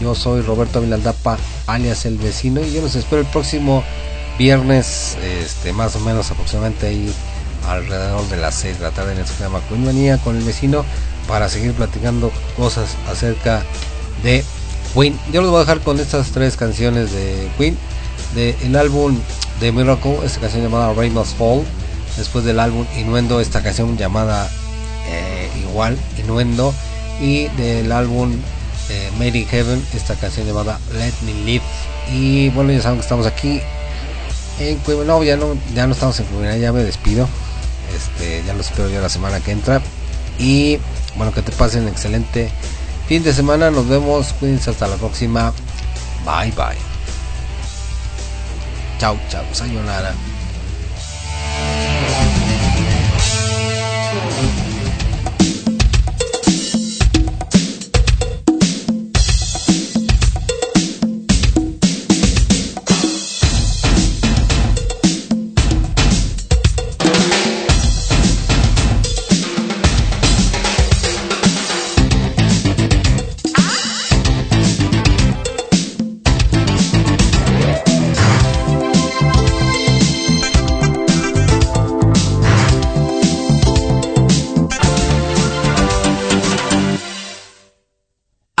Yo 0.00 0.14
soy 0.14 0.42
Roberto 0.42 0.80
Vilaldapa 0.80 1.38
alias 1.66 2.04
El 2.04 2.18
Vecino 2.18 2.60
y 2.62 2.72
yo 2.72 2.82
los 2.82 2.94
espero 2.94 3.22
el 3.22 3.28
próximo 3.28 3.82
viernes 4.38 5.16
este 5.42 5.72
más 5.72 5.94
o 5.96 6.00
menos 6.00 6.30
aproximadamente 6.30 6.88
ahí 6.88 7.12
alrededor 7.68 8.28
de 8.28 8.36
las 8.36 8.56
6 8.56 8.78
de 8.78 8.84
la 8.84 8.90
tarde 8.90 9.12
en 9.12 9.18
el 9.18 9.24
programa 9.24 9.60
Queen 9.68 10.18
con 10.18 10.36
el 10.36 10.42
vecino 10.42 10.84
para 11.28 11.48
seguir 11.48 11.72
platicando 11.72 12.30
cosas 12.56 12.96
acerca 13.08 13.62
de 14.22 14.44
Queen. 14.94 15.18
Yo 15.32 15.40
los 15.40 15.50
voy 15.50 15.58
a 15.58 15.60
dejar 15.60 15.80
con 15.80 15.98
estas 15.98 16.30
tres 16.30 16.56
canciones 16.56 17.12
de 17.12 17.48
Queen 17.56 17.76
del 18.34 18.54
el 18.62 18.76
álbum 18.76 19.18
de 19.60 19.72
Miracle, 19.72 20.18
esta 20.24 20.40
canción 20.40 20.62
llamada 20.62 20.92
Rain 20.92 21.14
Must 21.14 21.36
Fall, 21.36 21.62
después 22.16 22.44
del 22.44 22.60
álbum 22.60 22.86
Innuendo, 22.98 23.40
esta 23.40 23.62
canción 23.62 23.96
llamada 23.96 24.50
eh, 25.08 25.48
igual 25.68 25.96
Innuendo 26.18 26.74
y 27.20 27.48
del 27.56 27.92
álbum 27.92 28.32
eh, 28.90 29.10
Made 29.18 29.38
in 29.38 29.46
Heaven, 29.46 29.86
esta 29.94 30.14
canción 30.14 30.46
llamada 30.46 30.78
Let 30.92 31.14
Me 31.24 31.32
Live. 31.44 31.64
Y 32.12 32.50
bueno, 32.50 32.72
ya 32.72 32.82
saben 32.82 32.98
que 32.98 33.02
estamos 33.02 33.26
aquí 33.26 33.60
en. 34.58 34.78
No, 35.06 35.22
ya 35.22 35.36
no, 35.36 35.56
ya 35.74 35.86
no 35.86 35.92
estamos 35.92 36.18
en 36.20 36.26
Cueva, 36.26 36.56
ya 36.56 36.72
me 36.72 36.82
despido. 36.82 37.28
Este, 37.94 38.42
ya 38.46 38.54
los 38.54 38.66
espero 38.66 38.88
yo 38.88 39.00
la 39.00 39.08
semana 39.08 39.40
que 39.40 39.52
entra. 39.52 39.80
Y 40.38 40.78
bueno, 41.16 41.32
que 41.32 41.42
te 41.42 41.52
pasen 41.52 41.88
excelente 41.88 42.50
fin 43.06 43.22
de 43.22 43.32
semana. 43.32 43.70
Nos 43.70 43.88
vemos. 43.88 44.34
Cuídense 44.38 44.70
hasta 44.70 44.86
la 44.86 44.96
próxima. 44.96 45.52
Bye 46.24 46.52
bye. 46.52 46.93
Chao, 49.04 49.18
chao. 49.28 49.44
Sayonara. 49.52 50.14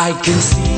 I 0.06 0.12
can 0.12 0.38
see 0.38 0.73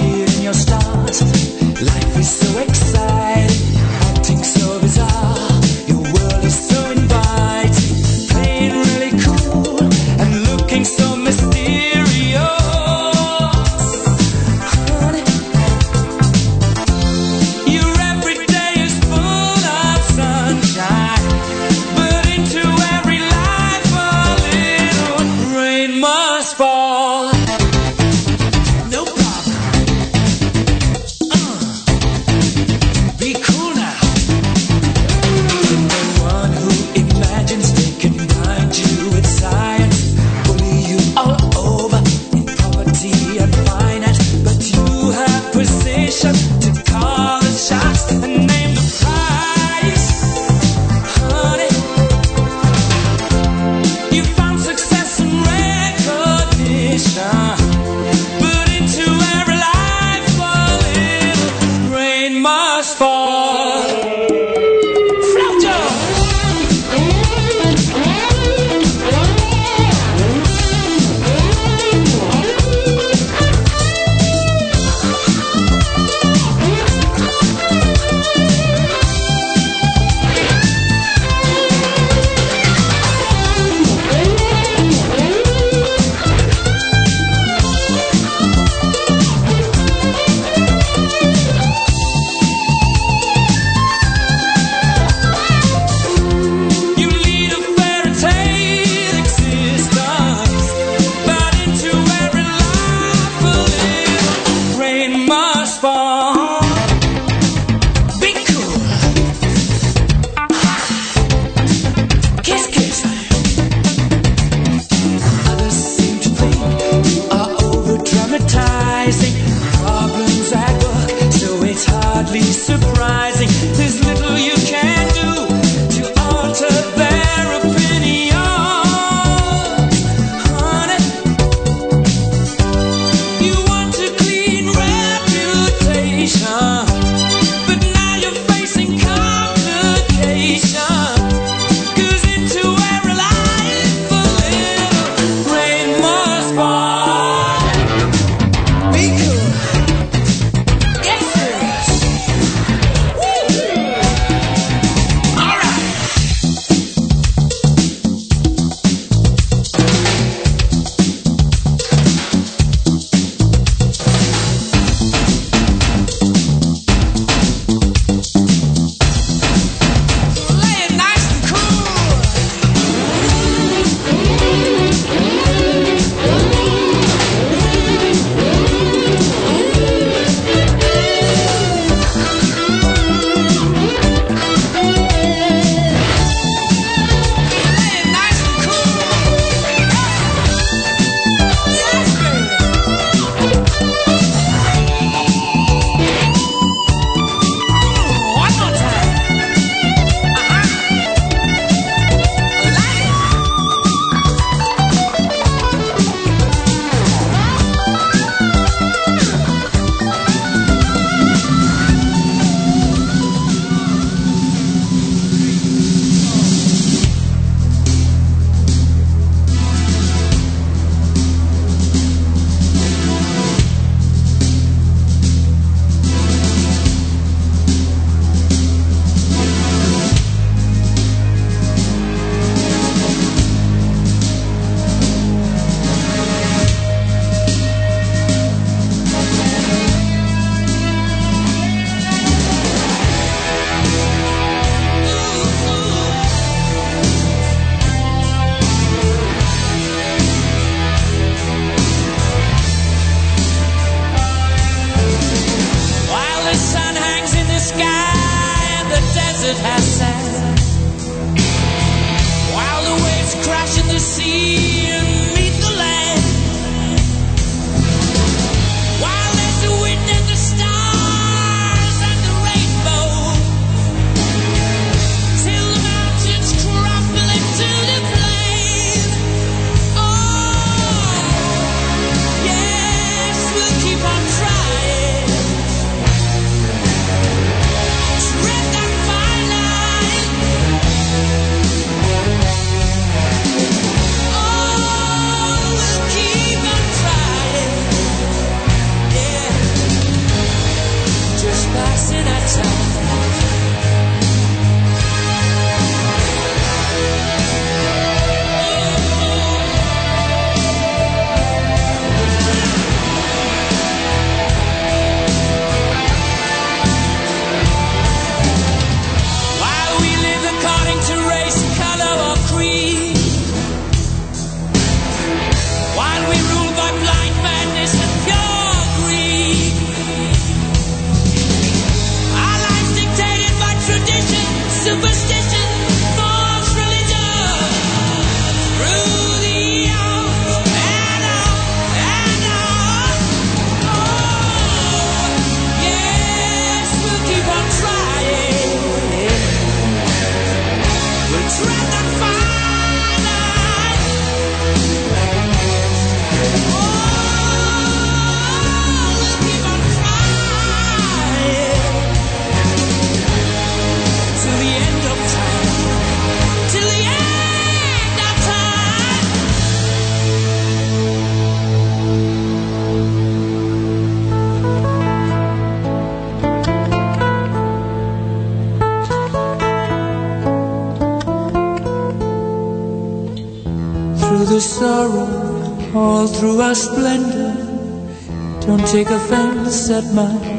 take 388.96 389.10
offense 389.10 389.90
at 389.90 390.04
my 390.14 390.55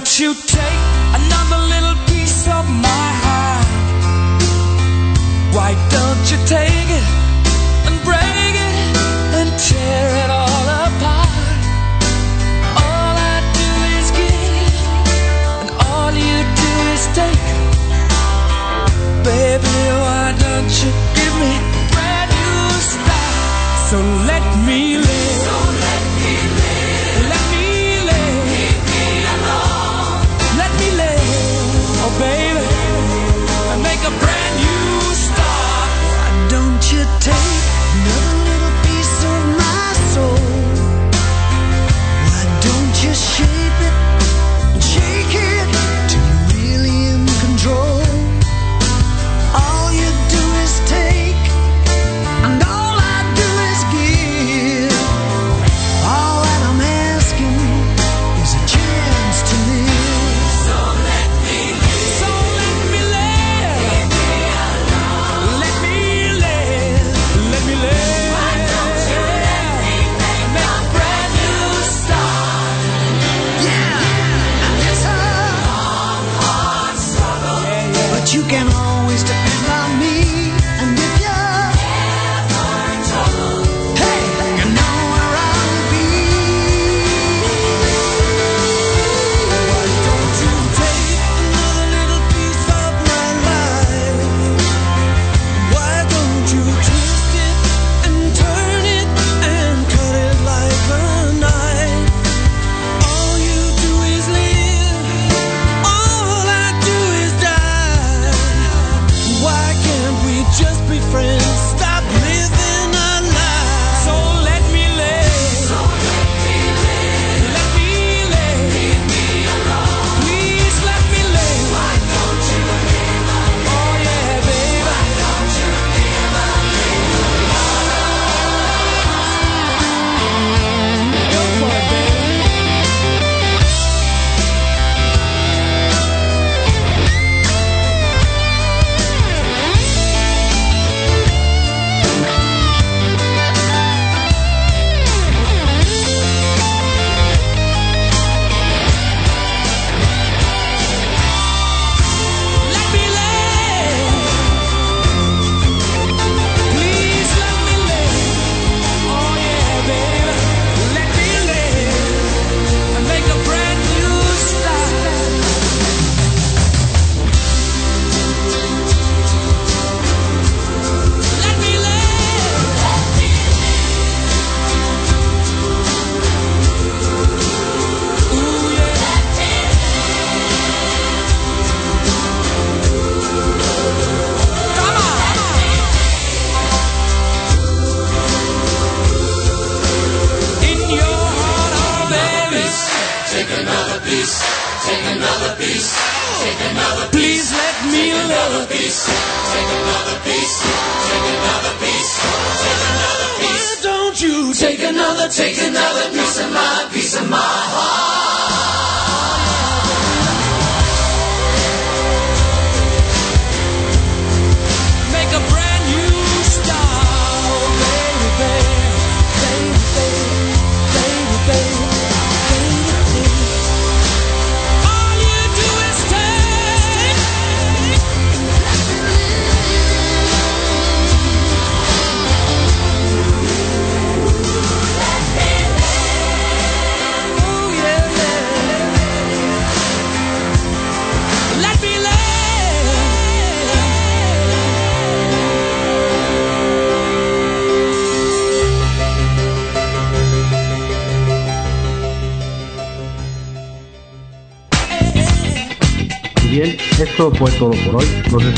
don't 0.00 0.18
you 0.18 0.39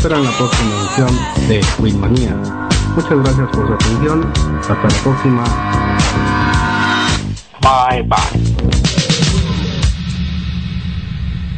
esperan 0.02 0.24
la 0.24 0.32
próxima 0.32 0.74
edición 0.80 1.48
de 1.48 1.64
Winmanía. 1.78 2.34
Muchas 2.96 3.22
gracias 3.22 3.48
por 3.50 3.68
su 3.68 3.74
atención. 3.74 4.32
Hasta 4.58 4.74
la 4.74 5.02
próxima. 5.04 6.31